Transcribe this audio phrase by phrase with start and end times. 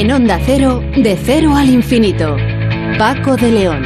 [0.00, 2.34] En Onda Cero, de cero al infinito.
[2.96, 3.82] Paco de León.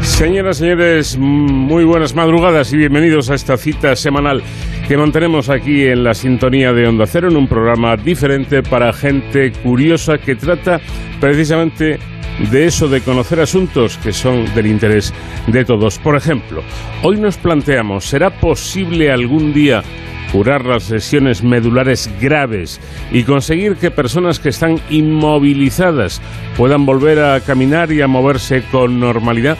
[0.00, 4.42] Señoras, y señores, muy buenas madrugadas y bienvenidos a esta cita semanal
[4.88, 9.52] que mantenemos aquí en la sintonía de Onda Cero en un programa diferente para gente
[9.52, 10.80] curiosa que trata
[11.20, 11.98] precisamente
[12.50, 15.12] de eso de conocer asuntos que son del interés
[15.46, 15.98] de todos.
[15.98, 16.62] Por ejemplo,
[17.02, 19.82] hoy nos planteamos, ¿será posible algún día
[20.32, 22.80] curar las lesiones medulares graves
[23.12, 26.20] y conseguir que personas que están inmovilizadas
[26.56, 29.58] puedan volver a caminar y a moverse con normalidad?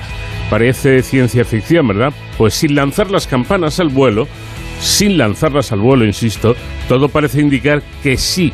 [0.50, 2.12] Parece ciencia ficción, ¿verdad?
[2.38, 4.26] Pues sin lanzar las campanas al vuelo,
[4.80, 6.56] sin lanzarlas al vuelo, insisto,
[6.88, 8.52] todo parece indicar que sí,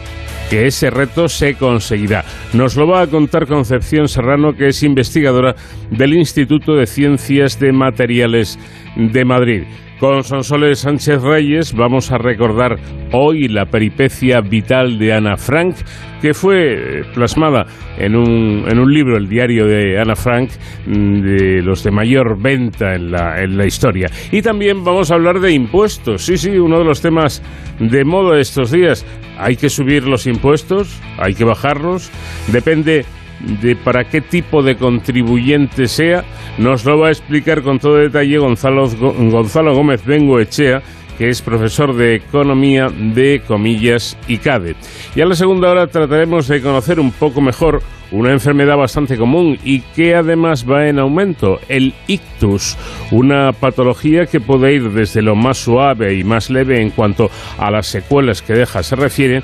[0.51, 2.25] que ese reto se conseguirá.
[2.53, 5.55] Nos lo va a contar Concepción Serrano, que es investigadora
[5.91, 8.59] del Instituto de Ciencias de Materiales
[8.97, 9.63] de Madrid.
[10.01, 12.77] Con Sonsoles Sánchez Reyes vamos a recordar
[13.11, 15.75] hoy la peripecia vital de Ana Frank,
[16.23, 17.67] que fue plasmada
[17.99, 20.51] en un, en un libro, el diario de Ana Frank,
[20.87, 24.09] mm, de los de mayor venta en la, en la historia.
[24.31, 26.23] Y también vamos a hablar de impuestos.
[26.23, 27.43] Sí, sí, uno de los temas
[27.81, 29.05] de moda estos días.
[29.37, 30.97] ¿Hay que subir los impuestos?
[31.19, 32.09] ¿Hay que bajarlos?
[32.53, 33.05] Depende
[33.41, 36.25] de para qué tipo de contribuyente sea,
[36.59, 40.83] nos lo va a explicar con todo detalle Gonzalo, Gonzalo Gómez Echea,
[41.19, 44.77] que es profesor de Economía de Comillas y CADE.
[45.17, 49.59] Y a la segunda hora trataremos de conocer un poco mejor una enfermedad bastante común
[49.65, 52.77] y que además va en aumento, el ictus,
[53.11, 57.71] una patología que puede ir desde lo más suave y más leve en cuanto a
[57.71, 59.43] las secuelas que deja se refiere,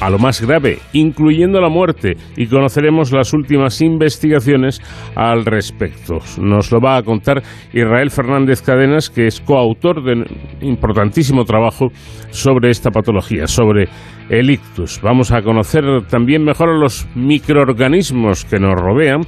[0.00, 4.80] a lo más grave, incluyendo la muerte, y conoceremos las últimas investigaciones
[5.14, 6.18] al respecto.
[6.40, 10.24] Nos lo va a contar Israel Fernández Cadenas, que es coautor de un
[10.60, 11.88] importantísimo trabajo
[12.30, 13.88] sobre esta patología, sobre
[14.28, 15.00] el ictus.
[15.02, 19.22] Vamos a conocer también mejor a los microorganismos que nos rodean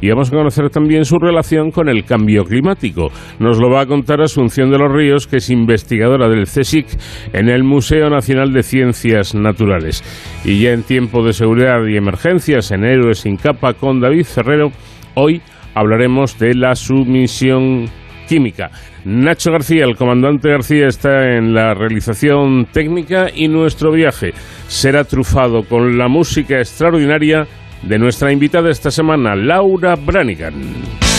[0.00, 3.10] y vamos a conocer también su relación con el cambio climático.
[3.38, 6.86] Nos lo va a contar Asunción de los Ríos, que es investigadora del CSIC
[7.32, 10.02] en el Museo Nacional de Ciencias Naturales.
[10.44, 14.70] Y ya en tiempo de seguridad y emergencias, en Héroes sin capa con David Ferrero,
[15.14, 15.42] hoy
[15.74, 17.86] hablaremos de la sumisión
[18.26, 18.70] química.
[19.04, 24.32] Nacho García, el comandante García, está en la realización técnica y nuestro viaje
[24.68, 27.46] será trufado con la música extraordinaria
[27.82, 31.13] de nuestra invitada esta semana, Laura Branigan.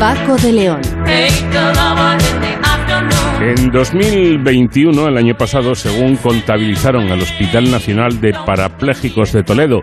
[0.00, 0.80] Paco de León.
[3.40, 9.82] En 2021, el año pasado, según contabilizaron el Hospital Nacional de Parapléjicos de Toledo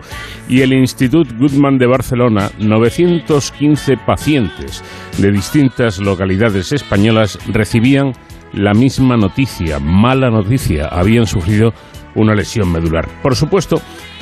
[0.50, 4.84] y el Institut Goodman de Barcelona, 915 pacientes
[5.16, 8.12] de distintas localidades españolas recibían
[8.52, 11.72] la misma noticia, mala noticia, habían sufrido
[12.14, 13.08] una lesión medular.
[13.22, 13.80] Por supuesto,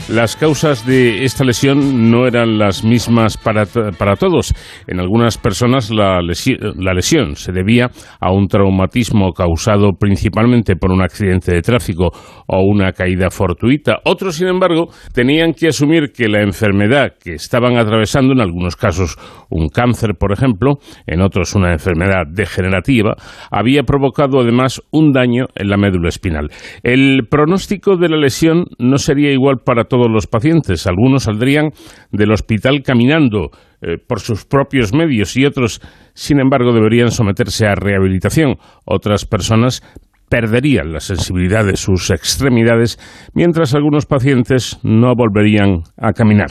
[0.08, 4.54] las causas de esta lesión no eran las mismas para, para todos.
[4.87, 7.90] En algunas personas la lesión, se debía
[8.20, 12.12] a un traumatismo causado principalmente por un accidente de tráfico
[12.46, 13.98] o una caída fortuita.
[14.04, 19.16] Otros, sin embargo, tenían que asumir que la enfermedad que estaban atravesando, en algunos casos
[19.50, 23.16] un cáncer, por ejemplo, en otros una enfermedad degenerativa,
[23.50, 26.50] había provocado además un daño en la médula espinal.
[26.82, 30.87] El pronóstico de la lesión no sería igual para todos los pacientes.
[30.87, 31.71] Algunos saldrían
[32.12, 33.50] del hospital caminando
[33.83, 35.81] eh, por sus propios medios y otros,
[36.15, 38.56] sin embargo, deberían someterse a rehabilitación.
[38.85, 39.83] Otras personas
[40.28, 42.99] perderían la sensibilidad de sus extremidades,
[43.34, 46.49] mientras algunos pacientes no volverían a caminar.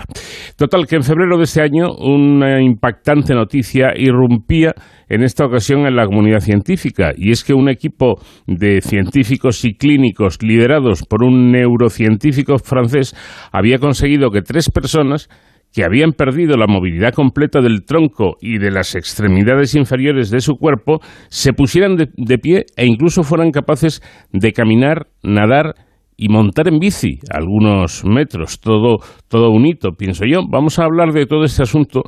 [0.58, 4.74] Total, que en febrero de este año una impactante noticia irrumpía
[5.08, 9.76] en esta ocasión en la comunidad científica, y es que un equipo de científicos y
[9.76, 13.16] clínicos liderados por un neurocientífico francés
[13.52, 15.30] había conseguido que tres personas
[15.76, 20.56] que habían perdido la movilidad completa del tronco y de las extremidades inferiores de su
[20.56, 24.02] cuerpo, se pusieran de, pie e incluso fueran capaces
[24.32, 25.76] de caminar, nadar
[26.16, 30.44] y montar en bici algunos metros, todo, todo un hito, pienso yo.
[30.50, 32.04] Vamos a hablar de todo este asunto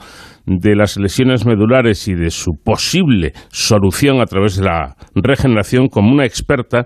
[0.45, 6.13] de las lesiones medulares y de su posible solución a través de la regeneración como
[6.13, 6.85] una experta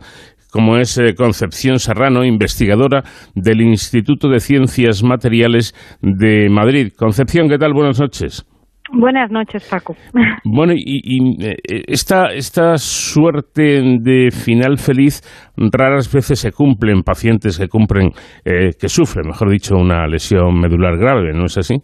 [0.51, 3.03] como es eh, Concepción Serrano, investigadora
[3.33, 6.91] del Instituto de Ciencias Materiales de Madrid.
[6.95, 7.73] Concepción, ¿qué tal?
[7.73, 8.45] Buenas noches.
[8.93, 9.95] Buenas noches, Paco.
[10.43, 11.55] Bueno, y, eh,
[11.87, 15.21] esta, esta suerte de final feliz
[15.55, 18.09] raras veces se cumple en pacientes que cumplen,
[18.43, 21.75] eh, que sufren, mejor dicho, una lesión medular grave, ¿no es así?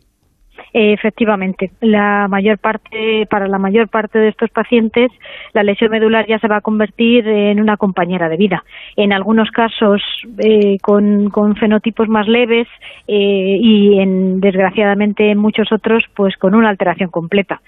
[0.74, 5.12] Efectivamente, la mayor parte, para la mayor parte de estos pacientes,
[5.54, 8.64] la lesión medular ya se va a convertir en una compañera de vida.
[8.96, 10.02] En algunos casos,
[10.40, 12.68] eh, con, fenotipos más leves
[13.08, 17.62] eh, y, en, desgraciadamente, en muchos otros, pues con una alteración completa,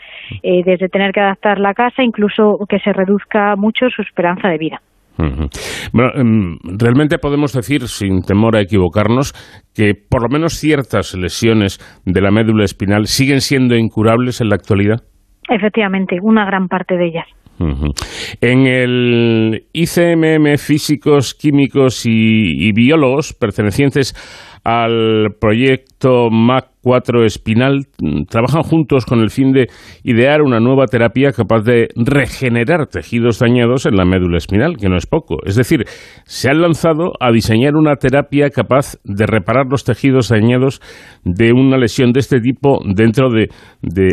[0.44, 4.58] eh, desde tener que adaptar la casa, incluso que se reduzca mucho su esperanza de
[4.58, 4.82] vida.
[5.92, 9.34] Bueno, em, realmente podemos decir, sin temor a equivocarnos,
[9.74, 14.56] que por lo menos ciertas lesiones de la médula espinal siguen siendo incurables en la
[14.56, 15.04] actualidad.
[15.50, 17.26] Efectivamente, una gran parte de ellas.
[18.40, 24.16] En el ICMM Físicos, Químicos y, y Biólogos, pertenecientes
[24.64, 27.88] al proyecto MAC 4 Espinal
[28.30, 29.68] trabajan juntos con el fin de
[30.04, 34.98] idear una nueva terapia capaz de regenerar tejidos dañados en la médula espinal, que no
[34.98, 35.38] es poco.
[35.46, 35.84] Es decir,
[36.26, 40.82] se han lanzado a diseñar una terapia capaz de reparar los tejidos dañados
[41.26, 43.50] de una lesión de este tipo dentro de,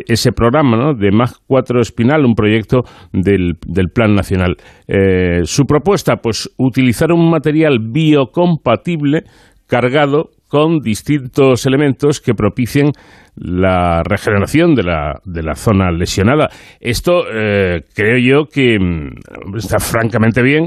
[0.09, 0.95] ese programa ¿no?
[0.95, 2.83] de MAC 4 Espinal, un proyecto
[3.13, 3.57] del,
[3.95, 4.57] Plan Nacional.
[4.89, 9.23] Eh, su propuesta, pues utilizar un material biocompatible
[9.67, 12.93] cargado con distintos elementos que propicien
[13.35, 16.49] la regeneración de la, de la zona lesionada.
[16.81, 20.65] Esto eh, creo yo que mm, está francamente bien,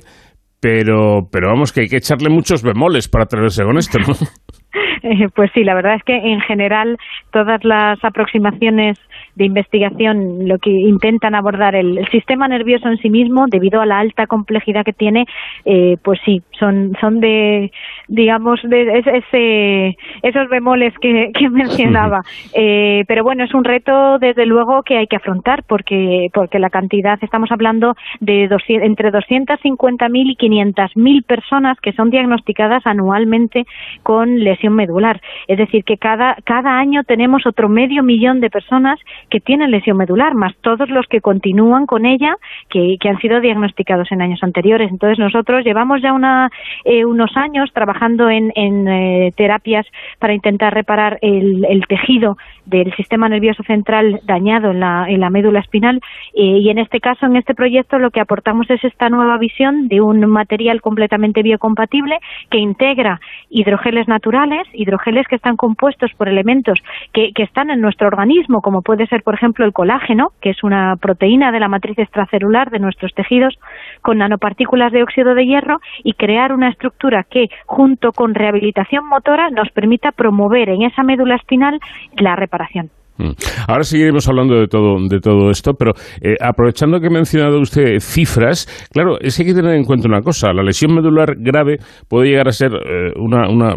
[0.61, 4.13] pero, pero vamos que hay que echarle muchos bemoles para atreverse con esto, ¿no?
[5.35, 6.95] pues sí, la verdad es que en general
[7.31, 8.99] todas las aproximaciones
[9.35, 13.99] de investigación lo que intentan abordar el, sistema nervioso en sí mismo, debido a la
[13.99, 15.25] alta complejidad que tiene,
[15.65, 17.71] eh, pues sí, son, son de,
[18.07, 22.21] digamos, de ese, esos bemoles que, mencionaba.
[22.53, 26.69] Eh, pero bueno, es un reto desde luego que hay que afrontar porque, porque la
[26.69, 33.65] cantidad, estamos hablando de entre 250.000 y 500.000 personas que son diagnosticadas anualmente
[34.03, 35.21] con lesión medular.
[35.47, 39.97] Es decir, que cada, cada año tenemos otro medio millón de personas que tienen lesión
[39.97, 42.35] medular, más todos los que continúan con ella,
[42.69, 44.91] que, han sido diagnosticados en años anteriores.
[44.91, 46.49] Entonces nosotros llevamos ya una,
[46.85, 49.85] eh, unos años trabajando en, en eh, terapias
[50.19, 55.59] para intentar reparar el, tejido del sistema nervioso central dañado en la, en la médula
[55.59, 56.01] espinal
[56.33, 59.87] eh, y en este caso, en este proyecto, lo que aportamos es esta nueva visión
[59.87, 62.19] de un material completamente biocompatible
[62.49, 63.19] que integra
[63.49, 66.79] hidrogeles naturales, hidrogeles que están compuestos por elementos
[67.13, 70.63] que, que están en nuestro organismo, como puede ser por ejemplo, el colágeno, que es
[70.63, 73.57] una proteína de la matriz extracelular de nuestros tejidos,
[74.01, 79.49] con nanopartículas de óxido de hierro y crear una estructura que, junto con rehabilitación motora,
[79.49, 81.79] nos permita promover en esa médula espinal
[82.17, 82.89] la reparación.
[83.19, 83.31] Mm.
[83.67, 87.99] Ahora seguiremos hablando de todo, de todo esto, pero eh, aprovechando que ha mencionado usted
[87.99, 91.79] cifras, claro, es que hay que tener en cuenta una cosa, la lesión medular grave
[92.07, 93.73] puede llegar a ser eh, una, una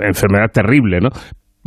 [0.00, 1.08] enfermedad terrible, ¿no?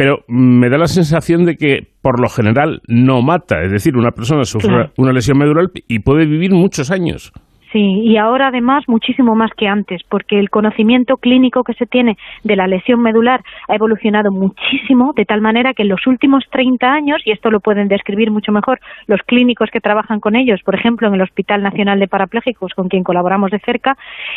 [0.02, 4.10] Pero me da la sensación de que por lo general no mata, es decir, una
[4.10, 7.32] persona sufre una lesión medular y puede vivir muchos años.
[7.72, 12.18] Sí, y ahora además muchísimo más que antes, porque el conocimiento clínico que se tiene
[12.44, 16.92] de la lesión medular ha evolucionado muchísimo, de tal manera que en los últimos 30
[16.92, 20.76] años, y esto lo pueden describir mucho mejor los clínicos que trabajan con ellos, por
[20.76, 23.96] ejemplo, en el Hospital Nacional de Parapléjicos, con quien colaboramos de cerca,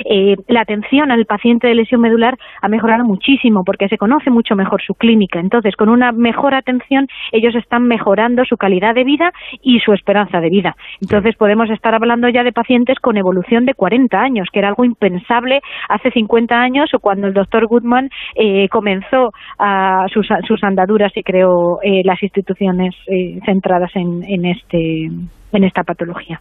[0.09, 4.55] eh, la atención al paciente de lesión medular ha mejorado muchísimo, porque se conoce mucho
[4.55, 5.41] mejor su clínica.
[5.41, 10.41] Entonces, con una mejor atención, ellos están mejorando su calidad de vida y su esperanza
[10.41, 10.76] de vida.
[11.00, 14.85] Entonces, podemos estar hablando ya de pacientes con evolución de 40 años, que era algo
[14.85, 21.12] impensable hace 50 años o cuando el doctor Goodman eh, comenzó a sus, sus, andaduras
[21.16, 25.11] y creó eh, las instituciones eh, centradas en, en este
[25.54, 26.40] en esta patología.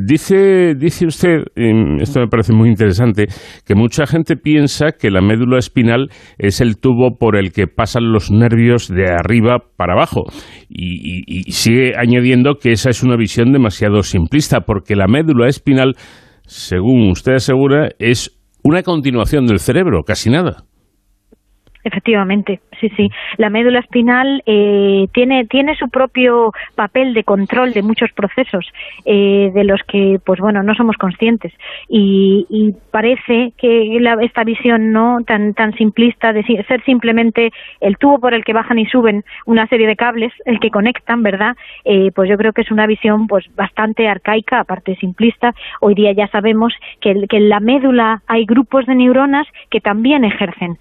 [0.00, 1.44] dice, dice usted,
[2.00, 3.26] esto me parece muy interesante,
[3.66, 6.08] que mucha gente piensa que la médula espinal
[6.38, 10.24] es el tubo por el que pasan los nervios de arriba para abajo.
[10.68, 15.94] y sigue añadiendo que esa es una visión demasiado simplista, porque la médula espinal,
[16.46, 20.64] según usted asegura, es una continuación del cerebro, casi nada.
[21.84, 23.10] Efectivamente, sí, sí.
[23.38, 28.66] La médula espinal eh, tiene, tiene su propio papel de control de muchos procesos
[29.04, 31.52] eh, de los que, pues bueno, no somos conscientes.
[31.88, 32.42] Y,
[32.90, 38.44] parece que esta visión no tan, tan simplista de ser simplemente el tubo por el
[38.44, 41.56] que bajan y suben una serie de cables, el que conectan, ¿verdad?
[41.84, 45.54] Eh, pues yo creo que es una visión pues bastante arcaica, aparte simplista.
[45.80, 50.24] Hoy día ya sabemos que, que en la médula hay grupos de neuronas que también
[50.24, 50.78] ejercen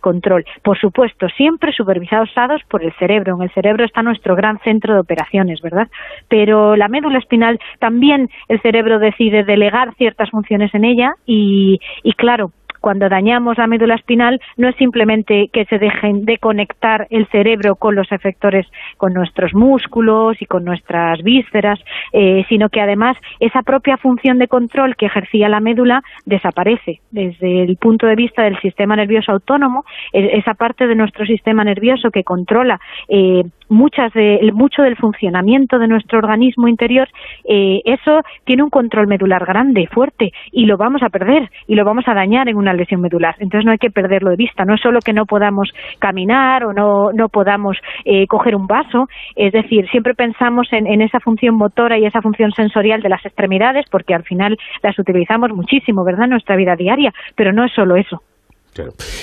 [0.00, 3.34] control por supuesto, siempre supervisados por el cerebro.
[3.34, 5.88] En el cerebro está nuestro gran centro de operaciones, ¿verdad?
[6.28, 12.12] Pero la médula espinal también el cerebro decide delegar ciertas funciones en ella y, y
[12.12, 17.26] claro, cuando dañamos la médula espinal no es simplemente que se dejen de conectar el
[17.28, 21.78] cerebro con los efectores, con nuestros músculos y con nuestras vísceras,
[22.12, 27.00] eh, sino que además esa propia función de control que ejercía la médula desaparece.
[27.10, 31.64] Desde el punto de vista del sistema nervioso autónomo, e-, esa parte de nuestro sistema
[31.64, 37.08] nervioso que controla eh, muchas de, mucho del funcionamiento de nuestro organismo interior,
[37.44, 41.84] eh, eso tiene un control medular grande, fuerte, y lo vamos a perder y lo
[41.84, 43.36] vamos a dañar en una lesión medular.
[43.38, 44.64] Entonces no hay que perderlo de vista.
[44.64, 49.06] No es solo que no podamos caminar o no, no podamos eh, coger un vaso,
[49.36, 53.86] es decir, siempre pensamos en, esa función motora y esa función sensorial de las extremidades,
[53.90, 57.96] porque al final las utilizamos muchísimo, ¿verdad?, en nuestra vida diaria, pero no es solo
[57.96, 58.22] eso.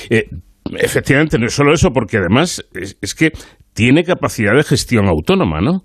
[0.09, 0.25] Eh,
[0.79, 3.31] efectivamente, no es solo eso, porque además es que
[3.77, 5.81] tiene capacidad de gestión autónoma, ¿no?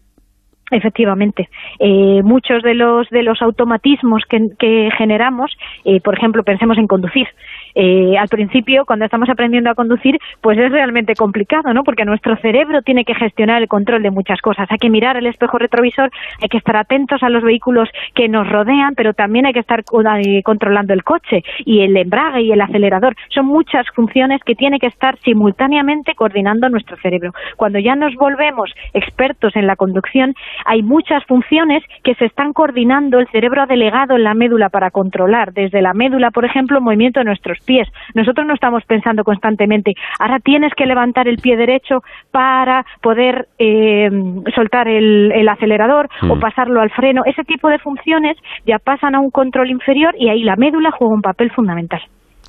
[0.70, 5.52] Efectivamente, eh, muchos de los de los automatismos que, generamos,
[5.84, 7.26] eh, por ejemplo, pensemos en conducir.
[7.74, 11.84] Eh, al principio, cuando estamos aprendiendo a conducir, pues es realmente complicado, ¿no?
[11.84, 14.70] Porque nuestro cerebro tiene que gestionar el control de muchas cosas.
[14.70, 16.10] Hay que mirar el espejo retrovisor,
[16.40, 19.80] hay que estar atentos a los vehículos que nos rodean, pero también hay que estar
[19.80, 23.14] eh, controlando el coche y el embrague y el acelerador.
[23.28, 27.32] Son muchas funciones que tiene que estar simultáneamente coordinando nuestro cerebro.
[27.56, 33.18] Cuando ya nos volvemos expertos en la conducción, hay muchas funciones que se están coordinando.
[33.18, 36.84] El cerebro ha delegado en la médula para controlar, desde la médula, por ejemplo, el
[36.84, 37.88] movimiento de nuestros pies.
[38.14, 42.00] Nosotros no estamos pensando constantemente, ahora tienes que levantar el pie derecho
[42.30, 44.10] para poder eh,
[44.54, 46.40] soltar el, acelerador o mm.
[46.40, 47.22] pasarlo al freno.
[47.26, 51.14] Ese tipo de funciones ya pasan a un control inferior y ahí la médula juega
[51.14, 52.00] un papel fundamental.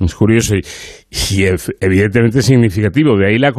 [0.06, 0.62] Es curioso y,
[1.80, 3.18] evidentemente significativo.
[3.18, 3.54] De ahí la,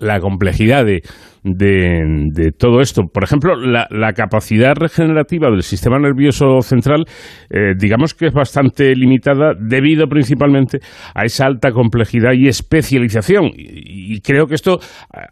[0.00, 1.02] la complejidad de,
[1.42, 3.02] de, todo esto.
[3.12, 7.04] Por ejemplo, la, capacidad regenerativa del sistema nervioso central,
[7.50, 10.78] eh, digamos que es bastante limitada debido principalmente
[11.14, 13.50] a esa alta complejidad y especialización.
[13.54, 14.80] y creo que esto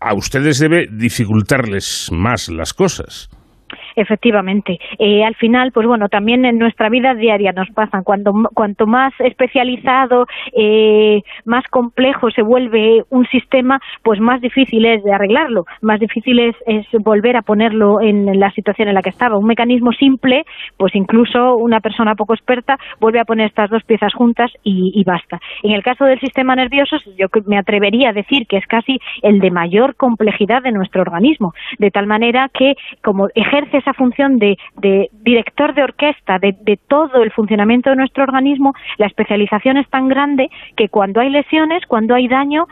[0.00, 3.28] a ustedes debe dificultarles más las cosas.
[3.96, 4.78] Efectivamente.
[4.98, 8.04] Eh, al final, pues bueno, también en nuestra vida diaria nos pasan.
[8.04, 15.02] Cuando, cuanto más especializado, eh, más complejo se vuelve un sistema, pues más difícil es
[15.02, 16.54] de arreglarlo, más difícil es,
[17.00, 19.38] volver a ponerlo en la situación en la que estaba.
[19.38, 20.44] Un mecanismo simple,
[20.76, 25.04] pues incluso una persona poco experta vuelve a poner estas dos piezas juntas y, y
[25.04, 25.40] basta.
[25.62, 29.40] En el caso del sistema nervioso, yo me atrevería a decir que es casi el
[29.40, 34.56] de mayor complejidad de nuestro organismo, de tal manera que como ejerce esa función de,
[35.12, 40.08] director de orquesta de, de, todo el funcionamiento de nuestro organismo, la especialización es tan
[40.08, 42.66] grande que cuando hay lesiones, cuando hay daño,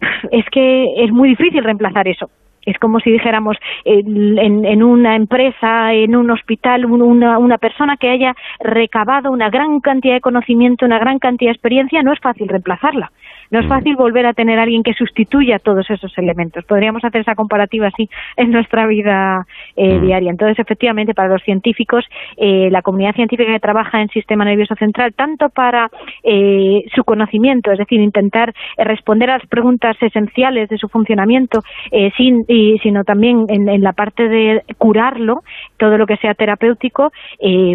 [0.32, 2.30] es que es muy difícil reemplazar eso.
[2.64, 9.30] Es como si dijéramos en, una empresa, en un hospital, una persona que haya recabado
[9.30, 13.12] una gran cantidad de conocimiento, una gran cantidad de experiencia, no es fácil reemplazarla.
[13.50, 13.68] No es mm.
[13.68, 16.64] fácil volver a tener a alguien que sustituya todos esos elementos.
[16.64, 20.02] Podríamos hacer esa comparativa así en nuestra vida eh, mm.
[20.02, 20.30] diaria.
[20.30, 22.04] Entonces, efectivamente, para los científicos,
[22.36, 25.88] eh, la comunidad científica que trabaja en sistema nervioso central, tanto para
[26.22, 31.60] eh, su conocimiento, es decir, intentar responder a las preguntas esenciales de su funcionamiento,
[32.16, 35.42] sin, y, sino también en, en, la parte de curarlo,
[35.76, 37.10] todo lo que sea terapéutico,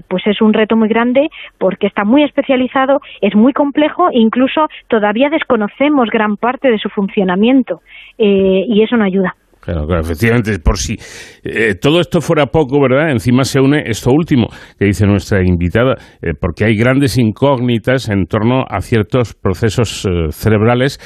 [0.07, 5.29] pues es un reto muy grande porque está muy especializado, es muy complejo incluso todavía
[5.29, 7.81] desconocido conocemos gran parte de su funcionamiento
[8.17, 9.35] eh, y eso no ayuda.
[9.59, 10.95] Claro, efectivamente, por si
[11.43, 13.11] eh, todo esto fuera poco, ¿verdad?
[13.11, 14.47] Encima se une esto último
[14.79, 20.97] que dice nuestra invitada, eh, porque hay grandes incógnitas en torno a ciertos procesos cerebrales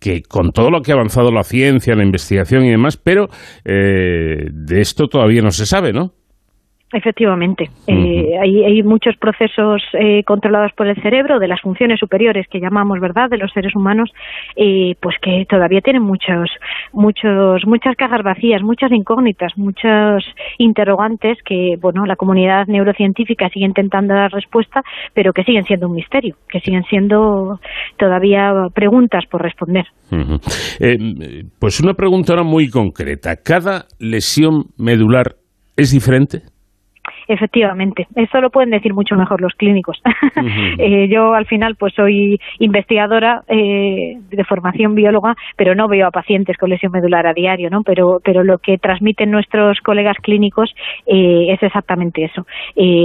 [0.00, 3.26] que con todo lo que ha avanzado la ciencia, la investigación y demás, pero
[3.64, 6.12] de esto todavía no se sabe, ¿no?
[6.90, 12.60] Efectivamente, eh, hay, muchos procesos eh, controlados por el cerebro de las funciones superiores que
[12.60, 14.10] llamamos, ¿verdad?, de los seres humanos,
[14.56, 16.48] eh, pues que todavía tienen muchos,
[16.94, 20.24] muchos, muchas cajas vacías, muchas incógnitas, muchos
[20.56, 24.80] interrogantes que, bueno, la comunidad neurocientífica sigue intentando dar respuesta,
[25.12, 27.60] pero que siguen siendo un misterio, que siguen siendo
[27.98, 29.84] todavía preguntas por responder.
[31.58, 33.36] pues una pregunta ahora muy concreta.
[33.36, 35.36] ¿Cada lesión medular
[35.76, 36.44] es diferente?
[37.28, 40.00] Efectivamente, eso lo pueden decir mucho mejor los clínicos.
[40.78, 46.10] Eh, yo al final pues soy investigadora eh, de formación bióloga, pero no veo a
[46.10, 47.82] pacientes con lesión medular a diario, ¿no?
[47.82, 50.72] Pero, pero lo que transmiten nuestros colegas clínicos
[51.06, 52.46] eh, es exactamente eso.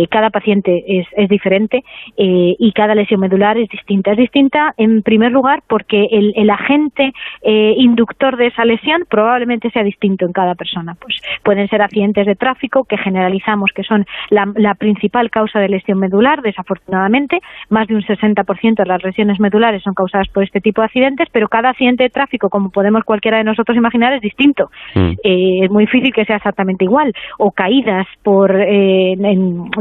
[0.09, 1.81] cada paciente es, es diferente
[2.15, 4.11] y cada lesión medular es distinta.
[4.11, 7.11] Es distinta en primer lugar porque el, el agente
[7.43, 10.95] inductor de esa lesión probablemente sea distinto en cada persona.
[10.99, 15.99] Pues pueden ser accidentes de tráfico que generalizamos que son la, principal causa de lesión
[15.99, 17.39] medular, desafortunadamente.
[17.69, 21.27] Más de un 60% de las lesiones medulares son causadas por este tipo de accidentes,
[21.31, 24.69] pero cada accidente de tráfico, como podemos cualquiera de nosotros imaginar, es distinto.
[24.95, 25.11] Mm.
[25.23, 27.13] Eh, es muy difícil que sea exactamente igual.
[27.37, 29.15] O caídas por eh,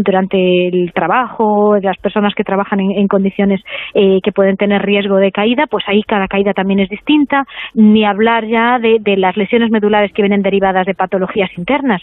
[0.04, 3.60] durante el trabajo, de las personas que trabajan en, condiciones
[3.94, 7.44] eh, que pueden tener riesgo de caída, pues ahí cada caída también es distinta.
[7.74, 12.02] Ni hablar ya de, de las lesiones medulares que vienen derivadas de patologías internas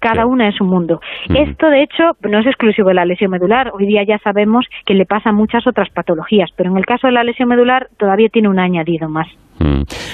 [0.00, 1.00] cada una es un mundo.
[1.28, 3.70] Esto, de hecho, no es exclusivo de la lesión medular.
[3.74, 7.06] Hoy día ya sabemos que le pasa a muchas otras patologías, pero en el caso
[7.06, 9.28] de la lesión medular todavía tiene un añadido más.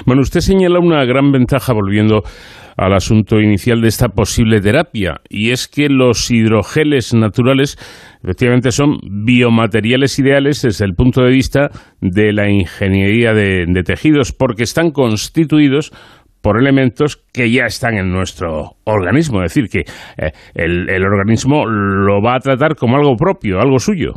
[0.07, 2.23] Bueno, usted señala una gran ventaja volviendo
[2.77, 7.77] al asunto inicial de esta posible terapia, y es que los hidrogeles naturales
[8.23, 11.71] efectivamente son biomateriales ideales desde el punto de vista
[12.01, 15.93] de la ingeniería de tejidos, porque están constituidos
[16.45, 19.43] por elementos que ya están en nuestro organismo.
[19.43, 19.91] Es decir, que
[20.23, 24.13] eh, el, el organismo lo va a tratar como algo propio, algo suyo.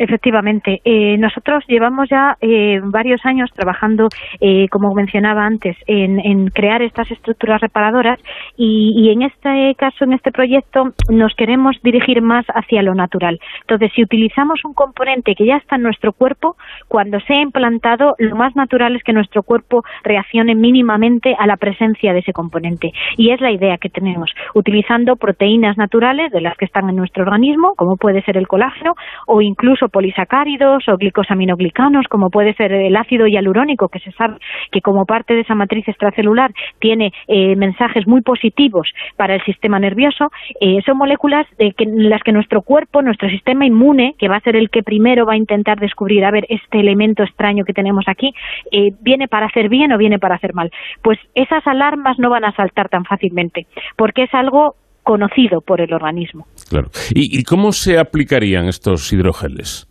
[0.00, 4.08] Efectivamente, eh, nosotros llevamos ya eh, varios años trabajando,
[4.40, 8.18] eh, como mencionaba antes, en, crear estas estructuras reparadoras
[8.56, 13.38] y, en este caso, en este proyecto, nos queremos dirigir más hacia lo natural.
[13.60, 16.56] Entonces, si utilizamos un componente que ya está en nuestro cuerpo,
[16.88, 22.14] cuando sea implantado, lo más natural es que nuestro cuerpo reaccione mínimamente a la presencia
[22.14, 22.92] de ese componente.
[23.18, 27.24] Y es la idea que tenemos, utilizando proteínas naturales de las que están en nuestro
[27.24, 28.94] organismo, como puede ser el colágeno,
[29.26, 34.36] o incluso polisacáridos o glicosaminoglicanos, como puede ser el ácido hialurónico, que se sabe
[34.70, 39.78] que como parte de esa matriz extracelular tiene eh, mensajes muy positivos para el sistema
[39.78, 44.36] nervioso, eh, son moléculas de que, las que nuestro cuerpo, nuestro sistema inmune, que va
[44.36, 47.72] a ser el que primero va a intentar descubrir, a ver, este elemento extraño que
[47.72, 48.32] tenemos aquí,
[48.72, 50.70] eh, viene para hacer bien o viene para hacer mal.
[51.02, 55.92] Pues esas alarmas no van a saltar tan fácilmente, porque es algo conocido por el
[55.92, 56.46] organismo.
[56.70, 56.92] Claro.
[57.12, 59.88] ¿Y, cómo se aplicarían estos hidrogeles?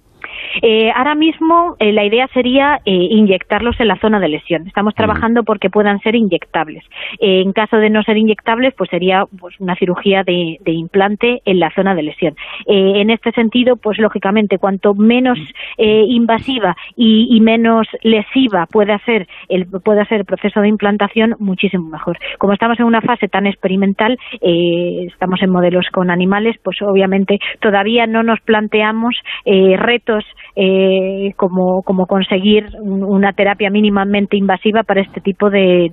[0.62, 4.68] Eh, ahora mismo eh, la idea sería eh, inyectarlos en la zona de lesión.
[4.68, 6.84] Estamos trabajando porque puedan ser inyectables.
[7.20, 11.72] en caso de no ser inyectables, pues sería pues, una cirugía de, implante en la
[11.72, 12.36] zona de lesión.
[12.68, 15.38] en este sentido, pues lógicamente, cuanto menos
[15.78, 22.18] invasiva y, menos lesiva pueda ser el pueda ser el proceso de implantación, muchísimo mejor.
[22.38, 28.06] Como estamos en una fase tan experimental, estamos en modelos con animales, pues obviamente todavía
[28.08, 30.24] no nos planteamos retos
[30.56, 35.90] eh, como, como conseguir una terapia mínimamente invasiva para este tipo de,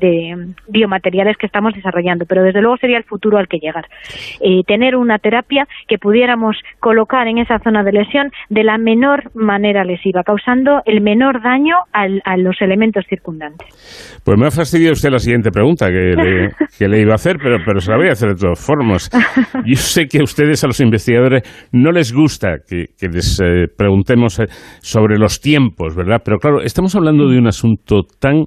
[0.68, 2.24] biomateriales que estamos desarrollando.
[2.26, 3.86] Pero desde luego sería el futuro al que llegar.
[4.40, 9.30] Eh, tener una terapia que pudiéramos colocar en esa zona de lesión de la menor
[9.34, 13.66] manera lesiva, causando el menor daño a los elementos circundantes.
[14.24, 17.36] Pues me ha fastidiado usted la siguiente pregunta que le, que le iba a hacer,
[17.40, 19.10] pero, pero se la voy a hacer de todas formas.
[19.64, 21.42] Yo sé que a ustedes, a los investigadores,
[21.72, 24.45] no les gusta que, les eh, preguntemos eh,
[24.80, 26.22] sobre los tiempos, ¿verdad?
[26.24, 28.44] Pero claro, estamos hablando de un asunto tan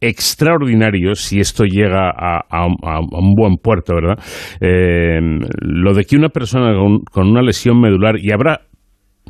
[0.00, 4.18] extraordinario si esto llega a, un buen puerto, ¿verdad?
[4.60, 5.20] Eh,
[5.60, 6.74] lo de que una persona
[7.10, 8.62] con, una lesión medular, y habrá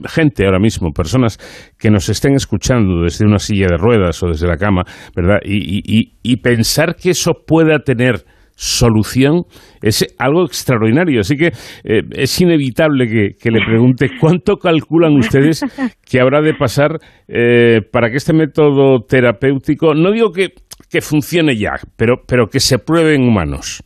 [0.07, 1.39] gente ahora mismo, personas
[1.79, 5.41] que nos estén escuchando desde una silla de ruedas o desde la cama, ¿verdad?
[5.45, 8.25] y pensar que eso pueda tener
[8.63, 9.43] solución
[9.83, 11.21] es algo extraordinario.
[11.21, 11.49] Así que
[11.85, 15.65] eh, es inevitable que, le pregunte cuánto calculan ustedes
[16.09, 20.51] que habrá de pasar eh, para que este método terapéutico, no digo que,
[20.89, 23.83] que funcione ya, pero, pero que se pruebe en humanos.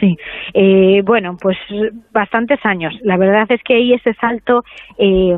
[0.00, 0.16] Sí,
[0.54, 1.56] eh, bueno, pues
[2.12, 2.94] bastantes años.
[3.02, 4.64] La verdad es que ahí ese salto
[4.98, 5.36] eh,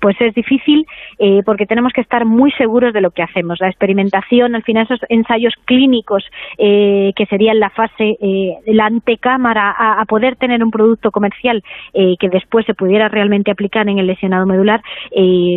[0.00, 0.84] pues es difícil
[1.18, 3.58] eh, porque tenemos que estar muy seguros de lo que hacemos.
[3.60, 6.24] La experimentación, al final esos ensayos clínicos
[6.58, 8.16] que serían la fase,
[8.66, 13.98] la antecámara a, poder tener un producto comercial que después se pudiera realmente aplicar en
[13.98, 14.82] el lesionado medular,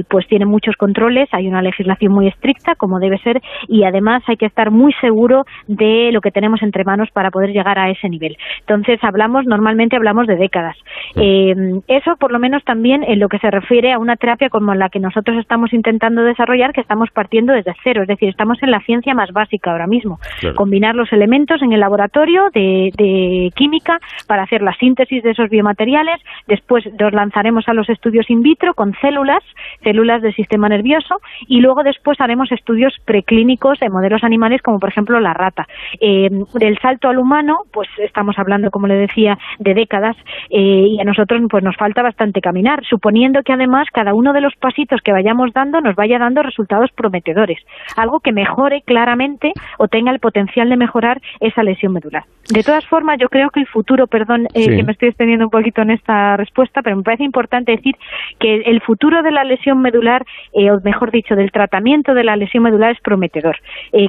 [0.10, 4.38] pues tiene muchos controles, hay una legislación muy estricta como debe ser y además hay
[4.38, 8.05] que estar muy seguro de lo que tenemos entre manos para poder llegar a ese
[8.10, 8.38] nivel.
[8.62, 10.78] Entonces, hablamos, normalmente hablamos de décadas.
[11.16, 11.56] Eh,
[11.88, 14.90] eso, por lo menos, también en lo que se refiere a una terapia como la
[14.90, 18.80] que nosotros estamos intentando desarrollar, que estamos partiendo desde cero, es decir, estamos en la
[18.82, 20.20] ciencia más básica ahora mismo.
[20.56, 26.22] Combinar los elementos en el laboratorio de, química para hacer la síntesis de esos biomateriales,
[26.48, 29.44] después los lanzaremos a los estudios in vitro con células,
[29.84, 31.16] células del sistema nervioso,
[31.48, 35.68] y luego después haremos estudios preclínicos en modelos animales como por ejemplo la rata.
[36.00, 40.16] Eh, del salto al humano, pues estamos hablando, como le decía, de décadas
[40.50, 44.42] eh, y a nosotros pues nos falta bastante caminar, suponiendo que además cada uno de
[44.42, 47.60] los pasitos que vayamos dando nos vaya dando resultados prometedores,
[47.96, 52.24] algo que mejore claramente o tenga el potencial de mejorar esa lesión medular.
[52.54, 55.52] De todas formas, yo creo que el futuro, perdón eh, que me estoy extendiendo un
[55.52, 57.96] poquito en esta respuesta, pero me parece importante decir
[58.40, 62.36] que el futuro de la lesión medular, eh, o mejor dicho, del tratamiento de la
[62.36, 63.58] lesión medular es prometedor.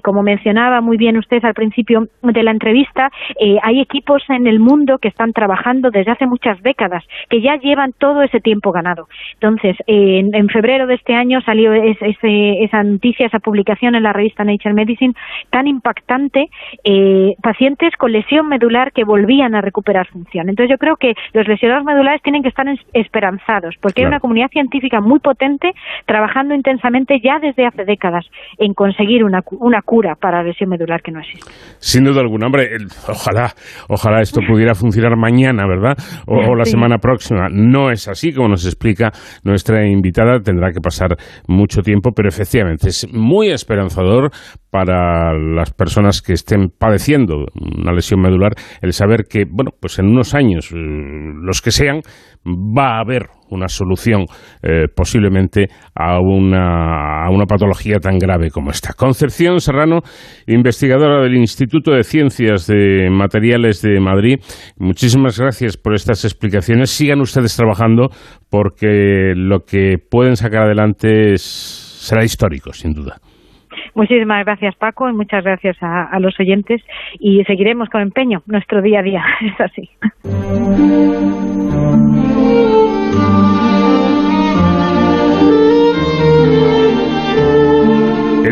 [0.03, 3.11] como mencionaba muy bien usted al principio de la entrevista,
[3.62, 7.57] hay hay equipos en el mundo que están trabajando desde hace muchas décadas, que ya
[7.57, 9.09] llevan todo ese tiempo ganado.
[9.35, 14.75] Entonces, en, febrero de este año salió esa noticia, esa publicación en la revista Nature
[14.75, 15.15] Medicine
[15.51, 16.49] tan impactante,
[16.85, 20.49] eh, pacientes con lesión medular que volvían a recuperar función.
[20.49, 24.51] Entonces, yo creo que los lesionados medulares tienen que estar esperanzados, porque hay una comunidad
[24.51, 25.73] científica muy potente
[26.07, 28.25] trabajando intensamente ya desde hace décadas
[28.59, 31.51] en conseguir una, una cura para la lesión medular que no existe.
[31.79, 32.69] Sin duda alguna, hombre,
[33.09, 33.53] ojalá
[33.88, 35.96] Ojalá esto pudiera funcionar mañana, ¿verdad?
[36.26, 37.48] O, la semana próxima.
[37.50, 39.12] No es así, como nos explica
[39.44, 40.40] nuestra invitada.
[40.40, 41.16] Tendrá que pasar
[41.48, 44.31] mucho tiempo, pero efectivamente es muy esperanzador
[44.70, 48.52] para las personas que estén padeciendo una lesión medular
[48.83, 52.00] el saber que, bueno, pues en unos años, eh, los que sean,
[52.46, 54.24] va a haber una solución
[54.62, 58.92] eh, posiblemente a una, a una patología tan grave como esta.
[58.92, 60.00] Concepción Serrano,
[60.46, 64.37] investigadora del Instituto de Ciencias de Materiales de Madrid,
[64.78, 66.90] muchísimas gracias por estas explicaciones.
[66.90, 68.09] Sigan ustedes trabajando
[68.50, 73.16] porque lo que pueden sacar adelante será histórico, sin duda.
[73.94, 76.82] Muchísimas gracias Paco y muchas gracias a, los oyentes
[77.18, 81.36] y seguiremos con empeño nuestro día a día, es así.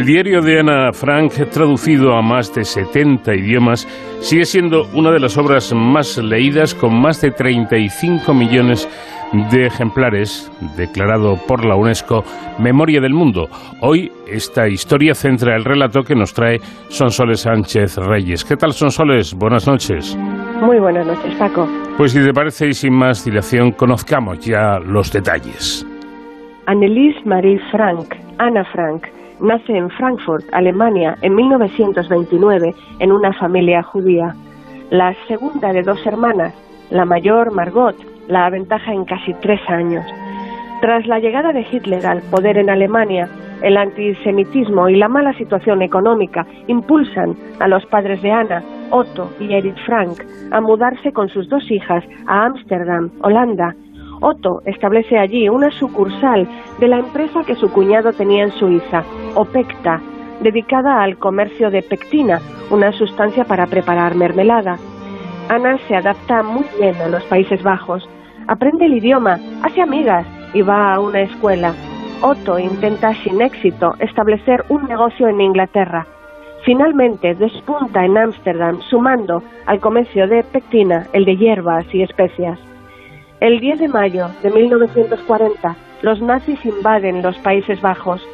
[0.04, 3.88] El diario de Ana Frank, traducido a más de 70 idiomas,
[4.20, 8.86] sigue siendo una de las obras más leídas con más de 35 millones
[9.50, 12.22] de ejemplares, declarado por la UNESCO
[12.58, 13.48] Memoria del Mundo.
[13.80, 18.44] Hoy esta historia centra el relato que nos trae Sonsoles Sánchez Reyes.
[18.44, 19.32] ¿Qué tal Sonsoles?
[19.32, 20.14] Buenas noches.
[20.60, 21.66] Muy buenas noches, Paco.
[21.96, 25.86] Pues si te parece y sin más dilación, conozcamos ya los detalles.
[26.66, 29.04] Annelies Marie Frank, Ana Frank,
[29.40, 34.34] nace en Frankfurt, Alemania, en 1929 en una familia judía.
[34.90, 36.54] La segunda de dos hermanas,
[36.90, 37.96] la mayor Margot,
[38.28, 40.04] la aventaja en casi tres años.
[40.80, 43.28] Tras la llegada de Hitler al poder en Alemania,
[43.62, 49.54] el antisemitismo y la mala situación económica impulsan a los padres de Ana, Otto y
[49.54, 53.74] Edith Frank, a mudarse con sus dos hijas a Ámsterdam, Holanda,
[54.20, 56.48] Otto establece allí una sucursal
[56.78, 60.00] de la empresa que su cuñado tenía en Suiza, Opecta,
[60.40, 64.78] dedicada al comercio de pectina, una sustancia para preparar mermelada.
[65.48, 68.08] Ana se adapta muy bien a los Países Bajos,
[68.46, 71.74] aprende el idioma, hace amigas y va a una escuela.
[72.22, 76.06] Otto intenta sin éxito establecer un negocio en Inglaterra.
[76.64, 82.58] Finalmente despunta en Ámsterdam sumando al comercio de pectina el de hierbas y especias.
[83.44, 88.26] El 10 de mayo de 1940 los nazis invaden los Países Bajos.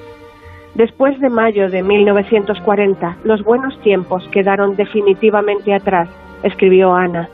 [0.77, 6.09] Después de mayo de 1940 los buenos tiempos quedaron definitivamente atrás,
[6.45, 7.29] escribió Ana.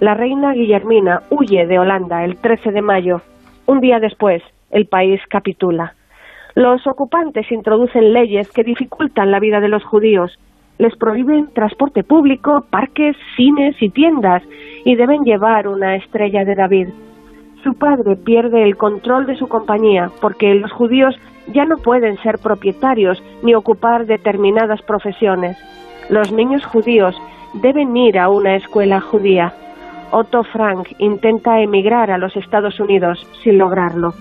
[0.00, 3.22] La reina Guillermina huye de Holanda el 13 de mayo.
[3.66, 5.94] Un día después, el país capitula.
[6.56, 10.36] Los ocupantes introducen leyes que dificultan la vida de los judíos.
[10.78, 14.42] Les prohíben transporte público, parques, cines y tiendas
[14.84, 16.88] y deben llevar una estrella de David.
[17.62, 21.14] Su padre pierde el control de su compañía porque los judíos
[21.52, 25.56] ya no pueden ser propietarios ni ocupar determinadas profesiones.
[26.08, 27.14] Los niños judíos
[27.54, 29.52] deben ir a una escuela judía.
[30.10, 34.12] Otto Frank intenta emigrar a los Estados Unidos sin lograrlo.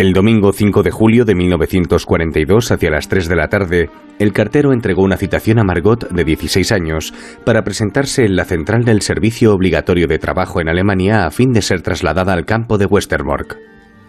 [0.00, 4.72] El domingo 5 de julio de 1942, hacia las 3 de la tarde, el cartero
[4.72, 7.12] entregó una citación a Margot, de 16 años,
[7.44, 11.60] para presentarse en la central del servicio obligatorio de trabajo en Alemania a fin de
[11.60, 13.58] ser trasladada al campo de Westerbork.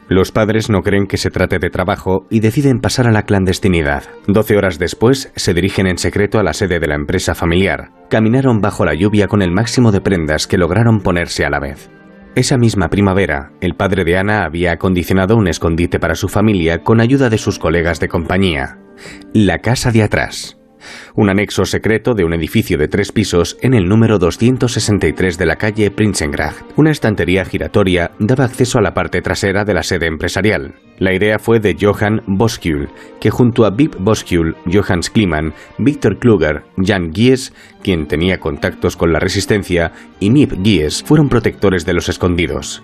[0.07, 4.05] Los padres no creen que se trate de trabajo y deciden pasar a la clandestinidad.
[4.27, 7.89] Doce horas después, se dirigen en secreto a la sede de la empresa familiar.
[8.09, 11.89] Caminaron bajo la lluvia con el máximo de prendas que lograron ponerse a la vez.
[12.33, 17.01] Esa misma primavera, el padre de Ana había acondicionado un escondite para su familia con
[17.01, 18.77] ayuda de sus colegas de compañía,
[19.33, 20.60] la casa de atrás
[21.15, 25.55] un anexo secreto de un edificio de tres pisos en el número 263 de la
[25.55, 26.61] calle Prinsengracht.
[26.75, 30.75] Una estantería giratoria daba acceso a la parte trasera de la sede empresarial.
[30.97, 32.89] La idea fue de Johann Boskjul,
[33.19, 39.11] que junto a Bib Boskjul, Johannes Kliman, Victor Kluger, Jan Gies, quien tenía contactos con
[39.11, 42.83] la resistencia, y Nip Gies fueron protectores de los escondidos.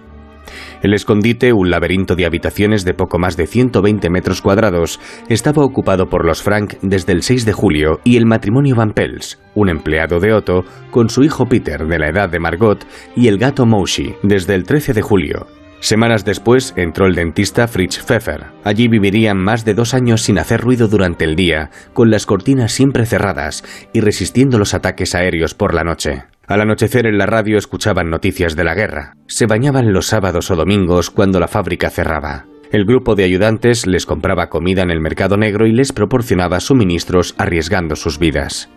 [0.83, 6.07] El escondite, un laberinto de habitaciones de poco más de 120 metros cuadrados, estaba ocupado
[6.07, 10.19] por los Frank desde el 6 de julio y el matrimonio Van Pels, un empleado
[10.19, 12.85] de Otto, con su hijo Peter de la edad de Margot
[13.15, 15.47] y el gato Moshi desde el 13 de julio.
[15.79, 18.45] Semanas después entró el dentista Fritz Pfeffer.
[18.63, 22.71] Allí vivirían más de dos años sin hacer ruido durante el día, con las cortinas
[22.71, 23.63] siempre cerradas
[23.93, 26.23] y resistiendo los ataques aéreos por la noche.
[26.47, 29.17] Al anochecer en la radio escuchaban noticias de la guerra.
[29.27, 32.45] Se bañaban los sábados o domingos cuando la fábrica cerraba.
[32.71, 37.35] El grupo de ayudantes les compraba comida en el mercado negro y les proporcionaba suministros
[37.37, 38.69] arriesgando sus vidas.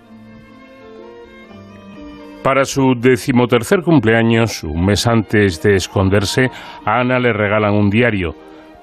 [2.42, 6.50] Para su decimotercer cumpleaños, un mes antes de esconderse,
[6.85, 8.35] Ana le regalan un diario.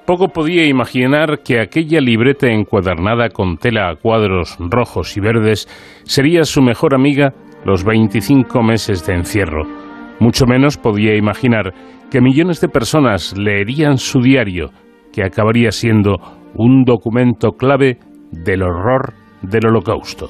[0.06, 5.68] Poco podía imaginar que aquella libreta encuadernada con tela a cuadros rojos y verdes
[6.04, 9.64] sería su mejor amiga los 25 meses de encierro.
[10.20, 11.72] Mucho menos podía imaginar
[12.10, 14.70] que millones de personas leerían su diario,
[15.12, 16.16] que acabaría siendo
[16.54, 17.98] un documento clave
[18.32, 20.28] del horror del holocausto.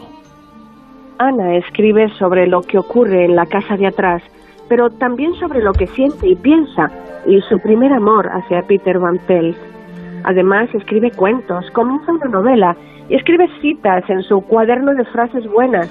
[1.19, 4.23] Ana escribe sobre lo que ocurre en la casa de atrás,
[4.69, 6.91] pero también sobre lo que siente y piensa
[7.27, 9.57] y su primer amor hacia Peter Van Pels.
[10.25, 12.77] Además, escribe cuentos, comienza una novela
[13.09, 15.91] y escribe citas en su cuaderno de frases buenas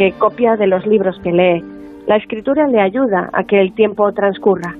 [0.00, 1.62] que copia de los libros que lee.
[2.06, 4.74] La escritura le ayuda a que el tiempo transcurra.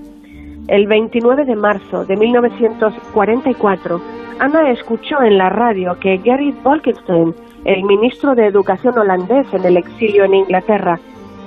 [0.66, 4.00] El 29 de marzo de 1944,
[4.38, 7.34] Ana escuchó en la radio que Gerrit Bolkestein,
[7.66, 10.98] el ministro de Educación holandés en el exilio en Inglaterra,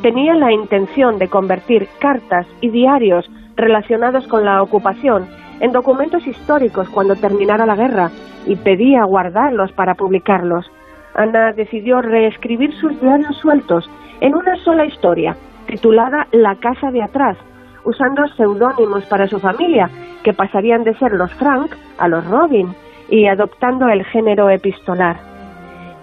[0.04, 5.26] tenía la intención de convertir cartas y diarios relacionados con la ocupación
[5.62, 8.12] en documentos históricos cuando terminara la guerra
[8.46, 10.70] y pedía guardarlos para publicarlos.
[11.16, 13.90] Ana decidió reescribir sus diarios sueltos
[14.22, 15.36] en una sola historia,
[15.68, 17.38] titulada La casa de atrás,
[17.84, 19.90] usando seudónimos para su familia,
[20.24, 22.74] que pasarían de ser los Frank a los Robin,
[23.10, 25.18] y adoptando el género epistolar.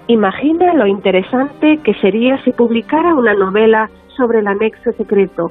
[0.06, 5.50] Imagina lo interesante que sería si publicara una novela sobre el anexo secreto.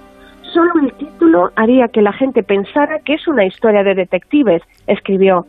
[0.53, 5.45] Solo el título haría que la gente pensara que es una historia de detectives, escribió.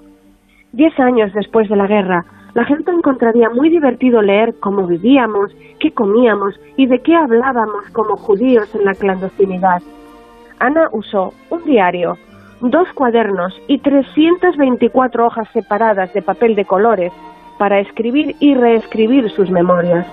[0.73, 5.93] Diez años después de la guerra, la gente encontraría muy divertido leer cómo vivíamos, qué
[5.93, 9.83] comíamos y de qué hablábamos como judíos en la clandestinidad.
[10.59, 12.19] Ana usó un diario,
[12.61, 17.13] dos cuadernos y 324 hojas separadas de papel de colores
[17.59, 20.07] para escribir y reescribir sus memorias.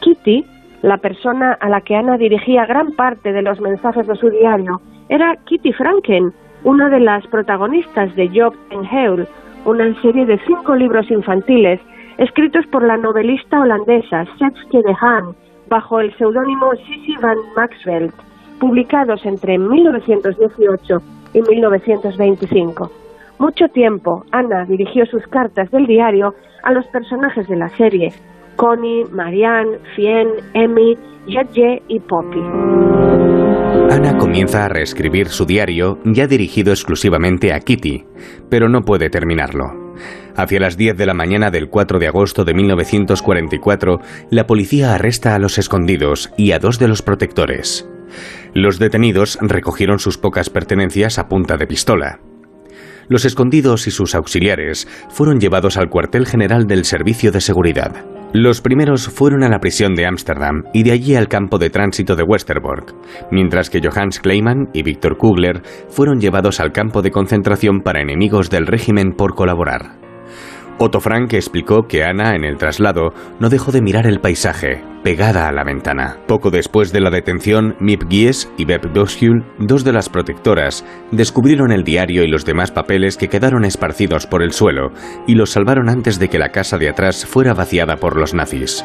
[0.00, 0.44] Kitty,
[0.82, 4.80] la persona a la que Ana dirigía gran parte de los mensajes de su diario,
[5.08, 6.32] era Kitty Franken,
[6.64, 9.28] una de las protagonistas de Job and Heul,
[9.64, 11.80] una serie de cinco libros infantiles
[12.18, 15.34] escritos por la novelista holandesa Setske de Haan
[15.68, 18.12] bajo el seudónimo Sissy van Maxveld,
[18.58, 21.02] publicados entre 1918
[21.34, 22.90] y 1925.
[23.38, 28.12] Mucho tiempo, Ana dirigió sus cartas del diario a los personajes de la serie,
[28.56, 30.96] Connie, Marianne, Fien, Emmy,
[31.28, 32.40] Jadje y Poppy.
[33.90, 38.04] Ana comienza a reescribir su diario ya dirigido exclusivamente a Kitty,
[38.48, 39.94] pero no puede terminarlo.
[40.36, 45.34] Hacia las 10 de la mañana del 4 de agosto de 1944, la policía arresta
[45.34, 47.88] a los escondidos y a dos de los protectores.
[48.54, 52.20] Los detenidos recogieron sus pocas pertenencias a punta de pistola.
[53.08, 58.04] Los escondidos y sus auxiliares fueron llevados al cuartel general del Servicio de Seguridad.
[58.32, 62.16] Los primeros fueron a la prisión de Ámsterdam y de allí al campo de tránsito
[62.16, 62.94] de Westerbork,
[63.30, 68.48] mientras que Johannes Kleiman y Víctor Kugler fueron llevados al campo de concentración para enemigos
[68.48, 70.11] del régimen por colaborar.
[70.84, 75.46] Otto Frank explicó que Ana, en el traslado, no dejó de mirar el paisaje, pegada
[75.46, 76.16] a la ventana.
[76.26, 81.70] Poco después de la detención, Mip Gies y Beb Boschul, dos de las protectoras, descubrieron
[81.70, 84.90] el diario y los demás papeles que quedaron esparcidos por el suelo
[85.24, 88.84] y los salvaron antes de que la casa de atrás fuera vaciada por los nazis.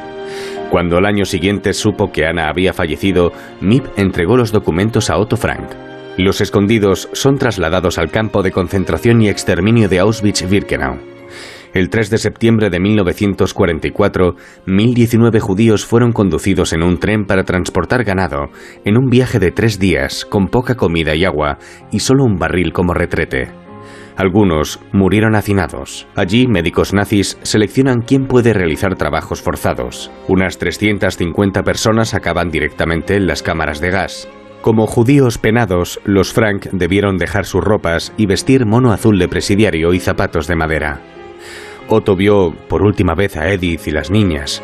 [0.70, 5.36] Cuando al año siguiente supo que Ana había fallecido, Mip entregó los documentos a Otto
[5.36, 5.72] Frank.
[6.16, 11.17] Los escondidos son trasladados al campo de concentración y exterminio de Auschwitz-Birkenau.
[11.78, 14.34] El 3 de septiembre de 1944,
[14.66, 18.50] 1.019 judíos fueron conducidos en un tren para transportar ganado,
[18.84, 21.60] en un viaje de tres días, con poca comida y agua,
[21.92, 23.52] y solo un barril como retrete.
[24.16, 26.08] Algunos murieron hacinados.
[26.16, 30.10] Allí, médicos nazis seleccionan quién puede realizar trabajos forzados.
[30.28, 34.28] Unas 350 personas acaban directamente en las cámaras de gas.
[34.64, 39.94] Como judíos penados, los Frank debieron dejar sus ropas y vestir mono azul de presidiario
[39.94, 41.17] y zapatos de madera.
[41.90, 44.62] Otto vio por última vez a Edith y las niñas.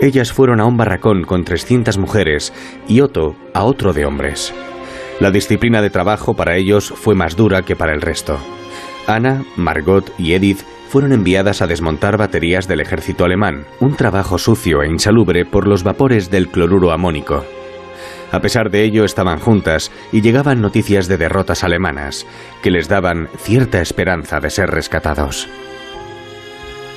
[0.00, 2.52] Ellas fueron a un barracón con 300 mujeres
[2.88, 4.54] y Otto a otro de hombres.
[5.20, 8.38] La disciplina de trabajo para ellos fue más dura que para el resto.
[9.06, 14.82] Ana, Margot y Edith fueron enviadas a desmontar baterías del ejército alemán, un trabajo sucio
[14.82, 17.44] e insalubre por los vapores del cloruro amónico.
[18.32, 22.26] A pesar de ello estaban juntas y llegaban noticias de derrotas alemanas,
[22.62, 25.48] que les daban cierta esperanza de ser rescatados.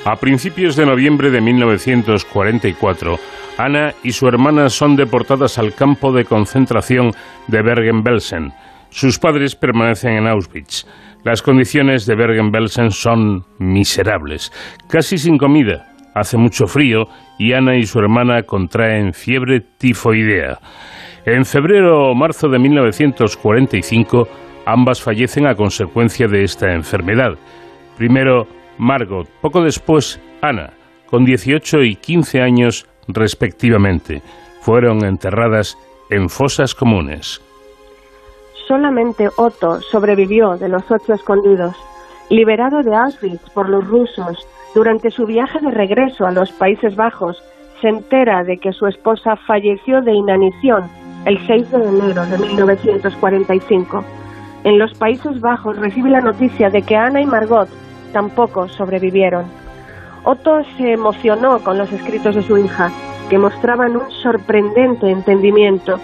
[0.07, 3.19] A principios de noviembre de 1944,
[3.57, 7.11] Ana y su hermana son deportadas al campo de concentración
[7.47, 8.53] de Bergen-Belsen.
[8.89, 10.87] Sus padres permanecen en Auschwitz.
[11.25, 14.53] Las condiciones de Bergen-Belsen son miserables,
[14.87, 20.57] casi sin comida, hace mucho frío y Ana y su hermana contraen fiebre tifoidea.
[21.25, 24.25] En febrero o marzo de 1945,
[24.65, 27.37] ambas fallecen a consecuencia de esta enfermedad.
[27.97, 30.73] Primero Margot, poco después Ana,
[31.09, 34.21] con 18 y 15 años respectivamente.
[34.61, 35.77] Fueron enterradas
[36.09, 37.41] en fosas comunes.
[38.67, 41.75] Solamente Otto sobrevivió de los ocho escondidos.
[42.29, 47.41] Liberado de Auschwitz por los rusos, durante su viaje de regreso a los Países Bajos,
[47.81, 50.89] se entera de que su esposa falleció de inanición
[51.25, 54.03] el 6 de enero de 1945.
[54.63, 57.69] En los Países Bajos recibe la noticia de que Ana y Margot
[58.11, 59.45] tampoco sobrevivieron.
[60.23, 62.91] Otto se emocionó con los escritos de su hija,
[63.29, 65.99] que mostraban un sorprendente entendimiento.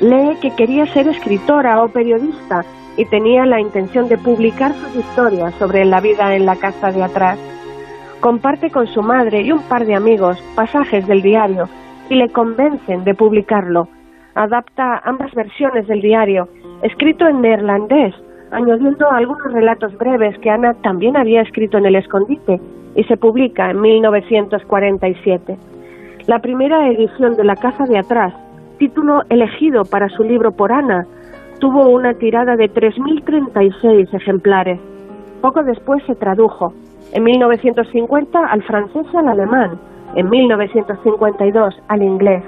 [0.00, 2.64] Lee que quería ser escritora o periodista
[2.96, 7.02] y tenía la intención de publicar sus historias sobre la vida en la casa de
[7.02, 7.38] atrás.
[8.20, 11.68] Comparte con su madre y un par de amigos pasajes del diario
[12.10, 13.88] y le convencen de publicarlo.
[14.34, 16.48] Adapta ambas versiones del diario,
[16.82, 18.14] escrito en neerlandés,
[18.50, 22.60] añadiendo algunos relatos breves que Ana también había escrito en El Escondite
[22.94, 25.56] y se publica en 1947.
[26.26, 28.34] La primera edición de La Casa de Atrás,
[28.78, 31.06] título elegido para su libro por Ana,
[31.58, 34.80] tuvo una tirada de 3.036 ejemplares.
[35.40, 36.72] Poco después se tradujo,
[37.12, 39.78] en 1950 al francés y al alemán,
[40.14, 42.42] en 1952 al inglés.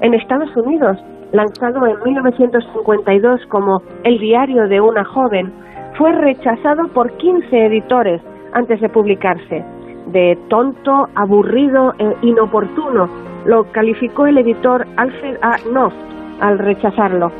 [0.00, 0.98] En Estados Unidos
[1.32, 5.52] lanzado en 1952 como El diario de una joven,
[5.96, 8.20] fue rechazado por 15 editores
[8.52, 9.64] antes de publicarse.
[10.06, 13.08] De tonto, aburrido e inoportuno
[13.44, 15.56] lo calificó el editor Alfred A.
[15.58, 15.94] Knopf
[16.40, 17.30] al rechazarlo.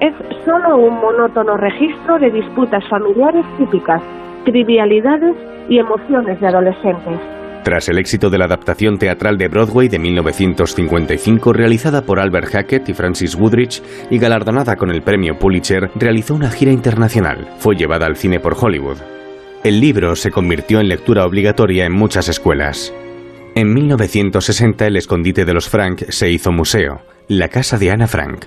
[0.00, 0.14] Es
[0.44, 4.00] solo un monótono registro de disputas familiares típicas,
[4.44, 5.34] trivialidades
[5.68, 7.18] y emociones de adolescentes.
[7.64, 12.88] Tras el éxito de la adaptación teatral de Broadway de 1955 realizada por Albert Hackett
[12.88, 17.48] y Francis Woodrich y galardonada con el premio Pulitzer, realizó una gira internacional.
[17.58, 18.98] Fue llevada al cine por Hollywood.
[19.64, 22.94] El libro se convirtió en lectura obligatoria en muchas escuelas.
[23.54, 28.46] En 1960 el escondite de los Frank se hizo museo, la casa de Ana Frank.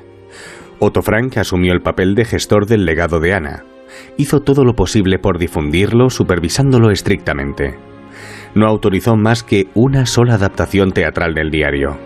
[0.80, 3.66] Otto Frank asumió el papel de gestor del legado de Ana.
[4.18, 7.91] Hizo todo lo posible por difundirlo, supervisándolo estrictamente.
[8.56, 11.98] No autorizó más que una sola adaptación teatral del diario.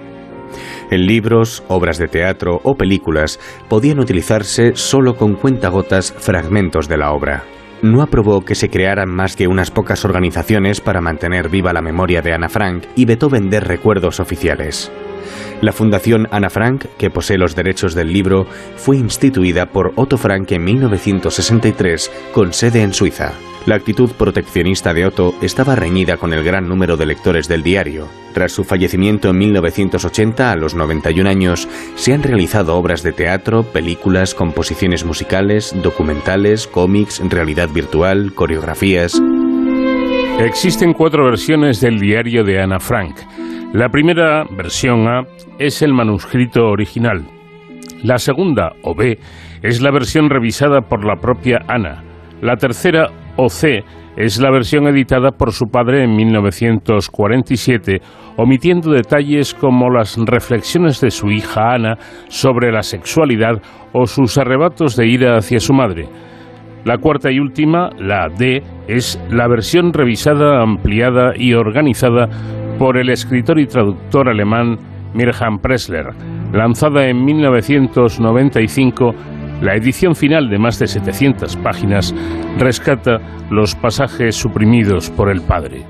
[0.91, 7.11] En libros, obras de teatro o películas podían utilizarse solo con cuentagotas fragmentos de la
[7.11, 7.43] obra
[7.85, 12.21] no aprobó que se crearan más que unas pocas organizaciones para mantener viva la memoria
[12.21, 14.91] de Ana Frank y vetó vender recuerdos oficiales.
[15.61, 18.45] La Fundación Ana Frank, que posee los derechos del libro,
[18.76, 23.34] fue instituida por Otto Frank en 1963 con sede en Suiza.
[23.65, 28.07] La actitud proteccionista de Otto estaba reñida con el gran número de lectores del diario.
[28.32, 33.63] Tras su fallecimiento en 1980, a los 91 años, se han realizado obras de teatro,
[33.63, 39.19] películas, composiciones musicales, documentales, cómics, realidad virtual, coreografías.
[40.39, 43.17] Existen cuatro versiones del diario de Ana Frank.
[43.76, 45.23] La primera, versión A,
[45.59, 47.26] es el manuscrito original.
[48.03, 49.19] La segunda, o B,
[49.61, 52.01] es la versión revisada por la propia Ana.
[52.41, 53.84] La tercera, o C,
[54.15, 57.99] es la versión editada por su padre en 1947,
[58.38, 61.97] omitiendo detalles como las reflexiones de su hija Ana
[62.30, 63.61] sobre la sexualidad
[63.91, 66.07] o sus arrebatos de ira hacia su madre.
[66.86, 72.30] La cuarta y última, la D, es la versión revisada, ampliada y organizada
[72.78, 74.78] por el escritor y traductor alemán
[75.13, 76.07] Mirjam Pressler,
[76.51, 79.15] lanzada en 1995
[79.61, 82.13] la edición final de más de 700 páginas
[82.57, 83.19] rescata
[83.49, 85.84] los pasajes suprimidos por el padre.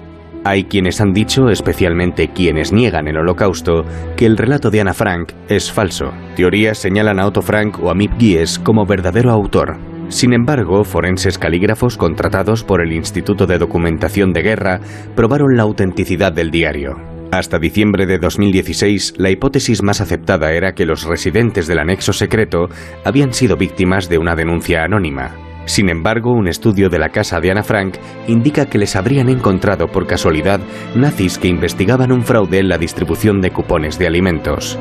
[0.44, 3.84] Hay quienes han dicho, especialmente quienes niegan el holocausto,
[4.16, 6.14] que el relato de Ana Frank es falso.
[6.36, 9.95] Teorías señalan a Otto Frank o a Mip Gies como verdadero autor.
[10.10, 14.80] Sin embargo, forenses calígrafos contratados por el Instituto de Documentación de Guerra
[15.16, 16.96] probaron la autenticidad del diario.
[17.32, 22.70] Hasta diciembre de 2016, la hipótesis más aceptada era que los residentes del anexo secreto
[23.04, 25.36] habían sido víctimas de una denuncia anónima.
[25.66, 27.96] Sin embargo, un estudio de la casa de Ana Frank
[28.28, 30.62] indica que les habrían encontrado por casualidad
[30.96, 34.78] nazis que investigaban un fraude en la distribución de cupones de alimentos.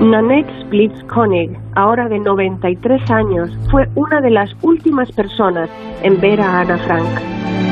[0.00, 5.70] Nanette Splitz-Koenig, ahora de 93 años, fue una de las últimas personas
[6.02, 7.08] en ver a Ana Frank.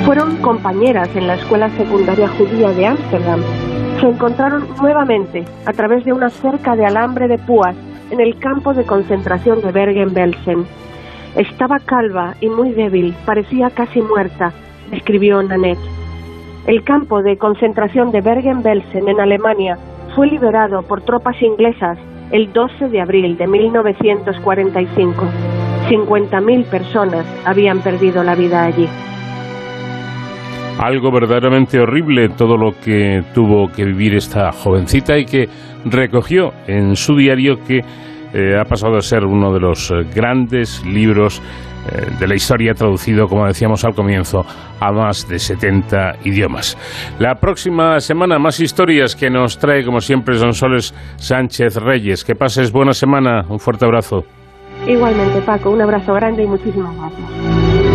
[0.06, 3.42] Fueron compañeras en la escuela secundaria judía de Ámsterdam.
[4.00, 7.76] Se encontraron nuevamente a través de una cerca de alambre de púas
[8.10, 10.64] en el campo de concentración de Bergen-Belsen.
[11.36, 14.50] Estaba calva y muy débil, parecía casi muerta,
[14.92, 15.78] escribió Nanette.
[16.66, 19.76] El campo de concentración de Bergen-Belsen en Alemania
[20.16, 21.98] fue liberado por tropas inglesas
[22.30, 25.24] el 12 de abril de 1945.
[25.88, 28.88] 50.000 personas habían perdido la vida allí
[30.78, 35.48] algo verdaderamente horrible todo lo que tuvo que vivir esta jovencita y que
[35.84, 37.82] recogió en su diario que
[38.32, 41.40] eh, ha pasado a ser uno de los eh, grandes libros
[42.18, 44.44] de la historia traducido, como decíamos al comienzo,
[44.80, 46.76] a más de 70 idiomas.
[47.18, 52.24] La próxima semana más historias que nos trae, como siempre, Soles Sánchez Reyes.
[52.24, 53.44] Que pases buena semana.
[53.48, 54.24] Un fuerte abrazo.
[54.86, 55.70] Igualmente, Paco.
[55.70, 57.93] Un abrazo grande y muchísimas gracias.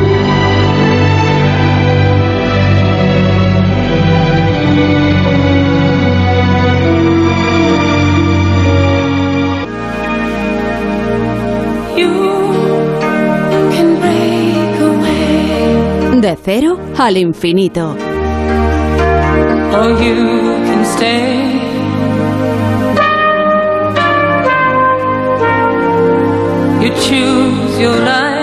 [16.20, 17.95] De cero al infinito.
[19.72, 20.15] Or you
[20.65, 21.59] can stay.
[26.82, 28.39] You choose your life.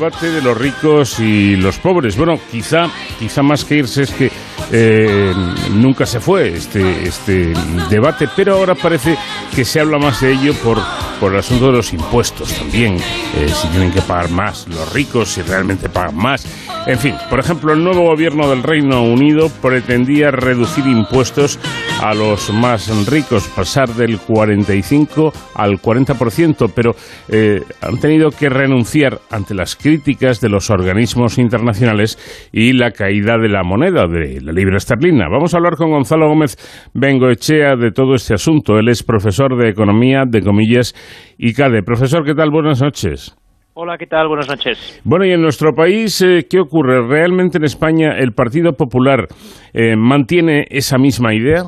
[0.00, 2.16] Debate de los ricos y los pobres.
[2.16, 2.86] Bueno, quizá,
[3.18, 4.30] quizá más que irse es que
[4.72, 5.34] eh,
[5.72, 7.52] nunca se fue este, este
[7.90, 9.18] debate, pero ahora parece
[9.54, 10.78] que se habla más de ello por,
[11.20, 12.96] por el asunto de los impuestos también.
[12.96, 16.46] Eh, si tienen que pagar más los ricos, si realmente pagan más.
[16.86, 21.58] En fin, por ejemplo, el nuevo gobierno del Reino Unido pretendía reducir impuestos
[22.02, 26.92] a los más ricos, pasar del 45 al 40%, pero
[27.28, 32.18] eh, han tenido que renunciar ante las críticas de los organismos internacionales
[32.52, 35.28] y la caída de la moneda, de la libra esterlina.
[35.28, 36.56] Vamos a hablar con Gonzalo Gómez
[36.94, 38.78] Bengoechea de todo este asunto.
[38.78, 40.94] Él es profesor de Economía, de comillas,
[41.36, 41.82] y CADE.
[41.82, 42.50] Profesor, ¿qué tal?
[42.50, 43.36] Buenas noches.
[43.74, 44.26] Hola, ¿qué tal?
[44.26, 45.00] Buenas noches.
[45.04, 47.06] Bueno, y en nuestro país, eh, ¿qué ocurre?
[47.06, 49.26] ¿Realmente en España el Partido Popular
[49.72, 51.64] eh, mantiene esa misma idea?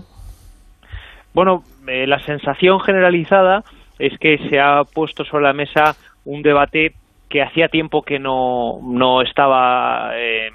[1.34, 3.64] Bueno, eh, la sensación generalizada
[3.98, 6.92] es que se ha puesto sobre la mesa un debate
[7.28, 10.52] que hacía tiempo que no, no estaba en,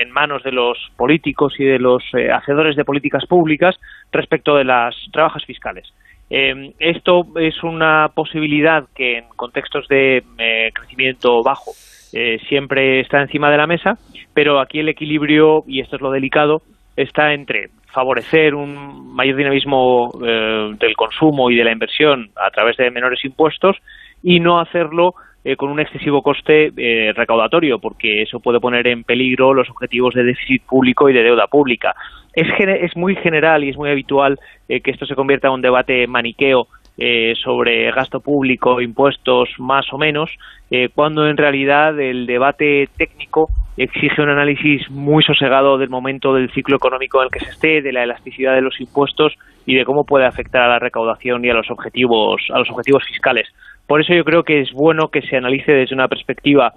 [0.00, 3.76] en, manos de los políticos y de los hacedores de políticas públicas
[4.10, 5.92] respecto de las trabajas fiscales.
[6.34, 11.72] Eh, esto es una posibilidad que en contextos de eh, crecimiento bajo
[12.14, 13.98] eh, siempre está encima de la mesa,
[14.32, 16.62] pero aquí el equilibrio, y esto es lo delicado,
[16.96, 22.90] está entre favorecer un mayor dinamismo del consumo y de la inversión a través de
[22.90, 23.76] menores impuestos
[24.22, 25.14] y no hacerlo
[25.58, 26.72] con un excesivo coste
[27.14, 31.48] recaudatorio, porque eso puede poner en peligro los objetivos de déficit público y de deuda
[31.48, 31.94] pública.
[32.34, 34.38] Es, es muy general y es muy habitual
[34.68, 36.66] eh, que esto se convierta en un debate maniqueo
[36.98, 40.30] eh, sobre gasto público, impuestos, más o menos,
[40.70, 46.52] eh, cuando en realidad el debate técnico exige un análisis muy sosegado del momento del
[46.52, 49.32] ciclo económico en el que se esté, de la elasticidad de los impuestos
[49.64, 53.04] y de cómo puede afectar a la recaudación y a los objetivos, a los objetivos
[53.06, 53.48] fiscales.
[53.86, 56.72] Por eso yo creo que es bueno que se analice desde una perspectiva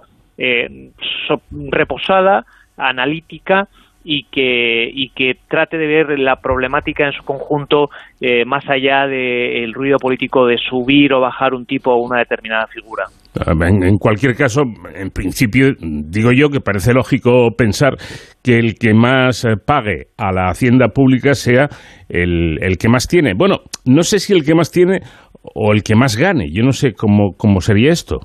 [1.70, 2.44] reposada,
[2.76, 3.68] analítica
[4.08, 7.88] y que, y que trate de ver la problemática en su conjunto
[8.20, 12.68] eh, más allá del ruido político de subir o bajar un tipo o una determinada
[12.68, 13.04] figura.
[13.44, 14.62] En, cualquier caso,
[14.94, 17.96] en principio, digo yo que parece lógico pensar
[18.42, 21.68] que el que más eh, pague a la hacienda pública sea
[22.08, 23.34] el, el que más tiene.
[23.36, 25.00] Bueno, no sé si el que más tiene
[25.42, 26.46] o el que más gane.
[26.52, 28.20] Yo no sé cómo, cómo sería esto.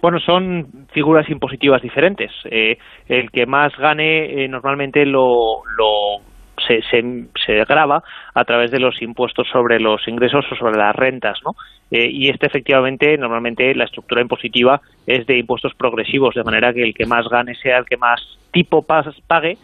[0.00, 2.30] Bueno, son figuras impositivas diferentes.
[2.44, 2.78] Eh,
[3.08, 6.20] el que más gane eh, normalmente lo, lo
[6.66, 8.02] se, se, grava
[8.34, 11.52] a través de los impuestos sobre los ingresos o sobre las rentas, ¿no?
[11.90, 16.82] Eh, y este efectivamente, normalmente la estructura impositiva es de impuestos progresivos, de manera que
[16.82, 18.20] el que más gane sea el que más
[18.52, 19.56] tipo pague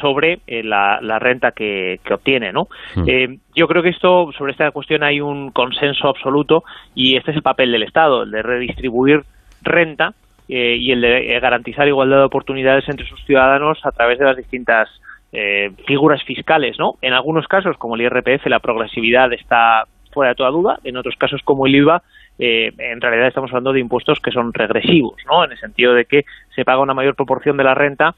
[0.00, 2.68] sobre la, la, renta que, que obtiene, ¿no?
[2.94, 3.04] Hmm.
[3.54, 7.42] yo creo que esto, sobre esta cuestión hay un consenso absoluto y este es el
[7.42, 9.22] papel del Estado, el de redistribuir
[9.62, 10.14] renta
[10.52, 14.24] eh, y el de eh, garantizar igualdad de oportunidades entre sus ciudadanos a través de
[14.24, 14.88] las distintas
[15.30, 16.94] eh, figuras fiscales, ¿no?
[17.02, 20.80] En algunos casos, como el IRPF, la progresividad está fuera de toda duda.
[20.82, 22.02] En otros casos, como el IVA,
[22.36, 25.44] en realidad estamos hablando de impuestos que son regresivos, ¿no?
[25.44, 26.24] En el sentido de que
[26.56, 28.16] se paga una mayor proporción de la renta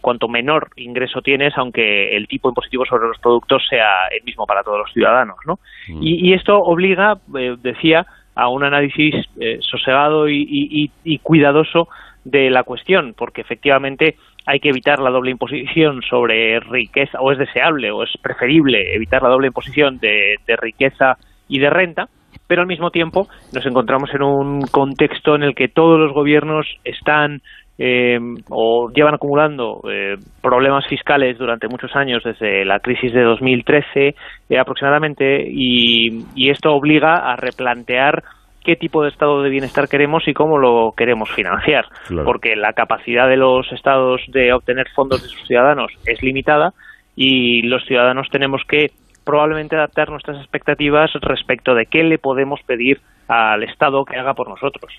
[0.00, 4.64] cuanto menor ingreso tienes, aunque el tipo impositivo sobre los productos sea el mismo para
[4.64, 5.60] todos los ciudadanos, ¿no?
[5.88, 6.02] Mm.
[6.02, 7.18] Y, y, esto obliga,
[7.62, 10.90] decía, a un análisis eh, sosegado y,
[11.22, 11.88] cuidadoso
[12.24, 14.16] de la cuestión, porque efectivamente
[14.46, 19.22] hay que evitar la doble imposición sobre riqueza, o es deseable o es preferible evitar
[19.22, 21.16] la doble imposición de, riqueza
[21.48, 22.08] y de renta,
[22.46, 26.66] pero al mismo tiempo nos encontramos en un contexto en el que todos los gobiernos
[26.84, 27.42] están
[27.82, 28.18] eh,
[28.50, 34.14] o llevan acumulando eh, problemas fiscales durante muchos años, desde la crisis de 2013
[34.50, 38.22] eh, aproximadamente, y, esto obliga a replantear
[38.62, 41.86] qué tipo de estado de bienestar queremos y cómo lo queremos financiar,
[42.26, 46.74] porque la capacidad de los estados de obtener fondos de sus ciudadanos es limitada
[47.16, 48.90] y los ciudadanos tenemos que
[49.24, 54.50] probablemente adaptar nuestras expectativas respecto de qué le podemos pedir al Estado que haga por
[54.50, 54.92] nosotros.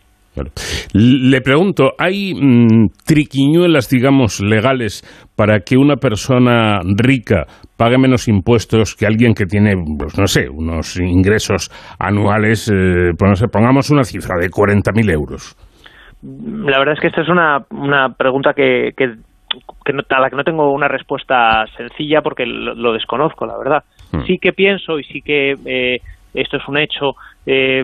[0.93, 5.03] Le pregunto, ¿hay mm, triquiñuelas, digamos, legales
[5.35, 7.45] para que una persona rica
[7.77, 11.69] pague menos impuestos que alguien que tiene, pues no sé, unos ingresos
[11.99, 15.57] anuales, eh, pues pongamos una cifra de 40.000 euros?
[16.23, 20.43] La verdad es que esta es una, una pregunta que, que, a la que no
[20.43, 23.83] tengo una respuesta sencilla porque lo, desconozco, la verdad.
[24.13, 24.21] Hmm.
[24.25, 25.99] Sí que pienso y sí que eh,
[26.33, 27.15] esto es un hecho
[27.45, 27.83] eh,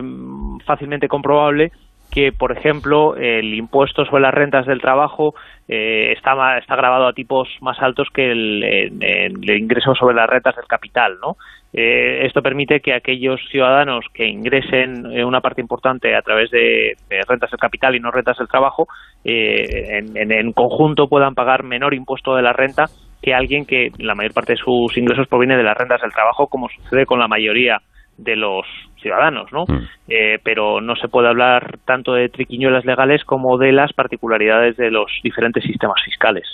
[0.64, 1.72] fácilmente comprobable
[2.10, 5.34] que, por ejemplo, el impuesto sobre las rentas del trabajo
[5.68, 10.66] eh, está, está grabado a tipos más altos que el, ingreso sobre las rentas del
[10.66, 11.36] capital, ¿no?
[11.74, 16.96] Eh, esto permite que aquellos ciudadanos que ingresen una parte importante a través de,
[17.28, 18.88] rentas del capital y no rentas del trabajo,
[19.22, 22.86] eh, en, en, conjunto puedan pagar menor impuesto de la renta
[23.20, 26.46] que alguien que la mayor parte de sus ingresos proviene de las rentas del trabajo,
[26.46, 27.82] como sucede con la mayoría
[28.18, 28.66] de los
[29.00, 29.64] ciudadanos, ¿no?
[29.66, 29.84] Mm.
[30.08, 34.90] Eh, pero no se puede hablar tanto de triquiñuelas legales como de las particularidades de
[34.90, 36.44] los diferentes sistemas fiscales.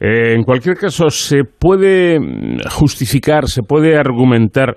[0.00, 2.18] Eh, en cualquier caso, ¿se puede
[2.70, 4.74] justificar, se puede argumentar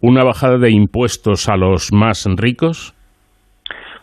[0.00, 2.94] una bajada de impuestos a los más ricos?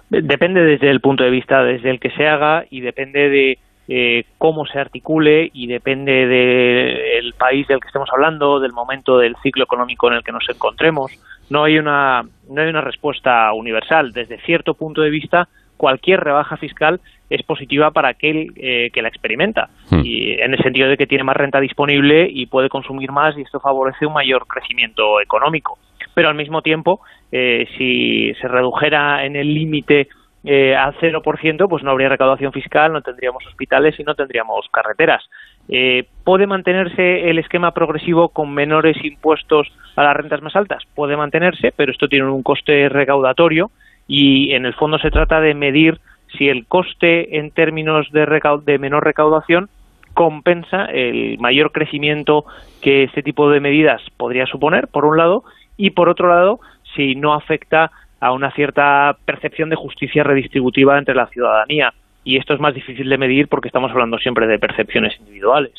[0.09, 4.23] Depende desde el punto de vista desde el que se haga y depende de eh,
[4.37, 9.63] cómo se articule y depende del país del que estemos hablando, del momento del ciclo
[9.63, 11.11] económico en el que nos encontremos.
[11.49, 14.11] No hay una, no hay una respuesta universal.
[14.11, 19.07] Desde cierto punto de vista, cualquier rebaja fiscal es positiva para aquel eh, que la
[19.07, 20.01] experimenta, hmm.
[20.03, 23.41] y en el sentido de que tiene más renta disponible y puede consumir más y
[23.41, 25.77] esto favorece un mayor crecimiento económico.
[26.13, 30.09] Pero al mismo tiempo, eh, si se redujera en el límite
[30.43, 35.23] eh, al 0%, pues no habría recaudación fiscal, no tendríamos hospitales y no tendríamos carreteras.
[35.69, 40.83] Eh, ¿Puede mantenerse el esquema progresivo con menores impuestos a las rentas más altas?
[40.95, 43.71] Puede mantenerse, pero esto tiene un coste recaudatorio
[44.07, 45.99] y en el fondo se trata de medir
[46.37, 48.25] si el coste en términos de,
[48.65, 49.69] de menor recaudación
[50.13, 52.45] compensa el mayor crecimiento
[52.81, 55.43] que este tipo de medidas podría suponer, por un lado,
[55.77, 56.59] y por otro lado,
[56.95, 61.93] si no afecta a una cierta percepción de justicia redistributiva entre la ciudadanía.
[62.23, 65.73] Y esto es más difícil de medir porque estamos hablando siempre de percepciones individuales.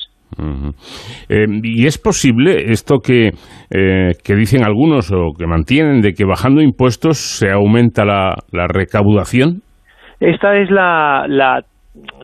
[1.28, 6.24] Eh, ¿Y es posible esto que, eh, que, dicen algunos o que mantienen de que
[6.24, 8.34] bajando impuestos se aumenta la,
[8.66, 9.62] recaudación?
[10.20, 11.62] Esta es la,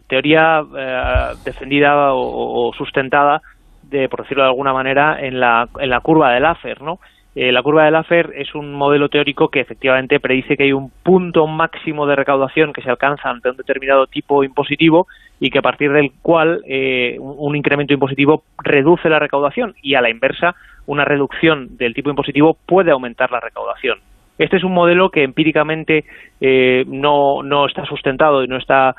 [0.08, 3.40] teoría eh, defendida o, sustentada,
[3.84, 6.98] de, por decirlo de alguna manera, en la, en la curva del AFER, ¿no?
[7.36, 10.90] Eh, la curva de Laffer es un modelo teórico que efectivamente predice que hay un
[10.90, 15.06] punto máximo de recaudación que se alcanza ante un determinado tipo impositivo
[15.38, 20.00] y que a partir del cual eh, un incremento impositivo reduce la recaudación y a
[20.00, 20.56] la inversa
[20.86, 23.98] una reducción del tipo impositivo puede aumentar la recaudación.
[24.36, 26.04] Este es un modelo que empíricamente
[26.40, 28.94] eh, no, no, está sustentado y no está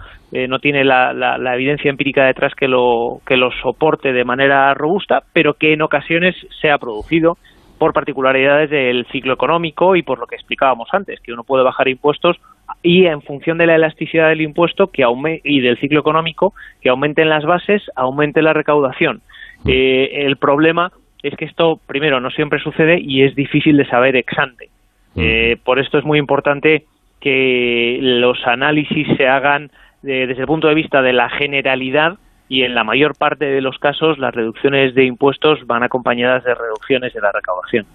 [0.47, 5.23] no tiene la, la, evidencia empírica detrás que lo que lo soporte de manera robusta,
[5.33, 7.37] pero que en ocasiones se ha producido
[7.81, 11.87] por particularidades del ciclo económico y por lo que explicábamos antes, que uno puede bajar
[11.87, 12.39] impuestos
[12.83, 15.03] y en función de la elasticidad del impuesto que
[15.43, 19.21] y del ciclo económico, que aumenten las bases, aumente la recaudación.
[19.63, 19.69] Mm.
[19.69, 20.91] Eh, el problema
[21.23, 24.69] es que esto, primero, no siempre sucede y es difícil de saber ex ante.
[25.15, 25.19] Mm.
[25.19, 26.85] Eh, por esto es muy importante
[27.19, 29.71] que los análisis se hagan
[30.03, 32.19] desde el punto de vista de la generalidad
[32.51, 36.53] y en la mayor parte de los casos las reducciones de impuestos van acompañadas de
[36.53, 37.85] reducciones de la recaudación.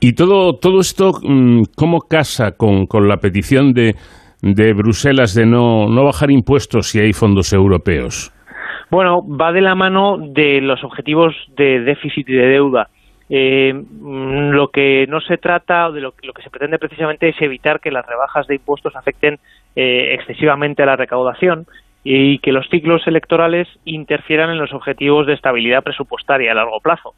[0.00, 3.94] ¿Y todo, todo esto mm, cómo casa con, la petición de,
[4.42, 8.32] de Bruselas de no, no bajar impuestos si hay fondos europeos?
[8.92, 12.86] Bueno, va de la mano de los objetivos de déficit y de deuda.
[13.28, 17.42] Eh, mm, lo que no se trata, de lo, lo, que se pretende precisamente es
[17.42, 19.40] evitar que las rebajas de impuestos afecten
[19.74, 21.66] eh, excesivamente a la recaudación
[22.08, 27.14] y que los ciclos electorales interfieran en los objetivos de estabilidad presupuestaria a largo plazo.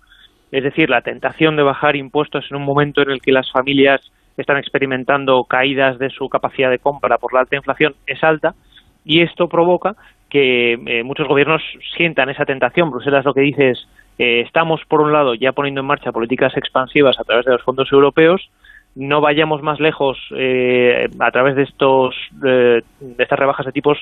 [0.51, 4.01] Es decir, la tentación de bajar impuestos en un momento en el que las familias
[4.39, 8.55] están experimentando caídas de su capacidad de compra por la alta inflación es alta
[9.05, 9.95] y esto provoca
[10.31, 11.61] que eh, muchos gobiernos
[11.95, 12.91] sientan esa tentación.
[12.91, 13.87] Bruselas lo que dice es
[14.19, 17.63] eh, estamos por un lado ya poniendo en marcha políticas expansivas a través de los
[17.63, 18.49] fondos europeos
[18.95, 22.83] no vayamos más lejos eh, a través de estos de
[23.19, 23.99] estas rebajas de tipos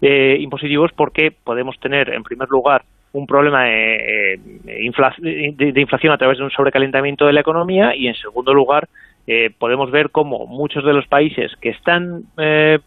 [0.00, 2.82] eh, impositivos porque podemos tener en primer lugar
[3.12, 4.40] un problema de,
[4.82, 8.88] inflación a través de un sobrecalentamiento de la economía y en segundo lugar
[9.26, 12.24] eh, podemos ver cómo muchos de los países que están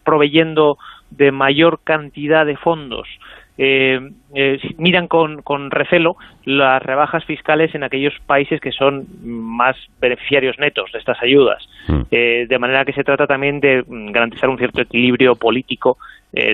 [0.02, 0.78] proveyendo
[1.10, 3.08] de mayor cantidad de fondos
[3.56, 3.98] eh,
[4.34, 10.56] eh, miran con, con, recelo las rebajas fiscales en aquellos países que son más beneficiarios
[10.58, 11.62] netos de estas ayudas.
[11.86, 12.02] Hmm.
[12.10, 15.98] Eh, de manera que se trata también de garantizar un cierto equilibrio político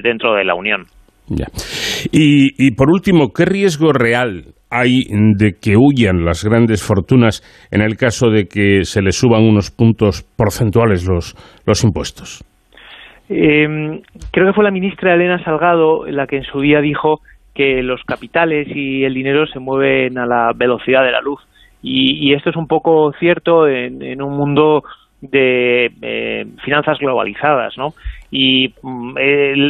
[0.02, 0.84] dentro de la Unión.
[2.12, 5.04] Y, y, por último, ¿qué riesgo real hay
[5.38, 9.70] de que huyan las grandes fortunas en el caso de que se les suban unos
[9.70, 11.34] puntos porcentuales los,
[11.64, 12.44] los impuestos?
[13.32, 14.02] Eh,
[14.32, 17.20] creo que fue la ministra Elena Salgado la que en su día dijo
[17.54, 21.40] que los capitales y el dinero se mueven a la velocidad de la luz.
[21.82, 24.84] Y, esto es un poco cierto en, un mundo
[25.22, 27.94] de eh, finanzas globalizadas, ¿no?
[28.30, 29.14] Y mm,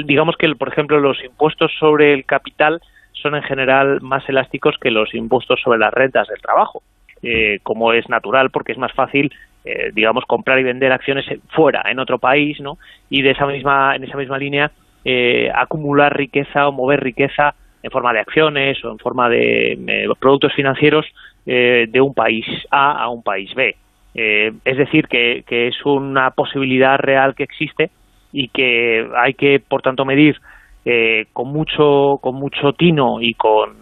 [0.06, 2.80] digamos que, por ejemplo, los impuestos sobre el capital
[3.12, 6.82] son en general más elásticos que los impuestos sobre las rentas del trabajo,
[7.22, 9.30] eh, como es natural porque es más fácil
[9.64, 13.94] eh, digamos comprar y vender acciones fuera en otro país no y de esa misma
[13.94, 14.70] en esa misma línea
[15.04, 20.52] eh, acumular riqueza o mover riqueza en forma de acciones o en forma de productos
[20.54, 21.06] financieros
[21.46, 23.74] de un país A a un país B.
[24.14, 27.90] Es decir que, que es una posibilidad real que existe
[28.32, 30.36] y que hay que por tanto medir
[30.84, 33.74] eh, con mucho con mucho tino y con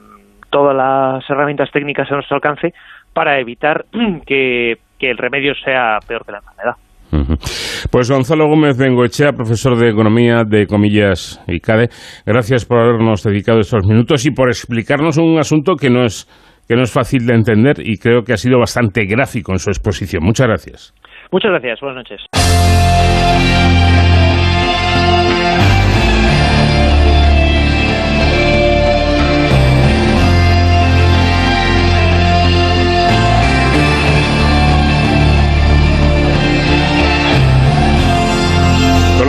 [0.51, 2.74] todas las herramientas técnicas a nuestro alcance
[3.12, 3.84] para evitar
[4.26, 6.76] que, el remedio sea peor que la enfermedad.
[7.90, 11.88] Pues Gonzalo Gómez Bengoechea, profesor de Economía de Comillas y CADE,
[12.26, 16.26] gracias por habernos dedicado estos minutos y por explicarnos un asunto que no es
[16.68, 19.70] que no es fácil de entender y creo que ha sido bastante gráfico en su
[19.70, 20.22] exposición.
[20.22, 20.94] Muchas gracias.
[21.32, 21.80] Muchas gracias.
[21.80, 22.26] Buenas noches.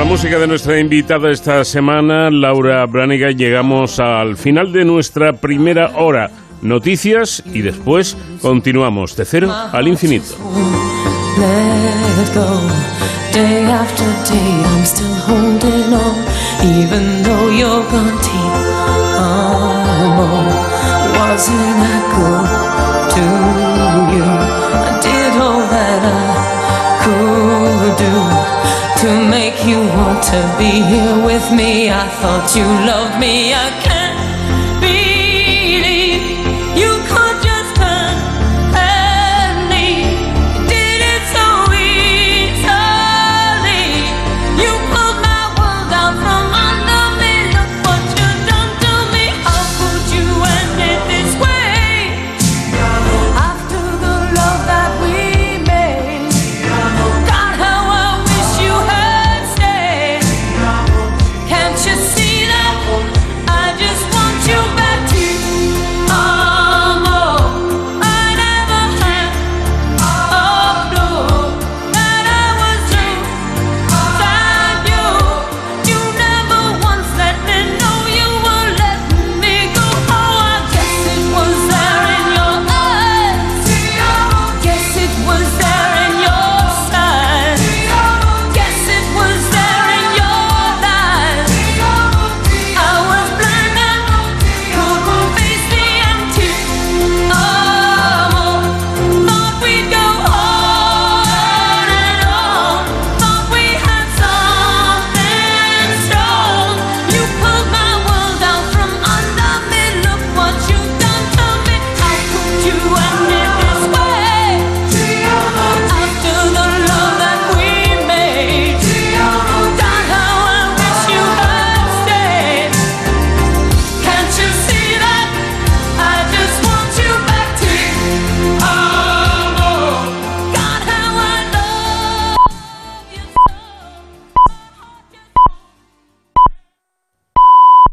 [0.06, 6.32] Música de nuestra invitada esta semana, Laura Braniga, llegamos al final de nuestra primera hora.
[6.62, 10.36] Noticias y después continuamos de cero al infinito.
[29.00, 31.90] To make you want to be here with me.
[31.90, 33.54] I thought you loved me.
[33.54, 33.99] I can't.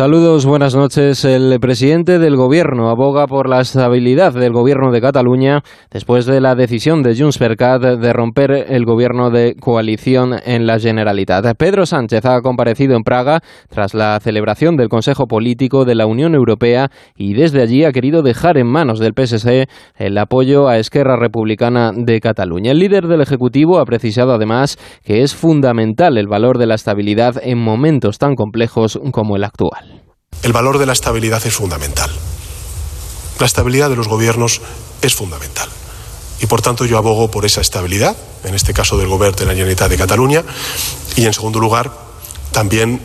[0.00, 1.26] Saludos, buenas noches.
[1.26, 6.54] El presidente del Gobierno aboga por la estabilidad del Gobierno de Cataluña después de la
[6.54, 11.54] decisión de Junts per Cat de romper el Gobierno de coalición en la Generalitat.
[11.58, 16.34] Pedro Sánchez ha comparecido en Praga tras la celebración del Consejo Político de la Unión
[16.34, 21.16] Europea y desde allí ha querido dejar en manos del PSC el apoyo a Esquerra
[21.16, 22.72] Republicana de Cataluña.
[22.72, 27.34] El líder del Ejecutivo ha precisado además que es fundamental el valor de la estabilidad
[27.42, 29.89] en momentos tan complejos como el actual.
[30.42, 32.10] El valor de la estabilidad es fundamental.
[33.38, 34.60] La estabilidad de los gobiernos
[35.02, 35.68] es fundamental.
[36.40, 39.52] Y por tanto yo abogo por esa estabilidad, en este caso del Gobierno de la
[39.52, 40.44] Generalitat de Cataluña,
[41.16, 41.92] y en segundo lugar,
[42.52, 43.00] también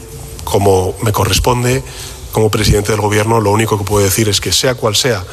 [0.46, 1.84] como me corresponde,
[2.32, 5.26] como presidente del Gobierno, lo único que puedo decir es que sea cual sea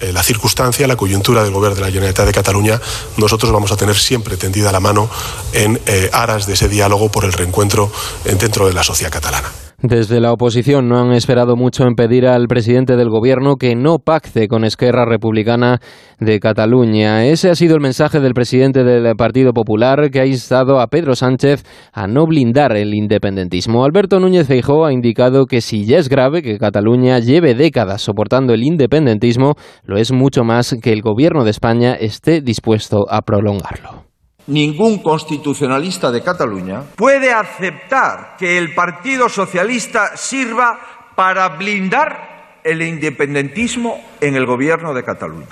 [0.00, 2.80] eh, la circunstancia, la coyuntura del Gobierno de la Generalitat de Cataluña,
[3.16, 5.08] nosotros vamos a tener siempre tendida la mano
[5.52, 7.92] en eh, aras de ese diálogo por el reencuentro
[8.24, 9.63] dentro de la sociedad catalana.
[9.82, 13.98] Desde la oposición no han esperado mucho en pedir al presidente del gobierno que no
[13.98, 15.80] pacte con Esquerra Republicana
[16.20, 17.26] de Cataluña.
[17.26, 21.14] Ese ha sido el mensaje del presidente del Partido Popular que ha instado a Pedro
[21.14, 23.84] Sánchez a no blindar el independentismo.
[23.84, 28.54] Alberto Núñez Feijóo ha indicado que si ya es grave que Cataluña lleve décadas soportando
[28.54, 29.54] el independentismo,
[29.84, 34.03] lo es mucho más que el gobierno de España esté dispuesto a prolongarlo
[34.46, 40.78] ningún constitucionalista de Cataluña puede aceptar que el Partido Socialista sirva
[41.14, 45.46] para blindar el independentismo en el gobierno de Cataluña.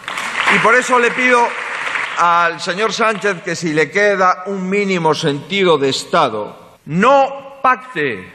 [0.55, 1.41] Y por eso le pido
[2.19, 8.33] al señor Sánchez que si le queda un mínimo sentido de Estado, no pacte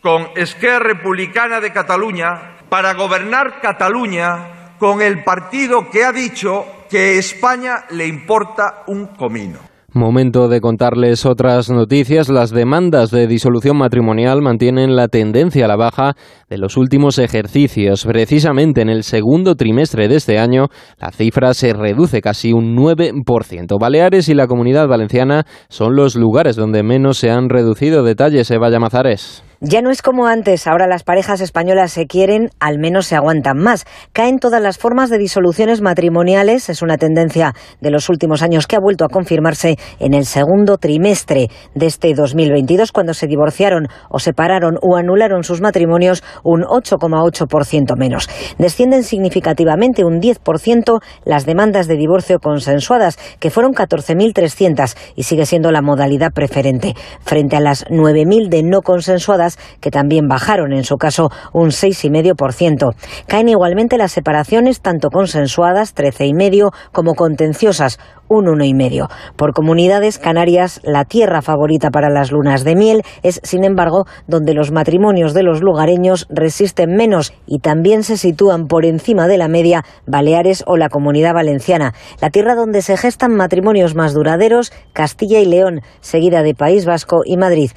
[0.00, 7.18] con Esquerra Republicana de Cataluña para gobernar Cataluña con el partido que ha dicho que
[7.18, 9.75] España le importa un comino.
[9.96, 12.28] Momento de contarles otras noticias.
[12.28, 16.12] Las demandas de disolución matrimonial mantienen la tendencia a la baja
[16.50, 18.04] de los últimos ejercicios.
[18.04, 20.66] Precisamente en el segundo trimestre de este año,
[21.00, 23.80] la cifra se reduce casi un 9%.
[23.80, 28.02] Baleares y la comunidad valenciana son los lugares donde menos se han reducido.
[28.02, 29.42] Detalles, Eva Llamazares.
[29.62, 33.56] Ya no es como antes, ahora las parejas españolas se quieren, al menos se aguantan
[33.56, 33.86] más.
[34.12, 38.76] Caen todas las formas de disoluciones matrimoniales, es una tendencia de los últimos años que
[38.76, 44.18] ha vuelto a confirmarse en el segundo trimestre de este 2022, cuando se divorciaron o
[44.18, 48.28] separaron o anularon sus matrimonios un 8,8% menos.
[48.58, 55.72] Descienden significativamente un 10% las demandas de divorcio consensuadas, que fueron 14.300 y sigue siendo
[55.72, 59.45] la modalidad preferente, frente a las 9.000 de no consensuadas
[59.80, 62.94] que también bajaron, en su caso, un 6,5%.
[63.26, 69.08] Caen igualmente las separaciones, tanto consensuadas, 13,5%, como contenciosas, un 1,5%.
[69.36, 74.54] Por comunidades, Canarias, la tierra favorita para las lunas de miel, es, sin embargo, donde
[74.54, 79.48] los matrimonios de los lugareños resisten menos y también se sitúan por encima de la
[79.48, 85.40] media Baleares o la Comunidad Valenciana, la tierra donde se gestan matrimonios más duraderos, Castilla
[85.40, 87.70] y León, seguida de País Vasco y Madrid.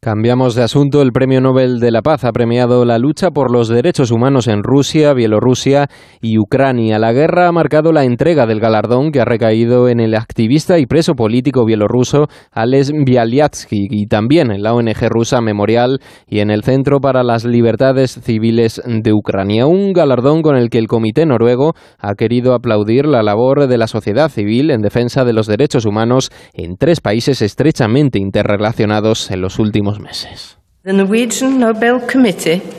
[0.00, 1.02] Cambiamos de asunto.
[1.02, 4.62] El Premio Nobel de la Paz ha premiado la lucha por los derechos humanos en
[4.62, 5.88] Rusia, Bielorrusia
[6.20, 7.00] y Ucrania.
[7.00, 10.86] La guerra ha marcado la entrega del galardón que ha recaído en el activista y
[10.86, 16.62] preso político bielorruso Ales Bialyatsky y también en la ONG rusa Memorial y en el
[16.62, 19.66] Centro para las Libertades Civiles de Ucrania.
[19.66, 23.88] Un galardón con el que el Comité Noruego ha querido aplaudir la labor de la
[23.88, 29.58] sociedad civil en defensa de los derechos humanos en tres países estrechamente interrelacionados en los
[29.58, 30.58] últimos meses.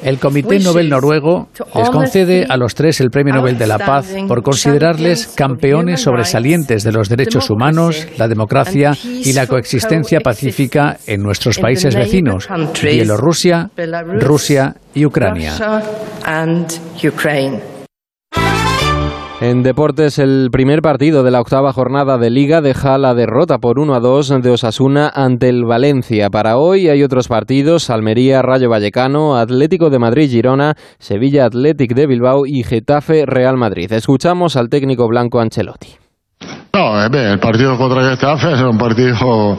[0.03, 4.15] El Comité Nobel Noruego les concede a los tres el Premio Nobel de la Paz
[4.27, 11.21] por considerarles campeones sobresalientes de los derechos humanos, la democracia y la coexistencia pacífica en
[11.21, 12.47] nuestros países vecinos,
[12.81, 13.69] Bielorrusia,
[14.19, 15.53] Rusia y Ucrania.
[19.41, 23.79] En deportes, el primer partido de la octava jornada de Liga deja la derrota por
[23.79, 26.29] 1 a 2 de Osasuna ante el Valencia.
[26.29, 32.05] Para hoy hay otros partidos: Almería, Rayo Vallecano, Atlético de Madrid, Girona, Sevilla Athletic de
[32.05, 33.89] Bilbao y Getafe Real Madrid.
[33.93, 35.95] Escuchamos al técnico blanco Ancelotti.
[36.73, 39.57] No, eh, el partido contra Getafe es un partido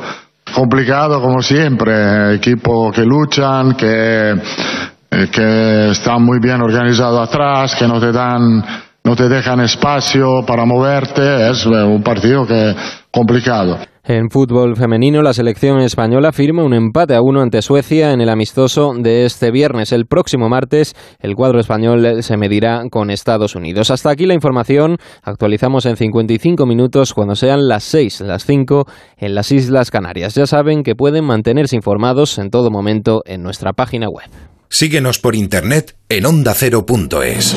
[0.55, 2.35] complicado como siempre.
[2.35, 8.63] Equipos que luchan, que, eh, que están muy bien organizados atrás, que no te dan
[9.11, 12.77] no te dejan espacio para moverte, es un partido que
[13.11, 13.77] complicado.
[14.05, 18.29] En fútbol femenino, la selección española firma un empate a uno ante Suecia en el
[18.29, 19.91] amistoso de este viernes.
[19.91, 23.91] El próximo martes, el cuadro español se medirá con Estados Unidos.
[23.91, 24.97] Hasta aquí la información.
[25.25, 28.85] Actualizamos en 55 minutos cuando sean las 6, las 5
[29.19, 30.37] en las Islas Canarias.
[30.37, 34.31] Ya saben que pueden mantenerse informados en todo momento en nuestra página web.
[34.69, 37.57] Síguenos por internet en ondacero.es.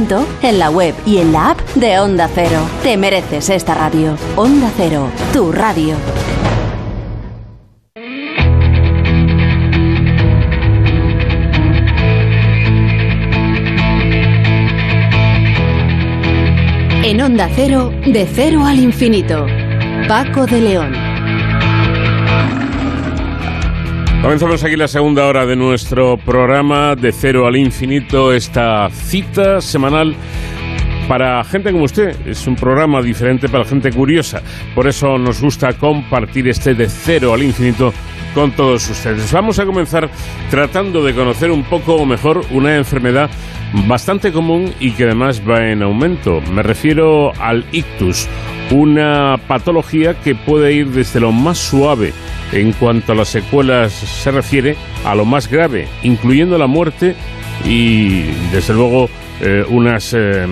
[0.41, 2.59] en la web y en la app de Onda Cero.
[2.81, 4.17] Te mereces esta radio.
[4.35, 5.95] Onda Cero, tu radio.
[17.03, 19.45] En Onda Cero, de cero al infinito.
[20.07, 21.10] Paco de León.
[24.21, 30.15] Comenzamos aquí la segunda hora de nuestro programa de cero al infinito, esta cita semanal
[31.07, 32.15] para gente como usted.
[32.27, 34.43] Es un programa diferente para gente curiosa.
[34.75, 37.91] Por eso nos gusta compartir este de cero al infinito
[38.35, 39.31] con todos ustedes.
[39.31, 40.07] Vamos a comenzar
[40.51, 43.27] tratando de conocer un poco mejor una enfermedad
[43.87, 46.41] bastante común y que además va en aumento.
[46.53, 48.27] Me refiero al ictus,
[48.69, 52.13] una patología que puede ir desde lo más suave
[52.51, 54.75] en cuanto a las secuelas se refiere
[55.05, 57.15] a lo más grave, incluyendo la muerte
[57.65, 59.09] y desde luego
[59.43, 60.45] eh, unas, eh,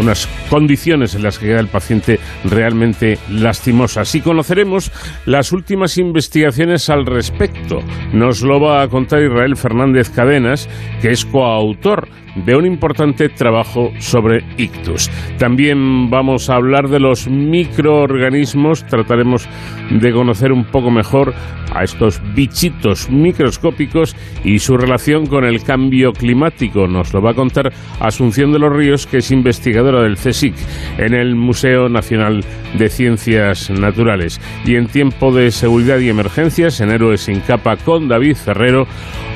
[0.00, 4.12] unas condiciones en las que queda el paciente realmente lastimosas.
[4.16, 4.90] Y conoceremos
[5.26, 7.80] las últimas investigaciones al respecto.
[8.12, 10.68] Nos lo va a contar Israel Fernández Cadenas,
[11.00, 15.10] que es coautor de un importante trabajo sobre ictus.
[15.38, 19.46] También vamos a hablar de los microorganismos, trataremos
[19.90, 21.34] de conocer un poco mejor
[21.74, 26.86] a estos bichitos microscópicos y su relación con el cambio climático.
[26.86, 30.54] Nos lo va a contar Asunción de los Ríos, que es investigadora del CSIC
[30.98, 32.44] en el Museo Nacional
[32.78, 34.40] de Ciencias Naturales.
[34.64, 38.86] Y en tiempo de seguridad y emergencias, en Héroes sin capa con David Ferrero,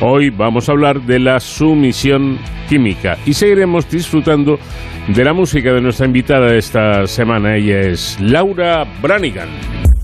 [0.01, 2.38] hoy vamos a hablar de la sumisión
[2.68, 4.59] química y seguiremos disfrutando
[5.09, 7.57] de la música de nuestra invitada esta semana.
[7.57, 9.95] Ella es Laura Branigan.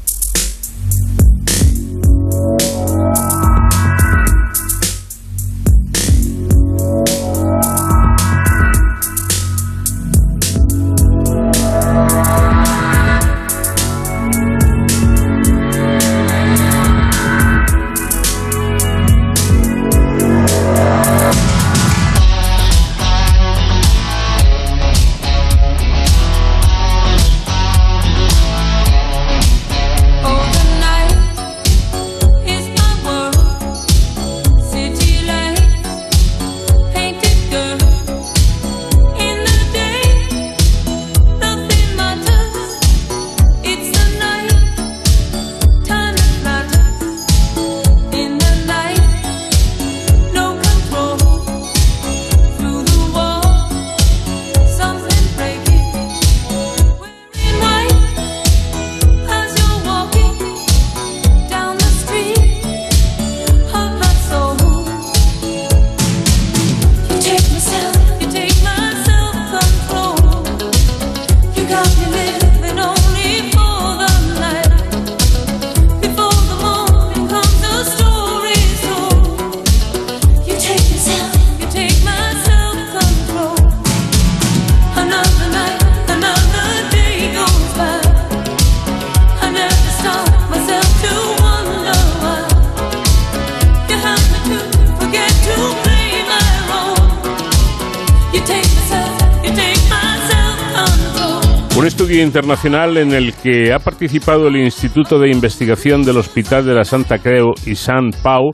[102.32, 107.18] Internacional en el que ha participado el Instituto de Investigación del Hospital de la Santa
[107.18, 108.52] Creu y San Pau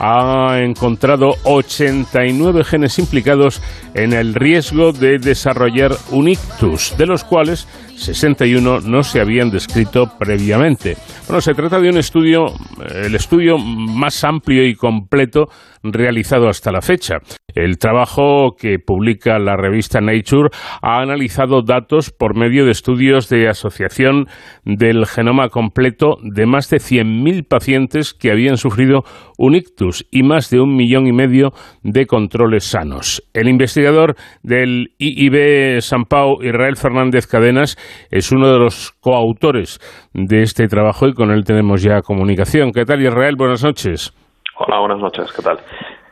[0.00, 3.60] ha encontrado 89 genes implicados
[3.92, 10.10] en el riesgo de desarrollar un ictus, de los cuales 61 no se habían descrito
[10.18, 10.96] previamente.
[11.26, 12.46] Bueno, se trata de un estudio,
[13.04, 15.48] el estudio más amplio y completo
[15.82, 17.16] realizado hasta la fecha.
[17.54, 20.50] El trabajo que publica la revista Nature
[20.82, 24.26] ha analizado datos por medio de estudios de asociación
[24.64, 29.02] del genoma completo de más de 100.000 pacientes que habían sufrido
[29.38, 31.52] un ictus y más de un millón y medio
[31.82, 33.22] de controles sanos.
[33.32, 37.76] El investigador del IIB San Pau, Israel Fernández Cadenas,
[38.10, 39.80] es uno de los coautores
[40.12, 42.72] de este trabajo y con él tenemos ya comunicación.
[42.72, 43.36] ¿Qué tal, Israel?
[43.36, 44.12] Buenas noches.
[44.60, 45.32] Hola, buenas noches.
[45.32, 45.58] ¿Qué tal?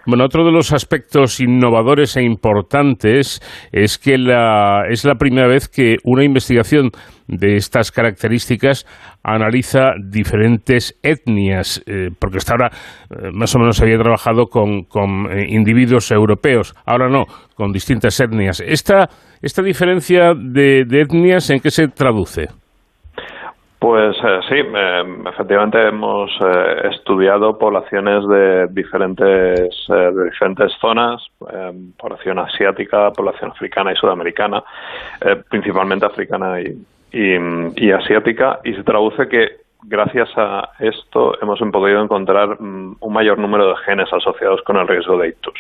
[0.07, 3.41] Bueno, otro de los aspectos innovadores e importantes
[3.73, 6.91] es que la, es la primera vez que una investigación
[7.27, 8.87] de estas características
[9.25, 12.71] analiza diferentes etnias, eh, porque hasta ahora
[13.11, 17.25] eh, más o menos había trabajado con, con eh, individuos europeos, ahora no,
[17.57, 18.63] con distintas etnias.
[18.65, 19.09] ¿Esta,
[19.43, 22.47] esta diferencia de etnias en qué se traduce?
[23.79, 24.17] Pues
[24.49, 24.57] sí,
[25.27, 26.31] efectivamente hemos
[26.91, 31.23] estudiado poblaciones de diferentes, de diferentes zonas,
[31.99, 34.65] población asiática, población africana y sudamericana,
[35.51, 36.75] principalmente africana y,
[37.13, 43.39] y, asiática y se traduce que gracias a esto hemos podido encontrar mm, un mayor
[43.39, 45.59] número de genes asociados con el riesgo de ictus.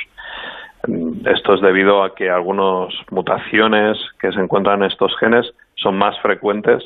[0.87, 5.47] Mm, esto es debido a que algunas mutaciones que se encuentran en estos genes
[5.77, 6.83] son más frecuentes,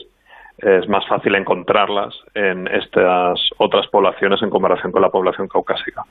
[0.63, 6.03] es más fácil encontrarlas en estas otras poblaciones en comparación con la población caucásica.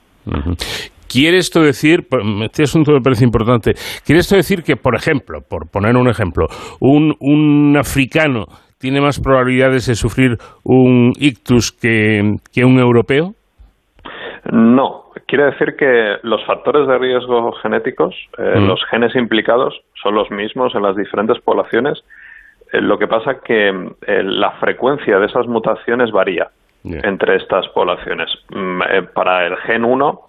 [1.08, 2.06] ¿Quiere esto decir,
[2.42, 3.72] este asunto me parece importante,
[4.04, 6.46] quiere esto decir que, por ejemplo, por poner un ejemplo,
[6.80, 8.46] un, un africano
[8.80, 13.34] tiene más probabilidades de sufrir un ictus que, un europeo?
[14.50, 18.66] No, quiere decir que los factores de riesgo genéticos, eh, mm.
[18.66, 22.02] los genes implicados, son los mismos en las diferentes poblaciones.
[22.72, 26.48] Eh, lo que pasa que eh, la frecuencia de esas mutaciones varía
[26.82, 28.30] entre estas poblaciones.
[28.48, 28.80] Mm,
[29.12, 30.20] para el gen 1,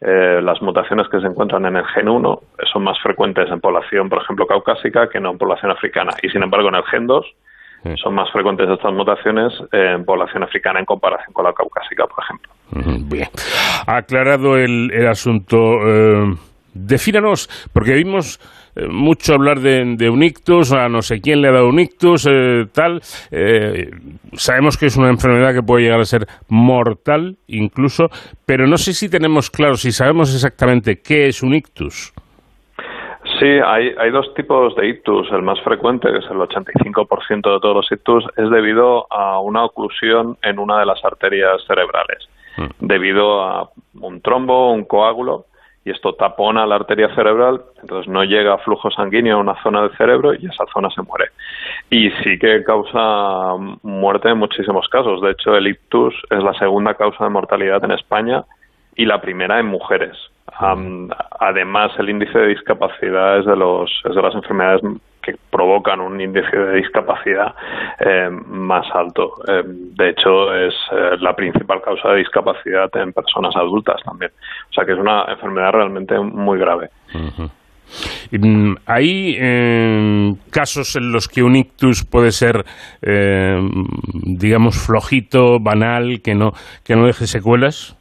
[0.00, 2.40] eh, las mutaciones que se encuentran en el gen 1
[2.72, 6.10] son más frecuentes en población, por ejemplo, caucásica que no en población africana.
[6.22, 7.26] Y sin embargo, en el gen 2
[8.02, 12.52] son más frecuentes estas mutaciones en población africana en comparación con la caucásica, por ejemplo.
[13.08, 13.28] Bien.
[13.86, 15.56] Aclarado el, el asunto.
[15.86, 16.34] Eh
[16.74, 18.38] Defínanos, porque vimos
[18.76, 22.26] eh, mucho hablar de, un ictus, a no sé quién le ha dado un ictus,
[22.30, 23.00] eh, tal.
[23.30, 23.90] Eh,
[24.32, 28.08] sabemos que es una enfermedad que puede llegar a ser mortal incluso,
[28.46, 32.12] pero no sé si tenemos claro, si sabemos exactamente qué es un ictus.
[33.38, 35.30] Sí, hay, hay dos tipos de ictus.
[35.30, 39.64] El más frecuente, que es el 85% de todos los ictus, es debido a una
[39.64, 42.86] oclusión en una de las arterias cerebrales, mm.
[42.86, 45.46] debido a un trombo, un coágulo
[45.84, 49.96] y esto tapona la arteria cerebral, entonces no llega flujo sanguíneo a una zona del
[49.96, 51.30] cerebro y esa zona se muere.
[51.88, 55.22] Y sí que causa muerte en muchísimos casos.
[55.22, 58.44] De hecho, el ictus es la segunda causa de mortalidad en España
[58.94, 60.16] y la primera en mujeres.
[61.38, 64.82] además, el índice de discapacidad es de, los, es de las enfermedades
[65.30, 67.54] que provocan un índice de discapacidad
[67.98, 69.34] eh, más alto.
[69.46, 74.30] Eh, de hecho, es eh, la principal causa de discapacidad en personas adultas también.
[74.70, 76.90] O sea que es una enfermedad realmente muy grave.
[78.30, 82.64] Mm, ¿Hay casos en los que un ictus puede ser,
[84.12, 86.52] digamos, flojito, banal, que no,
[86.84, 87.96] que no deje secuelas?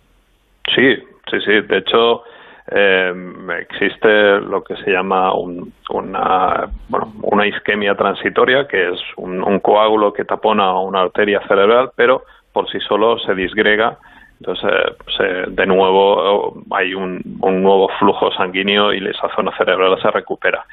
[0.75, 0.95] Sí,
[1.31, 1.61] sí, sí.
[1.67, 2.23] De hecho,
[2.71, 3.13] eh,
[3.61, 10.25] existe lo que se llama una, bueno, una isquemia transitoria, que es un, coágulo que
[10.25, 13.97] tapona una arteria cerebral, pero por sí solo se disgrega.
[14.39, 14.71] Entonces,
[15.19, 20.63] eh, de nuevo hay un, nuevo flujo sanguíneo y esa zona cerebral se recupera.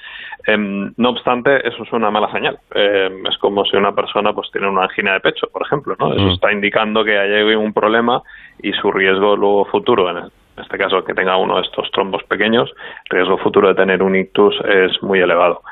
[0.47, 2.59] Em, no obstante, eso es una mala señal.
[2.75, 5.97] Em, es como si una persona pues tiene una angina de pecho, por ejemplo.
[5.99, 6.15] ¿no?
[6.15, 8.23] Eso está indicando que hay un problema
[8.63, 11.91] y su riesgo luego futuro en el en este caso que tenga uno de estos
[11.91, 12.73] trombos pequeños,
[13.11, 15.63] el riesgo futuro de tener un ictus es muy elevado.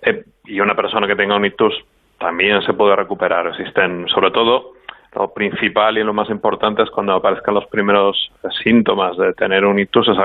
[0.00, 1.74] Eh, y una persona que tenga un ictus
[2.18, 3.46] también se puede recuperar.
[3.48, 4.72] Existen, sobre todo,
[5.14, 9.78] lo principal y lo más importante es cuando aparezcan los primeros síntomas de tener un
[9.78, 10.16] ictus, es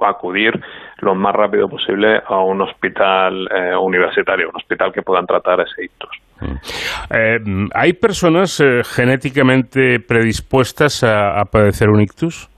[0.00, 0.58] acudir
[1.00, 5.84] lo más rápido posible a un hospital eh, universitario, un hospital que puedan tratar ese
[5.84, 6.10] ictus.
[6.40, 7.14] Mm.
[7.14, 8.62] Eh, ¿Hay personas
[8.96, 12.49] genéticamente predispuestas a padecer un ictus?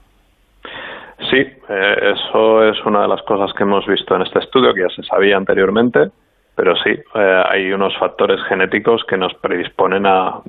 [1.29, 4.81] Sí, eh, eso es una de las cosas que hemos visto en este estudio, que
[4.81, 6.09] ya se sabía anteriormente,
[6.55, 10.41] pero sí, eh, hay unos factores genéticos que nos predisponen a,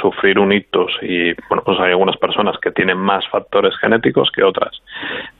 [0.00, 4.42] sufrir un ictus y, bueno, pues hay algunas personas que tienen más factores genéticos que
[4.42, 4.82] otras.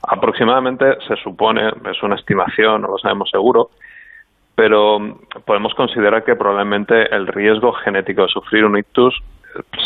[0.06, 3.70] Aproximadamente se supone, es una estimación, no lo sabemos seguro,
[4.54, 9.14] pero podemos considerar que probablemente el riesgo genético de sufrir un ictus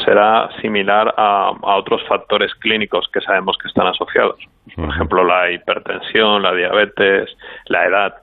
[0.05, 4.39] será similar a, otros factores clínicos que sabemos que están asociados.
[4.75, 7.31] Por ejemplo, la hipertensión, la diabetes,
[7.67, 8.15] la edad.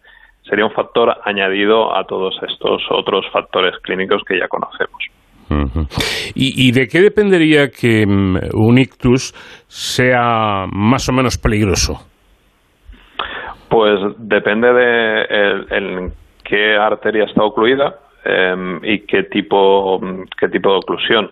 [0.43, 5.03] Sería un factor añadido a todos estos otros factores clínicos que ya conocemos.
[6.35, 9.33] ¿Y, de qué dependería que mm, un ictus
[9.67, 12.05] sea más o menos peligroso?
[13.69, 15.21] Pues depende de
[15.71, 16.13] en
[16.43, 17.95] qué arteria está ocluida,
[18.29, 20.01] Em, y qué tipo,
[20.37, 21.31] qué tipo de oclusión.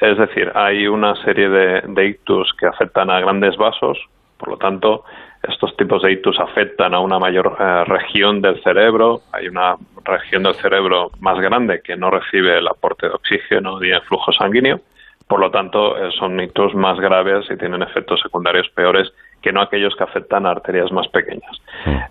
[0.00, 3.96] Es decir, hay una serie de, ictus que afectan a grandes vasos,
[4.36, 5.04] por lo tanto,
[5.48, 9.20] estos tipos de ictus afectan a una mayor eh, región del cerebro.
[9.32, 13.90] Hay una región del cerebro más grande que no recibe el aporte de oxígeno ni
[13.90, 14.80] el flujo sanguíneo.
[15.28, 19.12] Por lo tanto, eh, son ictus más graves y tienen efectos secundarios peores
[19.46, 21.62] que no aquellos que afectan a arterias más pequeñas.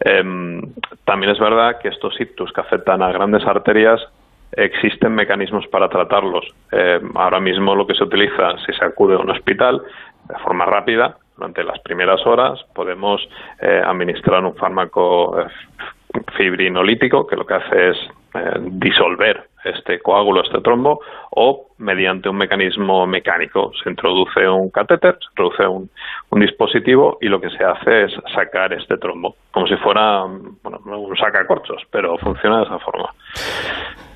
[0.06, 0.62] Em,
[1.04, 4.00] también es verdad que estos ictus que afectan a grandes arterias
[4.54, 6.46] existen mecanismos para tratarlos.
[6.72, 9.82] Em, ahora mismo lo que se utiliza si se acude a un hospital
[10.30, 13.22] de forma rápida durante las primeras horas podemos
[13.60, 15.48] eh, administrar un fármaco eh,
[16.38, 17.98] fibrinolítico que lo que hace es
[18.34, 21.00] eh, disolver este coágulo, este trombo,
[21.32, 23.72] o mediante un mecanismo mecánico.
[23.84, 25.90] Se introduce un catéter, se introduce un,
[26.30, 30.24] un dispositivo y lo que se hace es sacar este trombo, como si fuera
[30.64, 33.10] bueno, un sacacorchos, pero funciona de esa forma.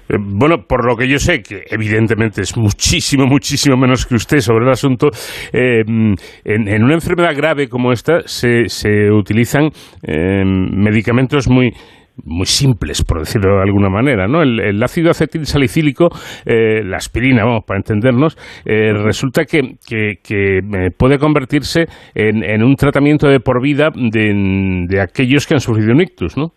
[0.10, 4.40] Eh, bueno, por lo que yo sé, que evidentemente es muchísimo, muchísimo menos que usted
[4.40, 5.10] sobre el asunto,
[5.54, 9.70] eh, en, una enfermedad grave como esta se, se utilizan
[10.02, 11.74] eh, medicamentos muy
[12.26, 14.42] muy simples, por decirlo de alguna manera, ¿no?
[14.42, 16.10] El, ácido acetil salicílico,
[16.46, 20.62] la aspirina, vamos, para entendernos, resulta que, que,
[20.98, 21.86] puede convertirse
[22.16, 26.38] en, en, un tratamiento de por vida de, de aquellos que han sufrido un ictus,
[26.38, 26.54] ¿no?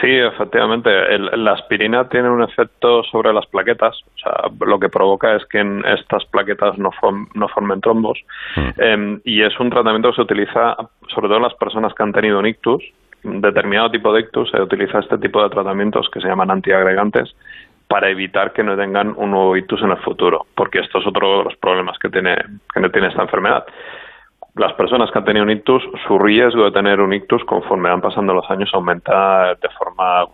[0.00, 0.90] Sí, efectivamente.
[1.36, 4.00] la aspirina tiene un efecto sobre las plaquetas.
[4.14, 6.90] O sea, lo que provoca es que en estas plaquetas no,
[7.34, 8.18] no formen trombos.
[8.56, 8.80] Mm.
[8.80, 10.76] Em, y es un tratamiento que se utiliza
[11.08, 12.82] sobre todo en las personas que han tenido un ictus.
[13.22, 17.34] Determinado tipo de ictus se utiliza este tipo de tratamientos que se llaman antiagregantes
[17.88, 21.38] para evitar que no tengan un nuevo ictus en el futuro, porque esto es otro
[21.38, 22.36] de los problemas que tiene,
[22.72, 23.64] que tiene esta enfermedad
[24.54, 28.00] las personas que han tenido un ictus, su riesgo de tener un ictus conforme van
[28.00, 30.26] pasando los años aumenta de forma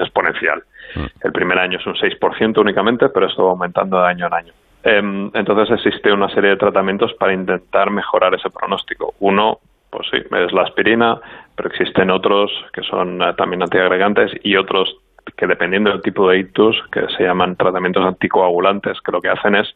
[0.00, 0.62] exponencial.
[0.94, 1.04] Mm.
[1.22, 4.52] El primer año es un 6% únicamente, pero esto va aumentando de año en año.
[4.82, 9.14] Em, entonces existe una serie de tratamientos para intentar mejorar ese pronóstico.
[9.20, 9.58] Uno,
[9.90, 11.20] pues sí, es la aspirina,
[11.56, 14.96] pero existen otros que son eh, también antiagregantes y otros
[15.36, 19.56] que dependiendo del tipo de ictus, que se llaman tratamientos anticoagulantes, que lo que hacen
[19.56, 19.68] es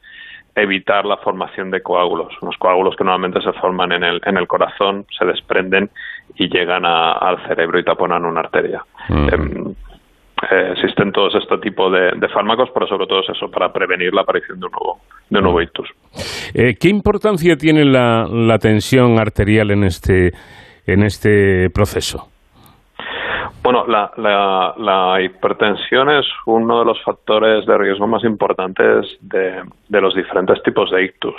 [0.55, 2.33] evitar la formación de coágulos.
[2.43, 5.91] Los coágulos que normalmente se forman en el, en el corazón se desprenden
[6.37, 8.85] y llegan al cerebro y taponan una arteria.
[9.09, 9.75] Em, eh,
[10.51, 14.59] existen todos este tipo de, fármacos, pero sobre todo es eso, para prevenir la aparición
[14.61, 15.01] de un nuevo,
[15.31, 15.89] de un nuevo ictus.
[16.55, 20.33] Eh, ¿Qué importancia tiene la, la tensión arterial en este,
[20.87, 22.33] en este proceso?
[23.63, 24.11] Bueno, la,
[24.77, 30.91] la, hipertensión es uno de los factores de riesgo más importantes de, los diferentes tipos
[30.91, 31.35] de ictus.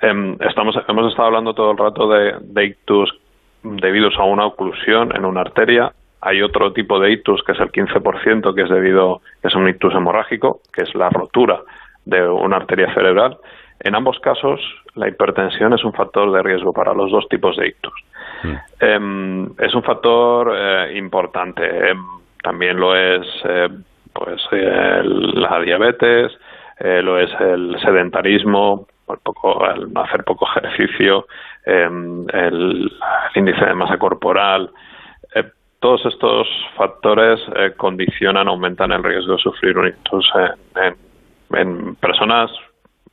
[0.00, 3.14] Em, estamos, hemos estado hablando todo el rato de, ictus
[3.62, 5.92] debidos a una oclusión en una arteria.
[6.22, 9.68] Hay otro tipo de ictus que es el 15%, que es debido, que es un
[9.68, 11.60] ictus hemorrágico, que es la rotura
[12.04, 13.38] de una arteria cerebral.
[13.80, 14.60] En ambos casos,
[14.94, 17.94] la hipertensión es un factor de riesgo para los dos tipos de ictus.
[18.78, 21.90] Em, es un factor eh, importante.
[21.90, 22.04] Em,
[22.42, 23.68] también lo es eh,
[24.12, 26.32] pues la diabetes,
[26.78, 31.26] eh, lo es el sedentarismo, el, poco, hacer poco ejercicio,
[31.64, 32.90] em, el,
[33.34, 34.70] índice de masa corporal.
[35.80, 36.46] Todos estos
[36.76, 37.40] factores
[37.76, 40.30] condicionan, aumentan el riesgo de sufrir un ictus
[41.52, 42.50] en personas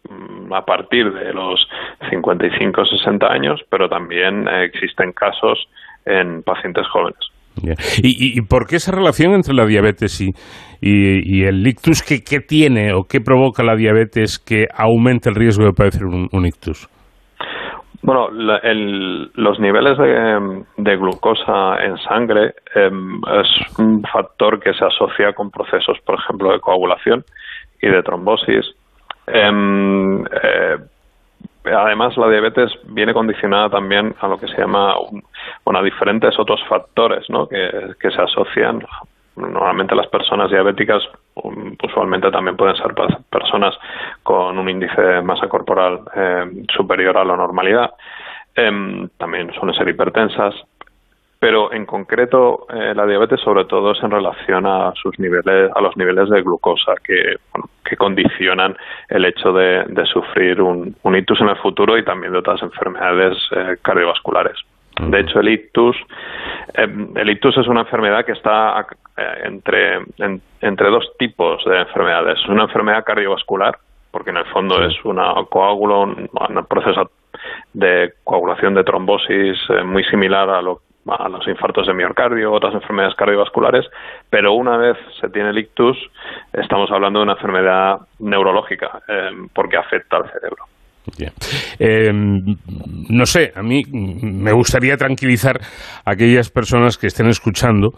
[0.10, 1.68] Mm, a partir de los
[2.10, 5.68] 55 o 60 años, pero también existen casos
[6.06, 7.20] en pacientes jóvenes.
[8.04, 10.32] ¿Y, por qué esa relación entre la diabetes y,
[10.80, 12.04] y, el ictus?
[12.04, 16.46] ¿qué, ¿Qué, tiene o qué provoca la diabetes que aumenta el riesgo de padecer un,
[16.46, 16.88] ictus?
[18.08, 19.98] Bueno, los niveles
[20.78, 26.54] de, glucosa en sangre em, es un factor que se asocia con procesos, por ejemplo,
[26.54, 27.26] de coagulación
[27.82, 28.66] y de trombosis
[29.28, 30.78] Em, eh,
[31.66, 34.96] además, la diabetes viene condicionada también a lo que se llama,
[35.66, 37.48] bueno, a diferentes otros factores ¿no?
[37.48, 38.84] que, se asocian.
[39.36, 41.04] Normalmente las personas diabéticas
[41.84, 42.94] usualmente también pueden ser
[43.30, 43.76] personas
[44.24, 47.92] con un índice de masa corporal em, superior a la normalidad.
[48.56, 50.56] Em, también suelen ser hipertensas,
[51.40, 55.82] pero en concreto eh, la diabetes sobre todo es en relación a sus niveles a
[55.82, 57.36] los niveles de glucosa que
[57.88, 58.76] que condicionan
[59.08, 63.38] el hecho de, sufrir un, un, ictus en el futuro y también de otras enfermedades
[63.52, 64.58] eh, cardiovasculares
[65.00, 65.96] de hecho el ictus
[66.74, 68.86] eh, el ictus es una enfermedad que está
[69.44, 70.00] entre
[70.62, 73.78] entre dos tipos de enfermedades una enfermedad cardiovascular
[74.12, 76.30] porque en el fondo es una coágulo un,
[76.70, 77.10] proceso
[77.74, 83.16] de coagulación de trombosis muy similar a lo a los infartos de miocardio, otras enfermedades
[83.16, 83.86] cardiovasculares,
[84.30, 85.98] pero una vez se tiene el ictus,
[86.54, 90.66] estamos hablando de una enfermedad neurológica, eh, porque afecta al cerebro.
[91.80, 95.60] Eh, no sé, a mí me gustaría tranquilizar
[96.06, 97.90] a aquellas personas que estén escuchando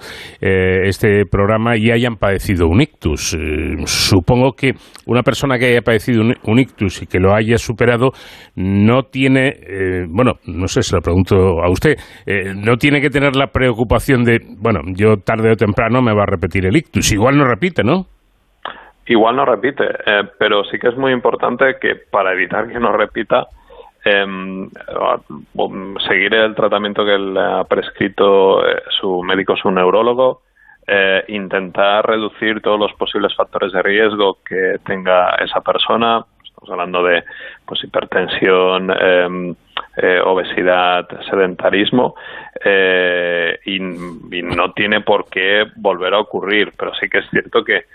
[0.41, 3.33] eh, este programa y hayan padecido un ictus.
[3.33, 4.73] Eh, supongo que
[5.05, 8.11] una persona que haya padecido un, ictus y que lo haya superado
[8.55, 9.53] no tiene,
[10.09, 11.95] bueno, no sé, se lo pregunto a usted,
[12.55, 16.31] no tiene que tener la preocupación de, bueno, yo tarde o temprano me va a
[16.31, 17.11] repetir el ictus.
[17.11, 18.07] Igual no repite, ¿no?
[19.09, 22.91] Igual no repite, eh, pero sí que es muy importante que para evitar que no
[22.91, 23.47] repita,
[24.05, 24.69] em,
[26.07, 30.43] seguir el tratamiento que le ha prescrito eh, su médico, su neurólogo,
[30.85, 36.23] eh, intentar reducir todos los posibles factores de riesgo que tenga esa persona.
[36.43, 37.23] Estamos hablando de
[37.65, 39.55] pues, hipertensión, em,
[40.23, 42.13] obesidad, sedentarismo,
[43.65, 46.73] y, y, no tiene por qué volver a ocurrir.
[46.77, 47.85] Pero sí que es cierto que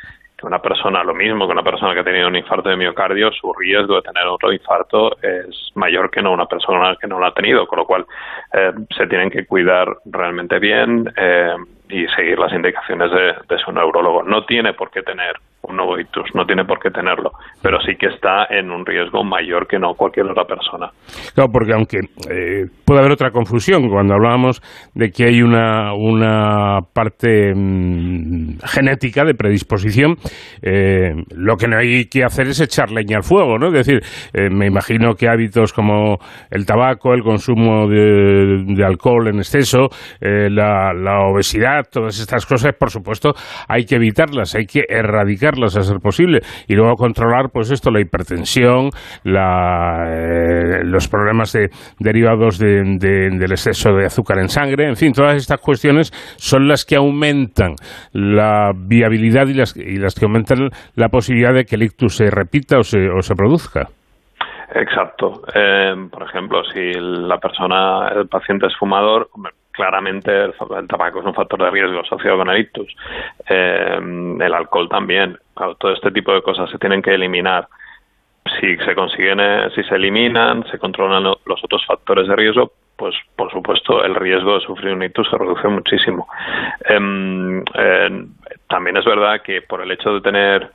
[0.47, 3.53] una persona, lo mismo que una persona que ha tenido un infarto de miocardio, su
[3.53, 7.35] riesgo de tener otro infarto es mayor que no una persona que no lo ha
[7.35, 8.07] tenido, con lo cual
[8.53, 11.55] eh, se tienen que cuidar realmente bien eh,
[11.89, 14.23] y seguir las indicaciones de, de su neurólogo.
[14.23, 15.35] No tiene por qué tener
[15.69, 17.31] un nuevo ictus, no tiene por qué tenerlo,
[17.63, 20.91] pero sí que está en un riesgo mayor que no cualquier otra persona.
[21.35, 21.99] Claro, porque aunque
[22.31, 24.61] eh, puede haber otra confusión cuando hablábamos
[24.95, 30.17] de que hay una, una parte mm, genética de predisposición,
[30.63, 33.69] eh, lo que no hay que hacer es echar leña al fuego, ¿no?
[33.69, 34.01] Es decir,
[34.33, 36.19] eh, me imagino que hábitos como
[36.51, 39.89] el tabaco, el consumo de, alcohol en exceso,
[40.21, 43.33] la, la obesidad, todas estas cosas, por supuesto,
[43.69, 48.01] hay que evitarlas, hay que erradicar a ser posible y luego controlar pues esto la
[48.01, 48.91] hipertensión
[49.25, 51.57] la, eh, los problemas
[51.99, 56.97] derivados del exceso de azúcar en sangre en fin todas estas cuestiones son las que
[56.97, 57.75] aumentan
[58.13, 62.31] la viabilidad y las, y las que aumentan la posibilidad de que el ictus se
[62.31, 63.89] repita o se, o se produzca
[64.75, 65.43] Exacto.
[65.55, 69.29] Eh, por ejemplo, si la persona, el paciente es fumador,
[69.75, 70.55] claramente el,
[70.89, 72.95] tabaco es un factor de riesgo asociado con el ictus.
[73.49, 73.99] Eh,
[74.41, 75.37] el alcohol también.
[75.79, 77.69] todo este tipo de cosas se tienen que eliminar.
[78.61, 83.15] Si se consiguen, eh, si se eliminan, se controlan los otros factores de riesgo, pues
[83.37, 86.29] por supuesto el riesgo de sufrir un ictus se reduce muchísimo.
[86.85, 88.27] Em, eh,
[88.69, 90.71] también es verdad que por el hecho de tener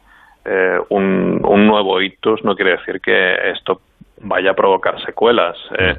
[0.90, 3.82] un, un, nuevo ictus no quiere decir que esto
[4.22, 5.58] vaya a provocar secuelas.
[5.78, 5.96] Em,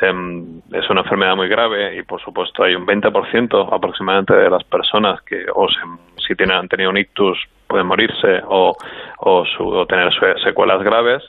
[0.00, 5.20] es una enfermedad muy grave y, por supuesto, hay un 20% aproximadamente de las personas
[5.22, 5.66] que, o
[6.16, 8.76] si tienen, han tenido un ictus, pueden morirse o,
[9.18, 10.12] o, tener
[10.42, 11.22] secuelas graves,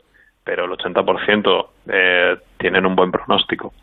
[0.44, 3.74] pero el 80% eh, tienen un buen pronóstico.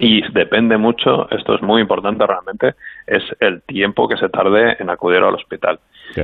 [0.00, 2.74] Y depende mucho, esto es muy importante realmente,
[3.06, 5.78] es el tiempo que se tarde en acudir al hospital.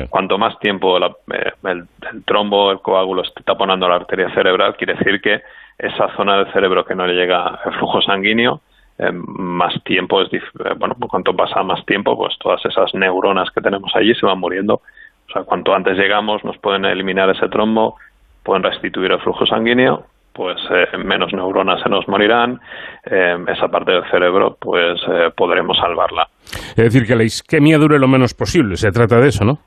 [0.08, 4.94] Cuanto más tiempo eh, el, el, trombo, el coágulo esté taponando la arteria cerebral, quiere
[4.94, 5.42] decir que
[5.80, 8.60] esa zona del cerebro que no le llega el flujo sanguíneo,
[8.98, 10.40] eh, más tiempo es, eh,
[10.76, 14.38] bueno, pues cuanto pasa más tiempo, pues todas esas neuronas que tenemos allí se van
[14.38, 14.74] muriendo.
[14.74, 17.96] O sea, cuanto antes llegamos, nos pueden eliminar ese trombo,
[18.42, 20.04] pueden restituir el flujo sanguíneo,
[20.34, 22.60] pues eh, menos neuronas se nos morirán,
[23.02, 25.00] esa parte del cerebro, pues
[25.36, 26.28] podremos salvarla.
[26.76, 29.58] Es decir, que la isquemia dure lo menos posible, se trata de eso, ¿no?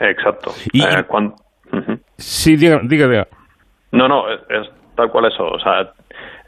[0.00, 0.50] Exacto.
[2.16, 3.28] Sí, diga, diga, diga.
[3.92, 4.70] No, no, es,
[5.00, 5.44] tal cual eso.
[5.44, 5.80] O sea,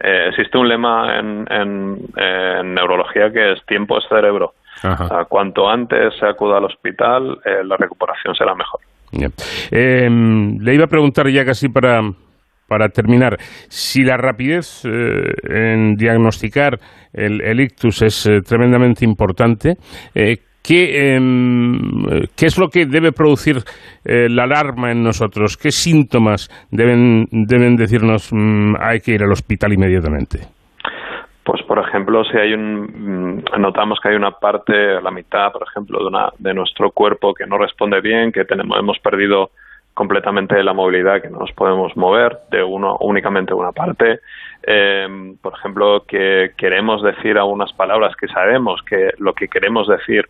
[0.00, 4.54] eh, existe un lema en, en, neurología que es tiempo es cerebro.
[4.84, 8.80] O sea, cuanto antes se acuda al hospital, eh, la recuperación será mejor.
[9.70, 12.00] Em, le iba a preguntar ya casi para,
[12.66, 13.36] para terminar,
[13.68, 14.90] si la rapidez eh,
[15.44, 16.78] en diagnosticar
[17.12, 19.74] el, el ictus es tremendamente importante,
[20.62, 22.02] ¿Qué, em,
[22.36, 23.56] ¿Qué, es lo que debe producir
[24.04, 25.56] eh, la alarma en nosotros?
[25.56, 30.38] ¿Qué síntomas deben, deben decirnos mm, hay que ir al hospital inmediatamente?
[31.44, 35.66] Pues, por ejemplo, si hay un, mm, notamos que hay una parte, la mitad, por
[35.68, 39.50] ejemplo, de, una, de nuestro cuerpo que no responde bien, que tenemos, hemos perdido
[39.94, 44.20] completamente la movilidad, que no nos podemos mover de uno únicamente una parte.
[44.64, 50.28] Eh, por ejemplo, que queremos decir algunas palabras que sabemos que lo que queremos decir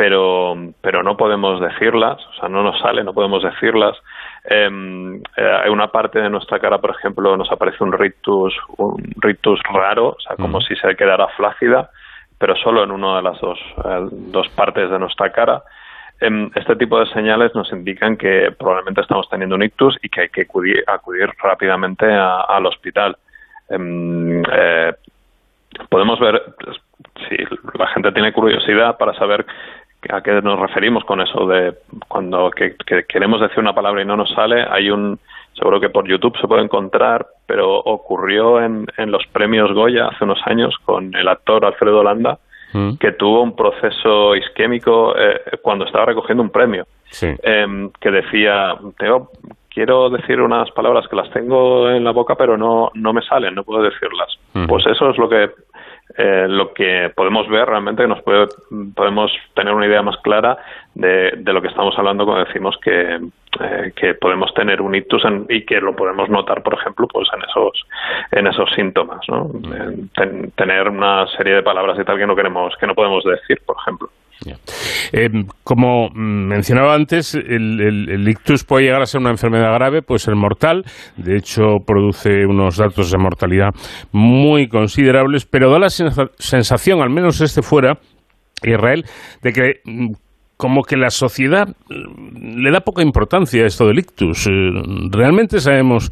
[0.00, 3.98] pero, pero no podemos decirlas, o sea, no nos sale, no podemos decirlas.
[4.44, 9.60] Em, eh, una parte de nuestra cara, por ejemplo, nos aparece un rictus, un rictus
[9.70, 11.90] raro, o sea, como si se quedara flácida,
[12.38, 15.62] pero solo en una de las dos, eh, dos partes de nuestra cara.
[16.18, 20.22] Em, este tipo de señales nos indican que probablemente estamos teniendo un ictus y que
[20.22, 23.18] hay que acudir, acudir rápidamente al hospital.
[23.68, 24.94] Em, eh,
[25.90, 26.42] podemos ver,
[27.28, 27.36] si
[27.78, 29.44] la gente tiene curiosidad para saber
[30.08, 31.74] a qué nos referimos con eso de
[32.08, 32.76] cuando que,
[33.08, 35.18] queremos decir una palabra y no nos sale, hay un,
[35.54, 40.22] seguro que por YouTube se puede encontrar pero ocurrió en, en los premios Goya hace
[40.22, 42.38] unos años con el actor Alfredo Landa,
[42.72, 42.94] mm.
[42.94, 46.86] que tuvo un proceso isquémico eh, cuando estaba recogiendo un premio,
[47.20, 49.30] em, que decía, tengo,
[49.68, 53.54] quiero decir unas palabras que las tengo en la boca, pero no, no me salen,
[53.54, 54.38] no puedo decirlas.
[54.68, 55.50] Pues eso es lo que
[56.16, 58.46] eh, lo que podemos ver realmente, nos puede,
[58.94, 60.58] podemos tener una idea más clara
[60.94, 63.20] de, de lo que estamos hablando cuando decimos que,
[63.60, 67.42] eh, que podemos tener un ictus y que lo podemos notar, por ejemplo, pues en
[67.42, 67.84] esos,
[68.32, 69.50] en esos síntomas, ¿no?
[70.56, 73.76] tener una serie de palabras y tal que no queremos, que no podemos decir, por
[73.80, 74.10] ejemplo.
[75.12, 75.28] Eh,
[75.64, 80.84] como mencionaba antes, el, ictus puede llegar a ser una enfermedad grave, puede ser mortal.
[81.16, 83.70] De hecho, produce unos datos de mortalidad
[84.12, 87.98] muy considerables, pero da la sensación, al menos este fuera,
[88.62, 89.04] Israel,
[89.42, 90.12] de que mm,
[90.56, 94.46] como que la sociedad mm, le da poca importancia a esto del ictus.
[94.46, 94.50] Eh,
[95.10, 96.10] realmente sabemos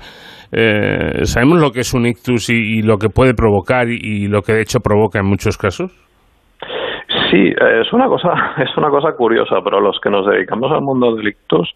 [0.50, 4.54] eh, sabemos lo que es un ictus y, lo que puede provocar y lo que
[4.54, 5.92] de hecho provoca en muchos casos.
[7.30, 11.14] Sí, es una cosa, es una cosa curiosa, pero los que nos dedicamos al mundo
[11.14, 11.74] del ictus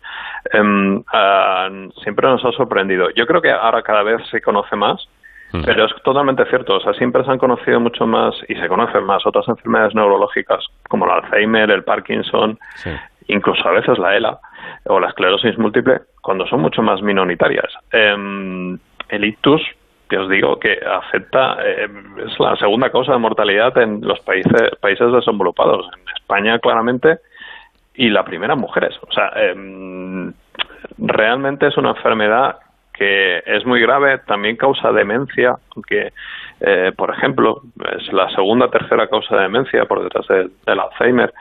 [0.52, 1.68] em, ah,
[2.02, 3.10] siempre nos ha sorprendido.
[3.10, 5.06] Yo creo que ahora cada vez se conoce más,
[5.52, 5.62] mm.
[5.64, 6.76] pero es totalmente cierto.
[6.76, 10.64] O sea, siempre se han conocido mucho más y se conocen más otras enfermedades neurológicas
[10.88, 12.58] como el Alzheimer, el Parkinson,
[13.28, 14.38] incluso a veces la ELA
[14.84, 17.72] o la esclerosis múltiple, cuando son mucho más minoritarias.
[17.92, 19.60] Em, el ictus
[20.12, 21.89] que os digo que afecta, eh,
[22.26, 27.20] es la segunda causa de mortalidad en los países, países desenvolupados, en España claramente,
[27.94, 28.94] y la primera en mujeres.
[29.09, 30.30] O sea, em,
[30.98, 32.56] realmente es una enfermedad
[32.93, 36.12] que es muy grave, también causa demencia, aunque,
[36.60, 37.62] eh, por ejemplo,
[37.97, 41.32] es la segunda tercera causa de demencia por detrás del Alzheimer.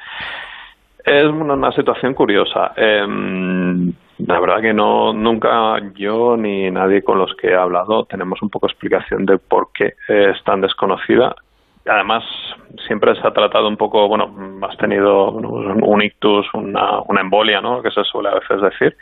[1.04, 2.72] Es una, situación curiosa.
[2.78, 3.92] Em,
[4.28, 8.50] la verdad que no, nunca yo ni nadie con los que he hablado tenemos un
[8.50, 11.36] poco explicación de por qué es tan desconocida.
[11.88, 12.24] Además,
[12.86, 14.32] siempre se ha tratado un poco, bueno,
[14.70, 17.82] has tenido un ictus, una, una embolia, ¿no?
[17.82, 18.96] Que se suele a veces decir.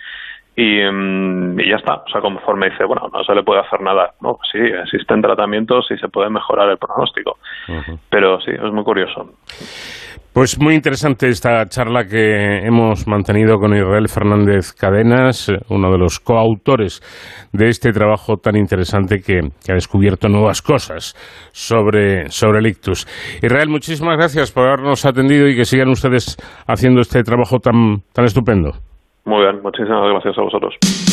[0.55, 1.95] Y, mm, y, ya está.
[1.95, 4.13] O sea, conforme dice, bueno, no se le puede hacer nada.
[4.21, 7.37] No, pues sí, existen tratamientos y se puede mejorar el pronóstico.
[8.09, 9.33] Pero sí, es muy curioso.
[10.39, 16.21] Pues muy interesante esta charla que hemos mantenido con Israel Fernández Cadenas, uno de los
[16.21, 17.01] coautores
[17.51, 19.39] de este trabajo tan interesante que,
[19.69, 21.13] ha descubierto nuevas cosas
[21.51, 23.05] sobre, sobre el ictus.
[23.43, 28.23] Israel, muchísimas gracias por habernos atendido y que sigan ustedes haciendo este trabajo tan, tan
[28.23, 28.71] estupendo.
[29.25, 31.08] Muy bien, muchísimas gracias a vosotros.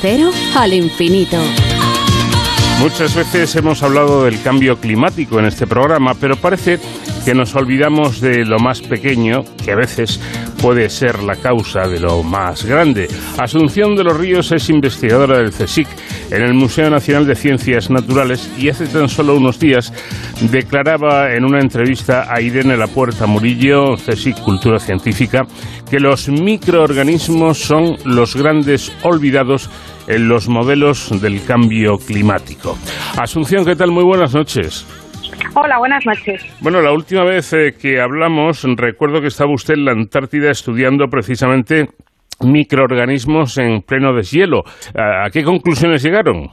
[0.00, 1.38] Cero al infinito.
[2.80, 6.78] Muchas veces hemos hablado del cambio climático en este programa, pero parece
[7.24, 10.20] que nos olvidamos de lo más pequeño, que a veces
[10.60, 13.08] puede ser la causa de lo más grande.
[13.38, 15.88] Asunción de los Ríos es investigadora del CSIC
[16.30, 19.92] en el Museo Nacional de Ciencias Naturales y hace tan solo unos días
[20.50, 25.42] declaraba en una entrevista a Irene La Puerta Murillo, CSIC Cultura Científica,
[25.90, 29.70] que los microorganismos son los grandes olvidados
[30.06, 32.76] en los modelos del cambio climático.
[33.18, 33.90] Asunción, ¿qué tal?
[33.90, 34.86] Muy buenas noches.
[35.54, 36.42] Hola, buenas noches.
[36.60, 41.06] Bueno, la última vez eh, que hablamos, recuerdo que estaba usted en la Antártida estudiando
[41.06, 41.88] precisamente
[42.40, 44.64] microorganismos en pleno deshielo.
[44.94, 46.50] ¿A qué conclusiones llegaron?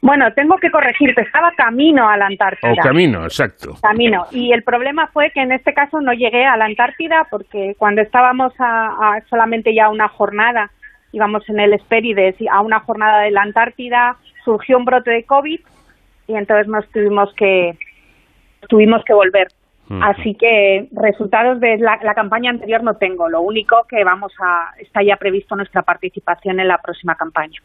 [0.00, 2.72] Bueno, tengo que corregirte, estaba camino a la Antártida.
[2.72, 3.74] O camino, exacto.
[3.80, 4.26] Camino.
[4.32, 8.02] Y el problema fue que en este caso no llegué a la Antártida porque cuando
[8.02, 10.70] estábamos a solamente ya una jornada
[11.14, 15.60] íbamos en el Espérides a una jornada de la Antártida, surgió un brote de COVID
[16.26, 17.78] y entonces nos tuvimos que
[18.68, 19.48] tuvimos que volver.
[20.00, 23.28] Así que resultados de la, campaña anterior no tengo.
[23.28, 27.60] Lo único que vamos a está ya previsto nuestra participación en la próxima campaña.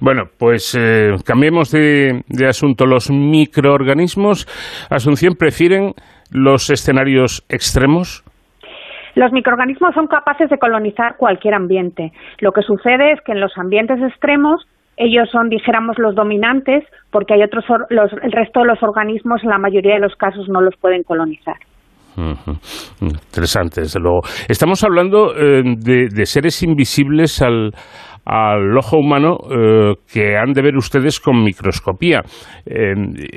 [0.00, 2.86] Bueno, pues eh, cambiemos de, de asunto.
[2.86, 4.46] Los microorganismos,
[4.90, 5.92] Asunción, prefieren
[6.30, 8.24] los escenarios extremos.
[9.14, 12.12] Los microorganismos son capaces de colonizar cualquier ambiente.
[12.38, 14.66] Lo que sucede es que en los ambientes extremos
[14.98, 19.50] ellos son, dijéramos, los dominantes porque hay otros, los, el resto de los organismos en
[19.50, 21.56] la mayoría de los casos no los pueden colonizar.
[23.00, 24.20] Interesante, desde luego.
[24.48, 27.72] Estamos hablando eh, de, seres invisibles al,
[28.76, 32.22] ojo humano eh, que han de ver ustedes con microscopía.
[32.66, 32.94] Eh,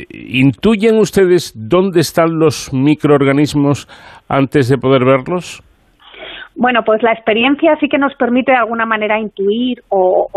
[0.09, 3.87] ¿Intuyen ustedes dónde están los microorganismos
[4.27, 5.61] antes de poder verlos?
[6.55, 10.27] Bueno, pues la experiencia sí que nos permite de alguna manera intuir o,